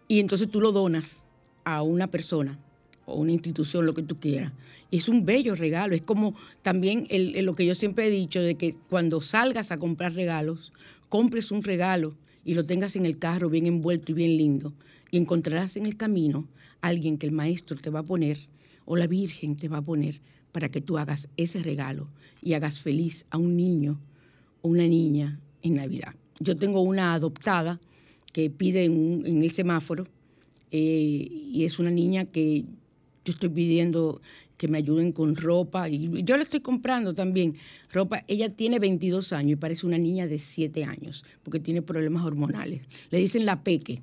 Y 0.07 0.20
entonces 0.20 0.50
tú 0.50 0.61
lo 0.61 0.70
donas 0.70 1.26
a 1.64 1.82
una 1.82 2.09
persona 2.09 2.59
o 3.07 3.14
una 3.14 3.32
institución, 3.32 3.86
lo 3.86 3.94
que 3.94 4.02
tú 4.02 4.20
quieras. 4.20 4.52
Y 4.90 4.98
es 4.98 5.09
un 5.09 5.24
bello 5.24 5.55
regalo. 5.55 5.94
Es 5.94 6.02
como 6.02 6.34
también 6.61 7.07
lo 7.11 7.55
que 7.55 7.64
yo 7.64 7.74
siempre 7.74 8.09
he 8.09 8.11
dicho, 8.11 8.40
de 8.40 8.57
que 8.57 8.76
cuando 8.90 9.22
salgas 9.22 9.70
a 9.70 9.78
comprar 9.78 10.12
regalos, 10.12 10.72
compres 11.09 11.50
un 11.50 11.62
regalo 11.62 12.14
y 12.45 12.55
lo 12.55 12.64
tengas 12.64 12.97
en 12.97 13.07
el 13.07 13.18
carro 13.18 13.49
bien 13.49 13.66
envuelto 13.66 14.12
y 14.12 14.14
bien 14.14 14.36
lindo. 14.36 14.74
Y 15.11 15.16
encontrarás 15.16 15.76
en 15.76 15.86
el 15.86 15.97
camino 15.97 16.49
alguien 16.80 17.18
que 17.18 17.26
el 17.26 17.32
maestro 17.32 17.76
te 17.78 17.90
va 17.90 18.01
a 18.01 18.05
poner 18.05 18.38
o 18.84 18.97
la 18.97 19.07
Virgen 19.07 19.57
te 19.57 19.68
va 19.68 19.78
a 19.78 19.82
poner 19.82 20.20
para 20.53 20.68
que 20.68 20.80
tú 20.80 20.99
hagas 20.99 21.28
ese 21.36 21.62
regalo 21.62 22.09
y 22.42 22.53
hagas 22.53 22.80
feliz 22.80 23.26
a 23.30 23.38
un 23.38 23.57
niño 23.57 23.99
o 24.62 24.68
una 24.68 24.86
niña 24.86 25.40
en 25.62 25.74
Navidad. 25.76 26.14
Yo 26.40 26.57
tengo 26.57 26.82
una 26.82 27.14
adoptada 27.14 27.80
que 28.32 28.51
pide 28.51 28.84
en 28.84 29.42
el 29.42 29.51
semáforo 29.51 30.07
eh, 30.70 31.28
y 31.30 31.64
es 31.64 31.78
una 31.78 31.90
niña 31.90 32.24
que 32.24 32.64
yo 33.24 33.32
estoy 33.32 33.49
pidiendo 33.49 34.20
que 34.57 34.68
me 34.68 34.78
ayuden 34.78 35.12
con 35.12 35.36
ropa 35.36 35.88
y 35.88 36.22
yo 36.22 36.36
le 36.36 36.44
estoy 36.44 36.61
comprando 36.61 37.14
también 37.14 37.57
ropa. 37.92 38.24
Ella 38.28 38.50
tiene 38.50 38.78
22 38.78 39.32
años 39.32 39.52
y 39.52 39.57
parece 39.57 39.86
una 39.86 39.98
niña 39.98 40.26
de 40.26 40.38
7 40.38 40.84
años 40.84 41.24
porque 41.42 41.61
tiene 41.61 41.82
problemas 41.82 42.24
hormonales. 42.24 42.82
Le 43.11 43.18
dicen 43.18 43.46
la 43.46 43.62
peque, 43.62 44.02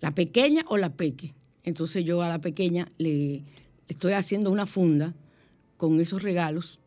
la 0.00 0.14
pequeña 0.14 0.64
o 0.68 0.76
la 0.76 0.90
peque. 0.90 1.32
Entonces 1.64 2.04
yo 2.04 2.22
a 2.22 2.28
la 2.28 2.40
pequeña 2.40 2.90
le 2.98 3.42
estoy 3.88 4.12
haciendo 4.12 4.50
una 4.50 4.66
funda 4.66 5.14
con 5.76 6.00
esos 6.00 6.22
regalos 6.22 6.78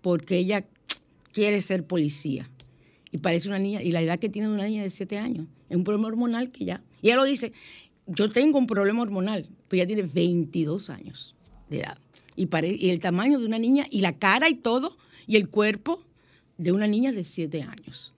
porque 0.00 0.38
ella 0.38 0.64
quiere 1.32 1.60
ser 1.62 1.84
policía. 1.84 2.50
Y 3.10 3.18
parece 3.18 3.48
una 3.48 3.60
niña, 3.60 3.80
y 3.80 3.92
la 3.92 4.02
edad 4.02 4.18
que 4.18 4.28
tiene 4.28 4.48
una 4.48 4.64
niña 4.64 4.82
de 4.82 4.90
7 4.90 5.18
años. 5.18 5.46
Es 5.68 5.76
un 5.76 5.84
problema 5.84 6.08
hormonal 6.08 6.50
que 6.50 6.64
ya. 6.64 6.82
Y 7.00 7.08
ella 7.08 7.16
lo 7.16 7.24
dice, 7.24 7.52
yo 8.06 8.30
tengo 8.30 8.58
un 8.58 8.66
problema 8.66 9.02
hormonal, 9.02 9.48
pero 9.68 9.82
ella 9.82 9.86
tiene 9.86 10.02
22 10.02 10.90
años 10.90 11.34
de 11.70 11.80
edad. 11.80 11.98
Y, 12.36 12.48
el 12.90 13.00
tamaño 13.00 13.38
de 13.38 13.46
una 13.46 13.58
niña, 13.58 13.86
y 13.90 14.00
la 14.00 14.18
cara 14.18 14.48
y 14.48 14.54
todo, 14.54 14.96
y 15.26 15.36
el 15.36 15.48
cuerpo 15.48 16.02
de 16.58 16.72
una 16.72 16.86
niña 16.86 17.12
de 17.12 17.24
7 17.24 17.62
años. 17.62 18.12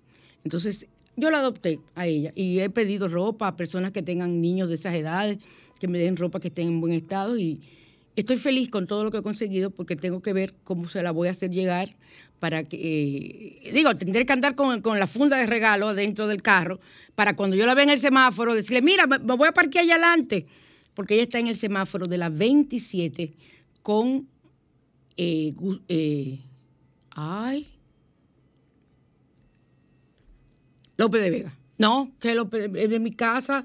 Entonces, 0.44 0.86
yo 1.16 1.30
la 1.30 1.38
adopté 1.38 1.80
a 1.94 2.06
ella 2.06 2.32
y 2.34 2.60
he 2.60 2.70
pedido 2.70 3.08
ropa 3.08 3.48
a 3.48 3.56
personas 3.56 3.92
que 3.92 4.02
tengan 4.02 4.40
niños 4.40 4.68
de 4.68 4.74
esas 4.74 4.94
edades, 4.94 5.38
que 5.80 5.88
me 5.88 5.98
den 5.98 6.16
ropa 6.16 6.40
que 6.40 6.48
esté 6.48 6.62
en 6.62 6.80
buen 6.80 6.92
estado 6.92 7.38
y 7.38 7.60
estoy 8.16 8.36
feliz 8.38 8.70
con 8.70 8.86
todo 8.86 9.04
lo 9.04 9.10
que 9.10 9.18
he 9.18 9.22
conseguido 9.22 9.70
porque 9.70 9.96
tengo 9.96 10.20
que 10.20 10.32
ver 10.32 10.54
cómo 10.64 10.88
se 10.88 11.02
la 11.02 11.10
voy 11.10 11.28
a 11.28 11.32
hacer 11.32 11.50
llegar 11.50 11.96
para 12.40 12.64
que, 12.64 13.60
eh, 13.62 13.72
digo, 13.72 13.94
tendré 13.96 14.26
que 14.26 14.32
andar 14.32 14.54
con, 14.54 14.80
con 14.82 14.98
la 14.98 15.06
funda 15.06 15.36
de 15.36 15.46
regalo 15.46 15.94
dentro 15.94 16.26
del 16.26 16.42
carro 16.42 16.80
para 17.14 17.36
cuando 17.36 17.56
yo 17.56 17.66
la 17.66 17.74
vea 17.74 17.84
en 17.84 17.90
el 17.90 17.98
semáforo 17.98 18.54
decirle, 18.54 18.82
mira, 18.82 19.06
me, 19.06 19.18
voy 19.18 19.48
a 19.48 19.52
parquear 19.52 19.84
allá 19.84 19.94
adelante, 19.94 20.46
porque 20.94 21.14
ella 21.14 21.24
está 21.24 21.38
en 21.38 21.48
el 21.48 21.56
semáforo 21.56 22.06
de 22.06 22.18
la 22.18 22.28
27 22.28 23.32
con, 23.87 24.28
eh, 25.16 25.55
eh, 25.87 26.41
ay, 27.12 27.72
López 30.97 31.22
de 31.22 31.30
Vega. 31.30 31.57
No, 31.78 32.11
que 32.18 32.34
López 32.34 32.72
de, 32.72 32.89
de 32.89 32.99
mi 32.99 33.12
casa. 33.12 33.64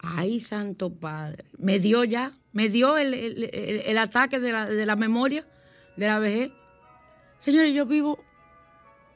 Ay, 0.00 0.38
santo 0.40 0.92
padre. 0.92 1.46
Me 1.56 1.78
dio 1.78 2.04
ya, 2.04 2.36
me 2.52 2.68
dio 2.68 2.98
el, 2.98 3.14
el- 3.14 3.44
el- 3.54 3.80
el 3.86 3.96
ataque 3.96 4.38
de 4.38 4.52
la, 4.52 4.66
de 4.66 4.84
la 4.84 4.96
memoria, 4.96 5.46
de 5.96 6.06
la 6.06 6.18
vejez. 6.18 6.52
Señores, 7.38 7.72
yo 7.74 7.86
vivo, 7.86 8.22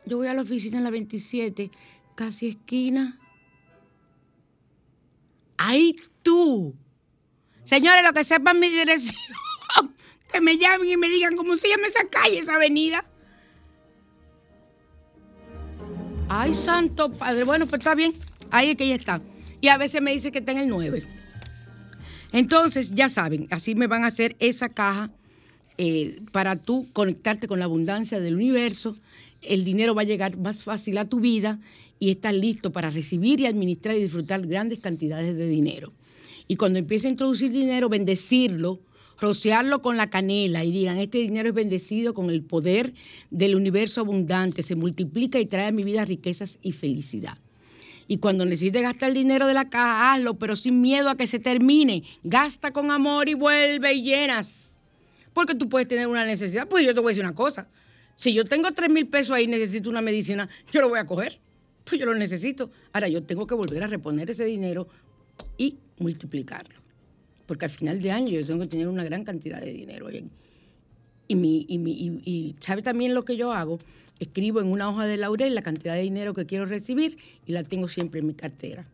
yo 0.06 0.16
voy 0.16 0.28
a 0.28 0.34
la 0.34 0.40
oficina 0.40 0.78
en 0.78 0.84
la 0.84 0.90
27, 0.90 1.70
casi 2.14 2.48
esquina. 2.48 3.20
Ay, 5.58 5.94
tú. 6.22 6.74
Señores, 7.64 8.02
lo 8.02 8.14
que 8.14 8.24
sepan 8.24 8.58
mi 8.58 8.70
dirección, 8.70 9.20
que 10.32 10.40
me 10.40 10.58
llamen 10.58 10.90
y 10.90 10.96
me 10.96 11.08
digan 11.08 11.36
cómo 11.36 11.56
se 11.56 11.68
llama 11.68 11.86
esa 11.86 12.08
calle, 12.08 12.38
esa 12.38 12.56
avenida. 12.56 13.04
Ay, 16.28 16.52
santo 16.54 17.10
padre. 17.10 17.44
Bueno, 17.44 17.66
pues 17.66 17.80
está 17.80 17.94
bien. 17.94 18.14
Ahí 18.50 18.70
es 18.70 18.76
que 18.76 18.84
ella 18.84 18.96
está. 18.96 19.22
Y 19.60 19.68
a 19.68 19.78
veces 19.78 20.02
me 20.02 20.12
dice 20.12 20.30
que 20.30 20.38
está 20.38 20.52
en 20.52 20.58
el 20.58 20.68
9. 20.68 21.04
Entonces, 22.32 22.94
ya 22.94 23.08
saben, 23.08 23.48
así 23.50 23.74
me 23.74 23.86
van 23.86 24.04
a 24.04 24.08
hacer 24.08 24.36
esa 24.38 24.68
caja 24.68 25.10
eh, 25.78 26.20
para 26.32 26.56
tú 26.56 26.88
conectarte 26.92 27.48
con 27.48 27.58
la 27.58 27.64
abundancia 27.64 28.20
del 28.20 28.34
universo. 28.34 28.96
El 29.40 29.64
dinero 29.64 29.94
va 29.94 30.02
a 30.02 30.04
llegar 30.04 30.36
más 30.36 30.62
fácil 30.62 30.98
a 30.98 31.06
tu 31.06 31.20
vida 31.20 31.58
y 31.98 32.10
estás 32.10 32.34
listo 32.34 32.70
para 32.70 32.90
recibir 32.90 33.40
y 33.40 33.46
administrar 33.46 33.96
y 33.96 34.02
disfrutar 34.02 34.46
grandes 34.46 34.80
cantidades 34.80 35.36
de 35.36 35.48
dinero. 35.48 35.92
Y 36.46 36.56
cuando 36.56 36.78
empiece 36.78 37.08
a 37.08 37.10
introducir 37.10 37.50
dinero, 37.50 37.88
bendecirlo, 37.88 38.80
rociarlo 39.20 39.82
con 39.82 39.96
la 39.96 40.10
canela 40.10 40.64
y 40.64 40.72
digan, 40.72 40.98
este 40.98 41.18
dinero 41.18 41.48
es 41.48 41.54
bendecido 41.54 42.14
con 42.14 42.30
el 42.30 42.42
poder 42.42 42.94
del 43.30 43.56
universo 43.56 44.00
abundante, 44.00 44.62
se 44.62 44.76
multiplica 44.76 45.40
y 45.40 45.46
trae 45.46 45.66
a 45.66 45.72
mi 45.72 45.82
vida 45.82 46.04
riquezas 46.04 46.58
y 46.62 46.72
felicidad. 46.72 47.38
Y 48.06 48.18
cuando 48.18 48.46
necesites 48.46 48.82
gastar 48.82 49.10
el 49.10 49.14
dinero 49.14 49.46
de 49.46 49.54
la 49.54 49.68
caja, 49.68 50.14
hazlo, 50.14 50.38
pero 50.38 50.56
sin 50.56 50.80
miedo 50.80 51.10
a 51.10 51.16
que 51.16 51.26
se 51.26 51.38
termine. 51.38 52.04
Gasta 52.24 52.72
con 52.72 52.90
amor 52.90 53.28
y 53.28 53.34
vuelve 53.34 53.92
y 53.92 54.02
llenas. 54.02 54.78
Porque 55.34 55.54
tú 55.54 55.68
puedes 55.68 55.86
tener 55.86 56.06
una 56.06 56.24
necesidad. 56.24 56.66
Pues 56.66 56.86
yo 56.86 56.94
te 56.94 57.00
voy 57.00 57.10
a 57.10 57.12
decir 57.12 57.22
una 57.22 57.34
cosa. 57.34 57.68
Si 58.14 58.32
yo 58.32 58.46
tengo 58.46 58.72
tres 58.72 58.88
mil 58.88 59.06
pesos 59.08 59.36
ahí 59.36 59.44
y 59.44 59.46
necesito 59.46 59.90
una 59.90 60.00
medicina, 60.00 60.48
yo 60.72 60.80
lo 60.80 60.88
voy 60.88 60.98
a 60.98 61.06
coger. 61.06 61.38
Pues 61.84 62.00
yo 62.00 62.06
lo 62.06 62.14
necesito. 62.14 62.70
Ahora 62.94 63.08
yo 63.08 63.22
tengo 63.22 63.46
que 63.46 63.54
volver 63.54 63.82
a 63.82 63.86
reponer 63.86 64.30
ese 64.30 64.46
dinero 64.46 64.88
y 65.58 65.76
multiplicarlo. 65.98 66.87
Porque 67.48 67.64
al 67.64 67.70
final 67.72 68.00
de 68.00 68.12
año 68.12 68.28
yo 68.38 68.46
tengo 68.46 68.60
que 68.60 68.68
tener 68.68 68.86
una 68.86 69.02
gran 69.02 69.24
cantidad 69.24 69.60
de 69.60 69.72
dinero. 69.72 70.08
Y, 71.26 71.34
mi, 71.34 71.66
y, 71.68 71.78
mi- 71.78 71.92
y- 71.92 72.22
y 72.24 72.54
¿sabe 72.60 72.82
también 72.82 73.14
lo 73.14 73.24
que 73.24 73.36
yo 73.36 73.52
hago? 73.52 73.80
Escribo 74.20 74.60
en 74.60 74.66
una 74.68 74.88
hoja 74.88 75.06
de 75.06 75.16
laurel 75.16 75.54
la 75.54 75.62
cantidad 75.62 75.94
de 75.94 76.02
dinero 76.02 76.34
que 76.34 76.44
quiero 76.46 76.66
recibir 76.66 77.18
y 77.46 77.52
la 77.52 77.64
tengo 77.64 77.88
siempre 77.88 78.20
en 78.20 78.26
mi 78.28 78.34
cartera. 78.34 78.86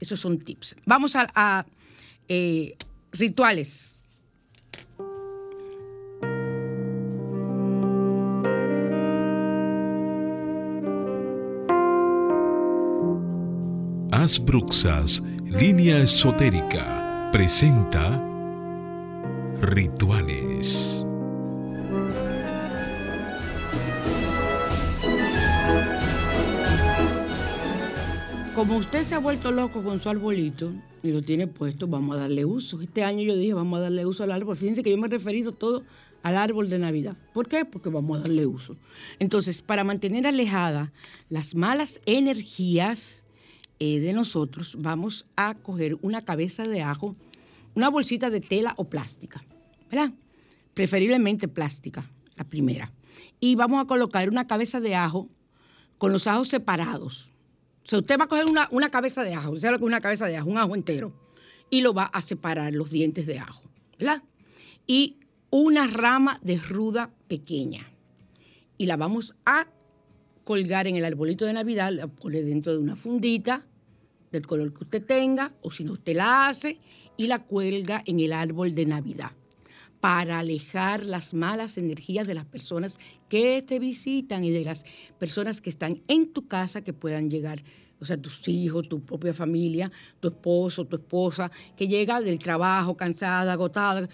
Esos 0.00 0.18
son 0.20 0.38
tips. 0.40 0.74
Vamos 0.84 1.14
a, 1.16 1.64
eh, 2.28 2.74
rituales. 3.12 4.02
Asbruxas, 14.10 15.22
línea 15.46 15.98
esotérica, 15.98 17.01
presenta 17.32 18.22
Rituales. 19.62 21.02
Como 28.54 28.76
usted 28.76 29.06
se 29.06 29.14
ha 29.14 29.18
vuelto 29.18 29.50
loco 29.50 29.82
con 29.82 30.02
su 30.02 30.10
arbolito 30.10 30.74
y 31.02 31.10
lo 31.10 31.22
tiene 31.22 31.46
puesto, 31.46 31.86
vamos 31.88 32.16
a 32.16 32.20
darle 32.20 32.44
uso. 32.44 32.82
Este 32.82 33.02
año 33.02 33.22
yo 33.22 33.34
dije, 33.34 33.54
vamos 33.54 33.78
a 33.78 33.82
darle 33.84 34.04
uso 34.04 34.24
al 34.24 34.32
árbol. 34.32 34.58
Fíjense 34.58 34.82
que 34.82 34.90
yo 34.90 34.98
me 34.98 35.06
he 35.06 35.10
referido 35.10 35.52
todo 35.52 35.84
al 36.22 36.36
árbol 36.36 36.68
de 36.68 36.78
Navidad. 36.78 37.16
¿Por 37.32 37.48
qué? 37.48 37.64
Porque 37.64 37.88
vamos 37.88 38.18
a 38.18 38.20
darle 38.20 38.44
uso. 38.46 38.76
Entonces, 39.18 39.62
para 39.62 39.84
mantener 39.84 40.26
alejadas 40.26 40.90
las 41.30 41.54
malas 41.54 42.02
energías, 42.04 43.21
eh, 43.84 43.98
de 43.98 44.12
nosotros, 44.12 44.76
vamos 44.78 45.26
a 45.34 45.54
coger 45.54 45.98
una 46.02 46.24
cabeza 46.24 46.68
de 46.68 46.82
ajo, 46.82 47.16
una 47.74 47.88
bolsita 47.88 48.30
de 48.30 48.40
tela 48.40 48.74
o 48.76 48.84
plástica, 48.84 49.42
¿verdad? 49.90 50.12
Preferiblemente 50.72 51.48
plástica, 51.48 52.08
la 52.36 52.44
primera. 52.44 52.92
Y 53.40 53.56
vamos 53.56 53.82
a 53.82 53.88
colocar 53.88 54.28
una 54.28 54.46
cabeza 54.46 54.80
de 54.80 54.94
ajo 54.94 55.28
con 55.98 56.12
los 56.12 56.28
ajos 56.28 56.46
separados. 56.46 57.28
O 57.84 57.88
sea, 57.88 57.98
usted 57.98 58.20
va 58.20 58.26
a 58.26 58.28
coger 58.28 58.46
una, 58.46 58.68
una 58.70 58.88
cabeza 58.88 59.24
de 59.24 59.34
ajo, 59.34 59.50
usted 59.50 59.62
sabe 59.62 59.72
lo 59.72 59.78
que 59.78 59.84
es 59.86 59.88
una 59.88 60.00
cabeza 60.00 60.26
de 60.26 60.36
ajo, 60.36 60.48
un 60.48 60.58
ajo 60.58 60.76
entero, 60.76 61.12
y 61.68 61.80
lo 61.80 61.92
va 61.92 62.04
a 62.04 62.22
separar 62.22 62.72
los 62.72 62.88
dientes 62.88 63.26
de 63.26 63.40
ajo, 63.40 63.62
¿verdad? 63.98 64.22
Y 64.86 65.16
una 65.50 65.88
rama 65.88 66.38
de 66.40 66.56
ruda 66.58 67.10
pequeña. 67.26 67.90
Y 68.78 68.86
la 68.86 68.96
vamos 68.96 69.34
a 69.44 69.66
colgar 70.44 70.86
en 70.86 70.94
el 70.94 71.04
arbolito 71.04 71.46
de 71.46 71.52
Navidad, 71.52 71.90
la 71.92 72.06
pone 72.06 72.44
dentro 72.44 72.70
de 72.70 72.78
una 72.78 72.94
fundita 72.94 73.66
del 74.32 74.46
color 74.46 74.72
que 74.72 74.84
usted 74.84 75.04
tenga, 75.04 75.52
o 75.60 75.70
si 75.70 75.84
no 75.84 75.92
usted 75.92 76.16
la 76.16 76.48
hace, 76.48 76.78
y 77.16 77.26
la 77.26 77.44
cuelga 77.44 78.02
en 78.06 78.20
el 78.20 78.32
árbol 78.32 78.74
de 78.74 78.86
Navidad 78.86 79.32
para 80.00 80.40
alejar 80.40 81.04
las 81.04 81.32
malas 81.32 81.78
energías 81.78 82.26
de 82.26 82.34
las 82.34 82.44
personas 82.44 82.98
que 83.28 83.62
te 83.62 83.78
visitan 83.78 84.42
y 84.42 84.50
de 84.50 84.64
las 84.64 84.84
personas 85.16 85.60
que 85.60 85.70
están 85.70 86.02
en 86.08 86.32
tu 86.32 86.48
casa 86.48 86.82
que 86.82 86.92
puedan 86.92 87.30
llegar, 87.30 87.62
o 88.00 88.04
sea, 88.04 88.16
tus 88.16 88.48
hijos, 88.48 88.88
tu 88.88 89.04
propia 89.04 89.32
familia, 89.32 89.92
tu 90.18 90.26
esposo, 90.26 90.86
tu 90.86 90.96
esposa, 90.96 91.52
que 91.76 91.86
llega 91.86 92.20
del 92.20 92.40
trabajo 92.40 92.96
cansada, 92.96 93.52
agotada, 93.52 94.08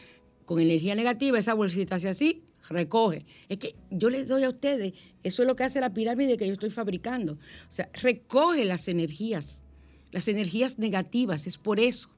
con 0.44 0.60
energía 0.60 0.94
negativa, 0.94 1.38
esa 1.38 1.54
bolsita 1.54 1.94
hace 1.94 2.10
así, 2.10 2.42
recoge. 2.68 3.24
Es 3.48 3.56
que 3.56 3.74
yo 3.90 4.10
les 4.10 4.28
doy 4.28 4.44
a 4.44 4.50
ustedes, 4.50 4.92
eso 5.22 5.42
es 5.42 5.48
lo 5.48 5.56
que 5.56 5.64
hace 5.64 5.80
la 5.80 5.94
pirámide 5.94 6.36
que 6.36 6.46
yo 6.46 6.52
estoy 6.52 6.70
fabricando. 6.70 7.32
O 7.32 7.70
sea, 7.70 7.88
recoge 7.94 8.66
las 8.66 8.88
energías, 8.88 9.64
las 10.12 10.28
energías 10.28 10.78
negativas, 10.78 11.46
es 11.46 11.58
por 11.58 11.80
eso. 11.80 12.08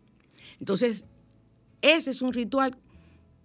Entonces, 0.58 1.04
ese 1.82 2.10
es 2.10 2.22
un 2.22 2.32
ritual 2.32 2.76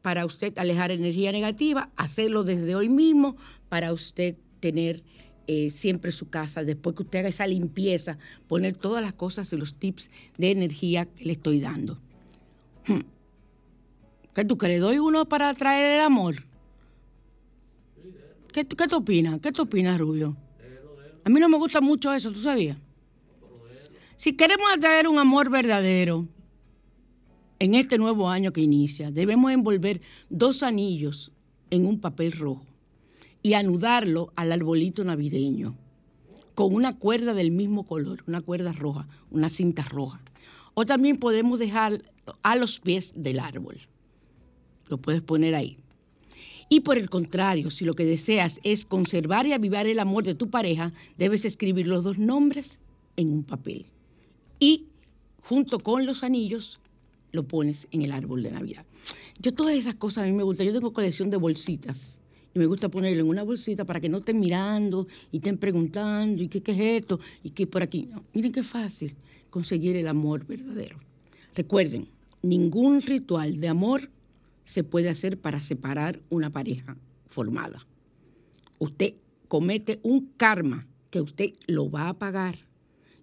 para 0.01 0.25
usted 0.25 0.57
alejar 0.57 0.91
energía 0.91 1.31
negativa, 1.31 1.89
hacerlo 1.95 2.43
desde 2.43 2.75
hoy 2.75 2.89
mismo 2.89 3.37
para 3.69 3.91
usted 3.91 4.35
tener 4.59 5.03
eh, 5.47 5.69
siempre 5.69 6.11
su 6.11 6.29
casa, 6.29 6.63
después 6.63 6.95
que 6.95 7.03
usted 7.03 7.19
haga 7.19 7.29
esa 7.29 7.47
limpieza, 7.47 8.17
poner 8.47 8.75
todas 8.75 9.03
las 9.03 9.13
cosas 9.13 9.51
y 9.53 9.57
los 9.57 9.75
tips 9.75 10.09
de 10.37 10.51
energía 10.51 11.05
que 11.05 11.25
le 11.25 11.33
estoy 11.33 11.59
dando. 11.59 11.99
Hmm. 12.87 13.01
¿Qué 14.33 14.43
tú 14.43 14.57
crees? 14.57 14.81
¿Doy 14.81 14.99
uno 14.99 15.25
para 15.25 15.49
atraer 15.49 15.99
el 15.99 16.01
amor? 16.01 16.35
¿Qué, 18.51 18.65
qué 18.65 18.87
tú 18.87 18.97
opinas? 18.97 19.39
¿Qué 19.39 19.51
tú 19.51 19.63
opinas, 19.63 19.99
Rubio? 19.99 20.35
A 21.23 21.29
mí 21.29 21.39
no 21.39 21.49
me 21.49 21.57
gusta 21.57 21.81
mucho 21.81 22.13
eso, 22.13 22.31
¿tú 22.31 22.41
sabías? 22.41 22.77
Si 24.17 24.33
queremos 24.33 24.67
atraer 24.73 25.09
un 25.09 25.19
amor 25.19 25.49
verdadero 25.49 26.25
en 27.59 27.75
este 27.75 27.97
nuevo 27.97 28.29
año 28.29 28.53
que 28.53 28.61
inicia, 28.61 29.11
debemos 29.11 29.51
envolver 29.51 29.99
dos 30.29 30.63
anillos 30.63 31.33
en 31.69 31.85
un 31.85 31.99
papel 31.99 32.31
rojo 32.31 32.65
y 33.43 33.53
anudarlo 33.53 34.31
al 34.37 34.53
arbolito 34.53 35.03
navideño 35.03 35.75
con 36.55 36.73
una 36.73 36.97
cuerda 36.97 37.33
del 37.33 37.51
mismo 37.51 37.85
color, 37.85 38.23
una 38.25 38.39
cuerda 38.39 38.71
roja, 38.71 39.05
una 39.31 39.49
cinta 39.49 39.83
roja. 39.83 40.21
O 40.73 40.85
también 40.85 41.17
podemos 41.17 41.59
dejar 41.59 42.01
a 42.41 42.55
los 42.55 42.79
pies 42.79 43.11
del 43.17 43.39
árbol. 43.39 43.81
Lo 44.87 44.97
puedes 44.97 45.21
poner 45.21 45.55
ahí. 45.55 45.77
Y 46.69 46.79
por 46.79 46.97
el 46.97 47.09
contrario, 47.09 47.69
si 47.69 47.83
lo 47.83 47.95
que 47.95 48.05
deseas 48.05 48.61
es 48.63 48.85
conservar 48.85 49.45
y 49.45 49.51
avivar 49.51 49.87
el 49.87 49.99
amor 49.99 50.23
de 50.23 50.35
tu 50.35 50.49
pareja, 50.49 50.93
debes 51.17 51.43
escribir 51.43 51.85
los 51.85 52.03
dos 52.03 52.17
nombres 52.17 52.79
en 53.17 53.31
un 53.31 53.43
papel. 53.43 53.87
Y 54.59 54.85
junto 55.41 55.79
con 55.79 56.05
los 56.05 56.23
anillos 56.23 56.79
lo 57.31 57.43
pones 57.43 57.87
en 57.91 58.01
el 58.01 58.11
árbol 58.11 58.43
de 58.43 58.51
Navidad. 58.51 58.85
Yo 59.39 59.53
todas 59.53 59.75
esas 59.75 59.95
cosas 59.95 60.23
a 60.23 60.27
mí 60.27 60.33
me 60.33 60.43
gustan. 60.43 60.67
Yo 60.67 60.73
tengo 60.73 60.93
colección 60.93 61.29
de 61.29 61.37
bolsitas 61.37 62.19
y 62.53 62.59
me 62.59 62.65
gusta 62.65 62.89
ponerlo 62.89 63.21
en 63.21 63.29
una 63.29 63.43
bolsita 63.43 63.83
para 63.83 63.99
que 63.99 64.09
no 64.09 64.19
estén 64.19 64.39
mirando 64.39 65.07
y 65.31 65.37
estén 65.37 65.57
preguntando 65.57 66.41
y 66.41 66.47
qué, 66.47 66.63
es 66.71 67.01
esto 67.01 67.19
y 67.43 67.49
qué 67.49 67.67
por 67.67 67.83
aquí. 67.83 68.09
Miren 68.33 68.53
qué 68.53 68.63
fácil 68.63 69.13
conseguir 69.49 69.97
el 69.97 70.07
amor 70.07 70.45
verdadero. 70.45 70.97
Recuerden, 71.53 72.07
ningún 72.41 73.01
ritual 73.01 73.59
de 73.59 73.67
amor 73.67 74.09
se 74.63 74.83
puede 74.83 75.09
hacer 75.09 75.37
para 75.37 75.59
separar 75.59 76.19
una 76.29 76.49
pareja 76.49 76.97
formada. 77.27 77.85
Usted 78.79 79.15
comete 79.47 79.99
un 80.03 80.31
karma 80.37 80.87
que 81.11 81.21
usted 81.21 81.53
lo 81.67 81.89
va 81.89 82.09
a 82.09 82.13
pagar 82.13 82.64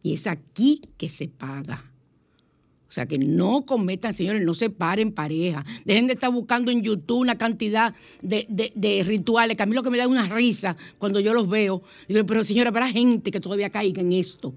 y 0.03 0.15
es 0.15 0.27
aquí 0.27 0.83
que 0.97 1.09
se 1.09 1.29
paga. 1.29 1.85
O 2.89 2.95
sea, 2.95 3.07
que 3.07 3.17
no 3.17 3.65
cometan, 3.65 4.15
señores, 4.15 4.45
no 4.45 4.53
separen 4.53 5.13
pareja. 5.13 5.65
Dejen 5.87 6.09
de 6.09 6.13
estar 6.13 6.31
buscando 6.31 6.71
en 6.71 6.83
YouTube 6.83 7.21
una 7.21 7.39
cantidad 7.39 7.95
de, 8.21 9.03
rituales, 9.07 9.57
que 9.57 9.63
a 9.63 9.67
mí 9.67 9.75
lo 9.75 9.83
que 9.83 9.89
me 9.89 9.97
da 9.97 10.07
una 10.07 10.27
risa 10.29 10.77
cuando 10.99 11.19
yo 11.19 11.33
los 11.33 11.49
veo. 11.49 11.83
Digo, 12.07 12.27
pero 12.27 12.45
señora, 12.45 12.71
para 12.71 12.89
gente 12.89 13.31
que 13.31 13.41
todavía 13.41 13.71
caiga 13.71 14.03
en 14.03 14.13
esto. 14.13 14.55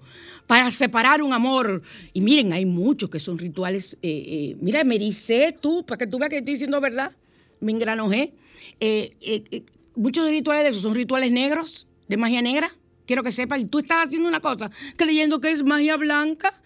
Para 0.47 0.69
separar 0.69 1.21
un 1.23 1.31
amor. 1.31 1.81
Y 2.11 2.19
miren, 2.19 2.51
hay 2.51 2.65
muchos 2.65 3.09
que 3.09 3.21
son 3.21 3.37
rituales. 3.37 3.97
eh, 4.01 4.25
eh, 4.27 4.57
mira, 4.59 4.83
me 4.83 4.95
ericé 4.95 5.55
tú, 5.57 5.85
para 5.85 5.99
que 5.99 6.07
tú 6.07 6.19
veas 6.19 6.29
que 6.29 6.39
estoy 6.39 6.55
diciendo 6.55 6.81
verdad. 6.81 7.13
Me 7.61 7.71
engranojé. 7.71 8.33
Eh, 8.79 9.15
eh, 9.21 9.63
muchos 9.95 10.29
rituales 10.29 10.63
de 10.63 10.69
esos 10.71 10.81
son 10.81 10.93
rituales 10.93 11.31
negros, 11.31 11.87
de 12.07 12.17
magia 12.17 12.41
negra. 12.41 12.69
Quiero 13.06 13.24
que 13.24 13.32
sepan. 13.32 13.62
Y 13.62 13.66
tú 13.66 13.80
estás 13.80 14.08
haciendo 14.08 14.28
una 14.28 14.39
cosa, 14.39 14.72
creyendo 14.95 15.39
que 15.39 15.51
es 15.51 15.64
magia 15.64 15.97
blanca 15.97 16.62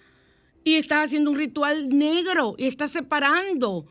y 0.63 0.75
estás 0.75 1.05
haciendo 1.05 1.31
un 1.31 1.37
ritual 1.37 1.89
negro 1.89 2.55
y 2.57 2.67
estás 2.67 2.91
separando. 2.91 3.87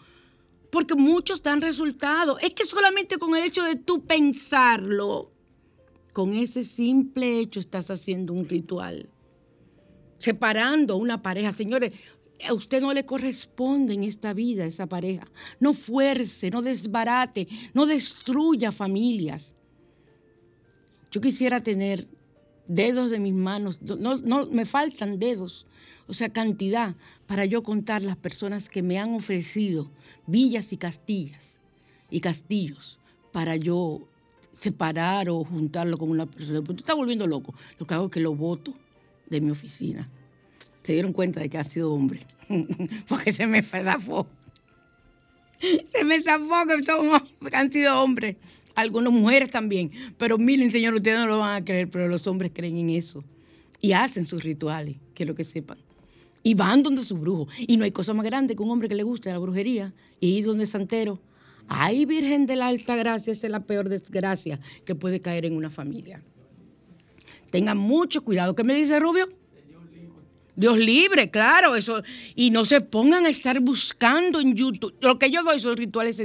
Porque 0.70 0.94
muchos 0.94 1.42
dan 1.42 1.60
resultado. 1.60 2.38
Es 2.38 2.50
que 2.50 2.64
solamente 2.64 3.18
con 3.18 3.34
el 3.34 3.44
hecho 3.44 3.62
de 3.64 3.76
tú 3.76 4.04
pensarlo, 4.04 5.32
con 6.12 6.34
ese 6.34 6.64
simple 6.64 7.40
hecho 7.40 7.60
estás 7.60 7.90
haciendo 7.90 8.32
un 8.32 8.48
ritual. 8.48 9.08
Separando 10.18 10.96
una 10.96 11.22
pareja. 11.22 11.52
Señores, 11.52 11.92
a 12.46 12.52
usted 12.52 12.80
no 12.80 12.92
le 12.92 13.06
corresponde 13.06 13.94
en 13.94 14.04
esta 14.04 14.32
vida 14.32 14.64
esa 14.64 14.86
pareja. 14.86 15.26
No 15.60 15.74
fuerce, 15.74 16.50
no 16.50 16.62
desbarate, 16.62 17.48
no 17.72 17.86
destruya 17.86 18.72
familias. 18.72 19.54
Yo 21.10 21.20
quisiera 21.20 21.62
tener 21.62 22.06
dedos 22.68 23.10
de 23.10 23.18
mis 23.18 23.34
manos, 23.34 23.78
no, 23.82 24.18
no, 24.18 24.46
me 24.46 24.64
faltan 24.64 25.18
dedos, 25.18 25.66
o 26.06 26.14
sea, 26.14 26.28
cantidad, 26.28 26.94
para 27.26 27.44
yo 27.44 27.62
contar 27.62 28.04
las 28.04 28.16
personas 28.16 28.68
que 28.68 28.82
me 28.82 28.98
han 28.98 29.14
ofrecido 29.14 29.90
villas 30.26 30.72
y 30.72 30.76
castillas 30.76 31.58
y 32.10 32.20
castillos 32.20 32.98
para 33.32 33.56
yo 33.56 34.06
separar 34.52 35.28
o 35.28 35.44
juntarlo 35.44 35.98
con 35.98 36.10
una 36.10 36.26
persona. 36.26 36.62
Tú 36.62 36.72
estás 36.72 36.96
volviendo 36.96 37.26
loco. 37.26 37.54
Lo 37.78 37.86
que 37.86 37.94
hago 37.94 38.06
es 38.06 38.12
que 38.12 38.20
lo 38.20 38.34
voto 38.34 38.74
de 39.28 39.40
mi 39.40 39.50
oficina. 39.50 40.08
Se 40.82 40.92
dieron 40.92 41.12
cuenta 41.12 41.40
de 41.40 41.50
que 41.50 41.58
ha 41.58 41.64
sido 41.64 41.92
hombre, 41.92 42.26
porque 43.08 43.32
se 43.32 43.46
me 43.46 43.62
zafó. 43.62 44.26
Se 45.92 46.04
me 46.04 46.20
zafó 46.22 46.64
que 46.66 47.56
han 47.56 47.70
sido 47.70 48.00
hombres. 48.00 48.36
Algunas 48.78 49.12
mujeres 49.12 49.50
también. 49.50 49.90
Pero 50.16 50.38
miren, 50.38 50.70
señor, 50.70 50.94
ustedes 50.94 51.18
no 51.18 51.26
lo 51.26 51.38
van 51.38 51.60
a 51.60 51.64
creer, 51.64 51.90
pero 51.90 52.06
los 52.06 52.24
hombres 52.28 52.52
creen 52.54 52.76
en 52.76 52.90
eso. 52.90 53.24
Y 53.80 53.90
hacen 53.90 54.24
sus 54.24 54.44
rituales, 54.44 54.94
que 55.14 55.24
lo 55.24 55.34
que 55.34 55.42
sepan. 55.42 55.78
Y 56.44 56.54
van 56.54 56.84
donde 56.84 57.02
su 57.02 57.16
brujo. 57.16 57.48
Y 57.58 57.76
no 57.76 57.82
hay 57.82 57.90
cosa 57.90 58.14
más 58.14 58.24
grande 58.24 58.54
que 58.54 58.62
un 58.62 58.70
hombre 58.70 58.88
que 58.88 58.94
le 58.94 59.02
guste 59.02 59.32
la 59.32 59.38
brujería. 59.38 59.92
Y 60.20 60.28
ir 60.38 60.46
donde 60.46 60.64
Santero. 60.64 61.18
Ay, 61.66 62.04
Virgen 62.04 62.46
de 62.46 62.54
la 62.54 62.68
Alta 62.68 62.94
Gracia, 62.94 63.32
esa 63.32 63.48
es 63.48 63.50
la 63.50 63.64
peor 63.64 63.88
desgracia 63.88 64.60
que 64.84 64.94
puede 64.94 65.18
caer 65.18 65.44
en 65.44 65.56
una 65.56 65.70
familia. 65.70 66.22
Tengan 67.50 67.78
mucho 67.78 68.22
cuidado. 68.22 68.54
¿Qué 68.54 68.62
me 68.62 68.74
dice 68.74 69.00
Rubio? 69.00 69.28
Dios 70.54 70.78
libre, 70.78 71.32
claro, 71.32 71.74
eso. 71.74 72.04
Y 72.36 72.50
no 72.50 72.64
se 72.64 72.80
pongan 72.80 73.26
a 73.26 73.28
estar 73.28 73.58
buscando 73.58 74.38
en 74.38 74.54
YouTube. 74.54 74.94
Lo 75.00 75.18
que 75.18 75.32
yo 75.32 75.42
doy 75.42 75.58
son 75.58 75.76
rituales 75.76 76.22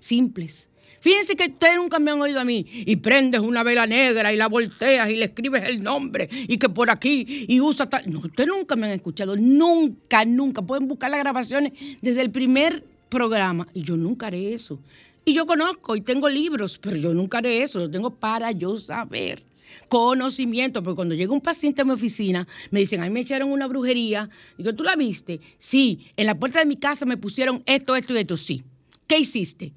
simples. 0.00 0.68
Fíjense 1.04 1.36
que 1.36 1.48
ustedes 1.48 1.76
nunca 1.76 1.98
me 1.98 2.12
han 2.12 2.22
oído 2.22 2.40
a 2.40 2.46
mí. 2.46 2.64
Y 2.86 2.96
prendes 2.96 3.42
una 3.42 3.62
vela 3.62 3.86
negra 3.86 4.32
y 4.32 4.38
la 4.38 4.48
volteas 4.48 5.10
y 5.10 5.16
le 5.16 5.26
escribes 5.26 5.62
el 5.64 5.82
nombre 5.82 6.30
y 6.32 6.56
que 6.56 6.70
por 6.70 6.88
aquí 6.88 7.44
y 7.46 7.60
usa 7.60 7.90
tal. 7.90 8.10
No, 8.10 8.20
ustedes 8.20 8.48
nunca 8.48 8.74
me 8.74 8.86
han 8.86 8.94
escuchado. 8.94 9.36
Nunca, 9.36 10.24
nunca. 10.24 10.62
Pueden 10.62 10.88
buscar 10.88 11.10
las 11.10 11.20
grabaciones 11.20 11.74
desde 12.00 12.22
el 12.22 12.30
primer 12.30 12.82
programa. 13.10 13.68
Y 13.74 13.82
yo 13.82 13.98
nunca 13.98 14.28
haré 14.28 14.54
eso. 14.54 14.80
Y 15.26 15.34
yo 15.34 15.44
conozco 15.44 15.94
y 15.94 16.00
tengo 16.00 16.26
libros, 16.26 16.78
pero 16.78 16.96
yo 16.96 17.12
nunca 17.12 17.36
haré 17.36 17.62
eso. 17.62 17.80
Lo 17.80 17.90
tengo 17.90 18.08
para 18.08 18.50
yo 18.52 18.78
saber. 18.78 19.42
conocimiento, 19.88 20.82
porque 20.82 20.96
cuando 20.96 21.14
llega 21.14 21.34
un 21.34 21.42
paciente 21.42 21.82
a 21.82 21.84
mi 21.84 21.90
oficina, 21.92 22.48
me 22.70 22.80
dicen, 22.80 23.02
a 23.02 23.04
mí 23.04 23.10
me 23.10 23.20
echaron 23.20 23.52
una 23.52 23.66
brujería. 23.66 24.30
Digo, 24.56 24.74
¿tú 24.74 24.82
la 24.84 24.96
viste? 24.96 25.40
Sí, 25.58 26.06
en 26.16 26.24
la 26.24 26.38
puerta 26.38 26.60
de 26.60 26.64
mi 26.64 26.76
casa 26.76 27.04
me 27.04 27.18
pusieron 27.18 27.62
esto, 27.66 27.94
esto 27.94 28.14
y 28.14 28.18
esto. 28.18 28.38
Sí. 28.38 28.62
¿Qué 29.06 29.18
hiciste? 29.18 29.74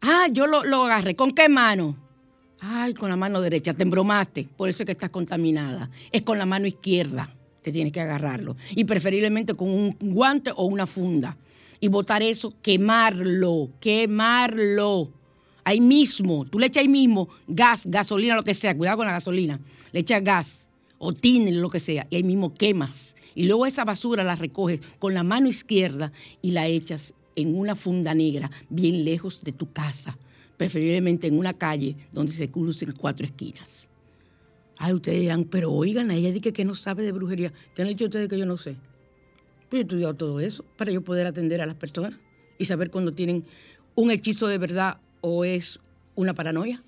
Ah, 0.00 0.28
yo 0.30 0.46
lo, 0.46 0.64
lo 0.64 0.84
agarré. 0.84 1.16
¿Con 1.16 1.30
qué 1.32 1.48
mano? 1.48 1.96
Ay, 2.60 2.94
con 2.94 3.08
la 3.08 3.16
mano 3.16 3.40
derecha. 3.40 3.74
Te 3.74 3.82
embromaste. 3.82 4.48
Por 4.56 4.68
eso 4.68 4.82
es 4.82 4.86
que 4.86 4.92
estás 4.92 5.10
contaminada. 5.10 5.90
Es 6.12 6.22
con 6.22 6.38
la 6.38 6.46
mano 6.46 6.66
izquierda 6.66 7.34
que 7.62 7.72
tienes 7.72 7.92
que 7.92 8.00
agarrarlo. 8.00 8.56
Y 8.70 8.84
preferiblemente 8.84 9.54
con 9.54 9.68
un 9.68 9.96
guante 10.00 10.50
o 10.54 10.64
una 10.64 10.86
funda. 10.86 11.36
Y 11.80 11.88
botar 11.88 12.22
eso, 12.22 12.54
quemarlo, 12.62 13.70
quemarlo. 13.80 15.12
Ahí 15.64 15.80
mismo, 15.80 16.46
tú 16.46 16.58
le 16.58 16.66
echas 16.66 16.80
ahí 16.80 16.88
mismo 16.88 17.28
gas, 17.46 17.84
gasolina, 17.86 18.34
lo 18.34 18.42
que 18.42 18.54
sea, 18.54 18.76
cuidado 18.76 18.96
con 18.96 19.06
la 19.06 19.12
gasolina. 19.12 19.60
Le 19.92 20.00
echas 20.00 20.24
gas 20.24 20.68
o 20.96 21.12
tiner, 21.12 21.54
lo 21.54 21.70
que 21.70 21.78
sea, 21.78 22.06
y 22.10 22.16
ahí 22.16 22.22
mismo 22.22 22.54
quemas. 22.54 23.14
Y 23.34 23.44
luego 23.44 23.66
esa 23.66 23.84
basura 23.84 24.24
la 24.24 24.34
recoges 24.34 24.80
con 24.98 25.14
la 25.14 25.22
mano 25.22 25.46
izquierda 25.46 26.10
y 26.42 26.52
la 26.52 26.66
echas 26.66 27.14
en 27.38 27.56
una 27.56 27.76
funda 27.76 28.14
negra, 28.14 28.50
bien 28.68 29.04
lejos 29.04 29.42
de 29.44 29.52
tu 29.52 29.72
casa, 29.72 30.18
preferiblemente 30.56 31.28
en 31.28 31.38
una 31.38 31.54
calle 31.54 31.96
donde 32.10 32.32
se 32.32 32.50
crucen 32.50 32.92
cuatro 32.98 33.24
esquinas. 33.24 33.88
Ay, 34.76 34.92
ustedes 34.92 35.20
dirán, 35.20 35.44
pero 35.44 35.72
oigan, 35.72 36.10
ella 36.10 36.32
dice 36.32 36.52
que 36.52 36.64
no 36.64 36.74
sabe 36.74 37.04
de 37.04 37.12
brujería. 37.12 37.52
¿Qué 37.74 37.82
han 37.82 37.88
dicho 37.88 38.06
ustedes 38.06 38.28
que 38.28 38.38
yo 38.38 38.44
no 38.44 38.56
sé? 38.56 38.74
Pues 39.68 39.70
yo 39.70 39.78
he 39.78 39.80
estudiado 39.82 40.14
todo 40.14 40.40
eso 40.40 40.64
para 40.76 40.90
yo 40.90 41.00
poder 41.02 41.26
atender 41.26 41.60
a 41.60 41.66
las 41.66 41.76
personas 41.76 42.18
y 42.58 42.64
saber 42.64 42.90
cuando 42.90 43.12
tienen 43.12 43.44
un 43.94 44.10
hechizo 44.10 44.48
de 44.48 44.58
verdad 44.58 44.98
o 45.20 45.44
es 45.44 45.78
una 46.16 46.34
paranoia. 46.34 46.82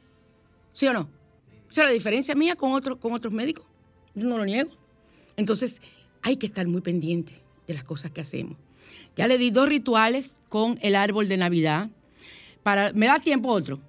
¿Sí 0.73 0.89
o 0.89 0.93
no? 0.93 1.09
Esa 1.71 1.83
es 1.83 1.87
la 1.89 1.93
diferencia 1.93 2.35
mía 2.35 2.57
con, 2.57 2.81
con 2.99 3.13
otros 3.13 3.33
médicos. 3.33 3.67
Yo 4.17 4.25
no 4.27 4.37
lo 4.37 4.45
niego. 4.45 4.73
Entonces, 5.37 5.81
hay 6.23 6.37
que 6.37 6.47
estar 6.47 6.67
muy 6.67 6.81
pendiente 6.81 7.41
de 7.69 7.75
las 7.75 7.85
cosas 7.85 8.11
que 8.11 8.21
hacemos. 8.21 8.57
Ya 9.17 9.27
le 9.27 9.39
di 9.39 9.51
dos 9.51 9.69
rituales 9.69 10.37
con 10.49 10.79
el 10.83 10.97
árbol 10.97 11.29
de 11.29 11.37
Navidad. 11.37 11.89
Para, 12.63 12.93
¿Me 12.93 13.07
da 13.07 13.19
tiempo 13.21 13.49
otro? 13.49 13.81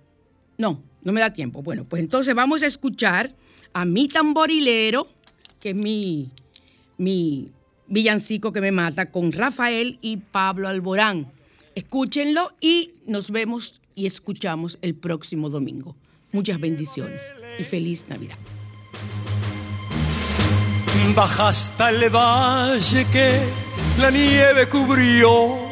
No, 0.58 0.82
no 1.04 1.12
me 1.12 1.20
da 1.22 1.34
tiempo. 1.34 1.62
Bueno, 1.62 1.86
pues 1.86 2.02
entonces 2.02 2.34
vamos 2.36 2.64
a 2.64 2.68
escuchar 2.68 3.34
a 3.74 3.86
mi 3.86 4.08
tamborilero, 4.08 5.08
que 5.60 5.70
es 5.70 5.76
mi, 5.76 6.30
mi 6.98 7.52
villancico 7.88 8.52
que 8.52 8.62
me 8.62 8.72
mata, 8.72 9.12
con 9.12 9.32
Rafael 9.32 9.98
y 10.02 10.18
Pablo 10.18 10.68
Alborán. 10.68 11.32
Escúchenlo 11.76 12.54
y 12.60 12.92
nos 13.06 13.32
vemos 13.32 13.82
y 13.96 14.06
escuchamos 14.06 14.78
el 14.82 14.96
próximo 14.96 15.50
domingo. 15.50 15.96
Muchas 16.32 16.60
bendiciones 16.60 17.22
y 17.60 17.64
feliz 17.64 18.06
Navidad. 18.08 18.38
Baja 21.16 21.50
hasta 21.50 21.90
el 21.90 22.10
valle 22.10 23.06
que 23.12 23.40
la 24.02 24.10
nieve 24.10 24.68
cubrió. 24.68 25.70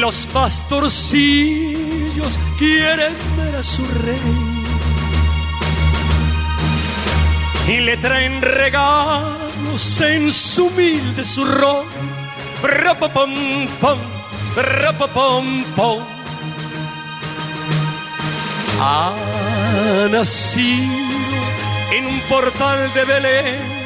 Los 0.00 0.26
pastorcillos 0.26 2.40
quieren 2.58 3.14
ver 3.36 3.54
a 3.56 3.62
su 3.62 3.84
rey 3.84 4.18
y 7.68 7.76
le 7.80 7.98
traen 7.98 8.40
regalos 8.40 10.00
en 10.00 10.32
su 10.32 10.64
humilde 10.66 11.24
zurrón. 11.24 11.84
Rapapom, 12.62 13.68
pom, 13.80 13.98
rapapom, 14.56 15.64
pom. 15.76 15.98
Ha 18.80 19.12
nacido 20.10 21.10
en 21.92 22.06
un 22.06 22.20
portal 22.20 22.90
de 22.94 23.04
Belén 23.04 23.79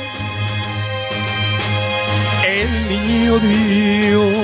el 2.46 2.88
niño 2.88 3.38
Dios. 3.38 4.34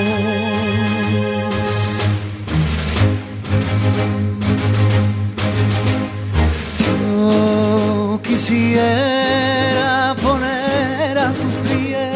Yo 6.86 8.20
quisiera 8.22 10.16
poner 10.22 11.18
a 11.18 11.32
tu 11.32 11.48
pie 11.68 12.10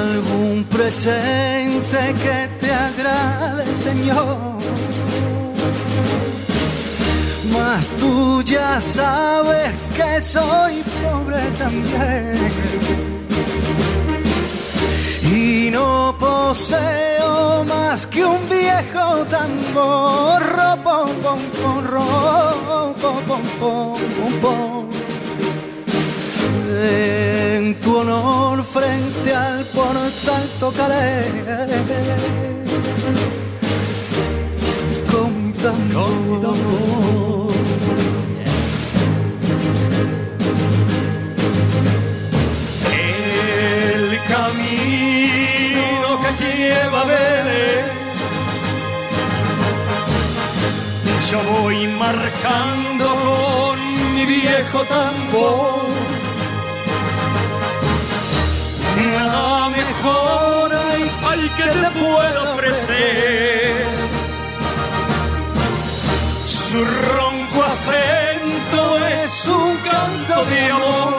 algún 0.00 0.64
presente 0.64 2.14
que 2.22 2.48
te 2.60 2.72
agrade, 2.72 3.74
Señor. 3.74 4.52
Mas 7.50 7.88
tú 7.98 8.42
ya 8.42 8.80
sabes 8.80 9.72
que 9.96 10.20
soy 10.20 10.82
pobre 11.02 11.42
también 11.58 12.52
y 15.34 15.70
no 15.70 16.14
poseo 16.18 17.64
más 17.64 18.06
que 18.06 18.24
un 18.24 18.48
viejo 18.48 19.24
tambor. 19.30 20.42
Ro, 20.42 20.76
pom, 20.84 21.08
pom, 21.22 21.84
ro, 21.84 22.94
pom. 24.40 24.88
En 26.84 27.80
tu 27.80 27.98
honor 27.98 28.62
frente 28.64 29.34
al 29.34 29.64
portal 29.66 30.48
tocaré 30.58 31.24
El 35.64 35.70
camino 44.26 46.08
que 46.20 46.30
lleva. 46.42 47.02
Yo 51.30 51.38
voy 51.52 51.86
marcando 51.86 53.06
con 53.24 53.76
mi 54.14 54.24
viejo 54.26 54.80
tambor. 54.84 55.82
Nada 59.14 59.68
mejor 59.70 60.72
hay 60.74 61.48
que 61.50 61.62
te 61.62 61.90
pueda 62.00 62.52
ofrecer. 62.52 64.21
Su 66.72 66.82
ronco 66.82 67.62
acento 67.64 68.96
es 69.06 69.46
un 69.46 69.76
canto 69.84 70.44
de 70.46 70.70
amor. 70.70 71.12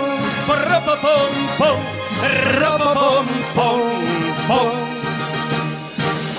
Rapapom, 0.67 1.29
pom, 1.59 1.79
rapapom, 2.57 3.27
pom, 3.53 3.81
pom. 4.47 4.71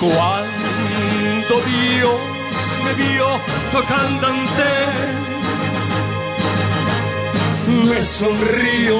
Cuando 0.01 1.61
Dios 1.65 2.19
me 2.83 2.93
vio 2.93 3.39
tocando 3.71 4.27
ante 4.27 4.71
me 7.87 8.03
sonrió. 8.03 8.99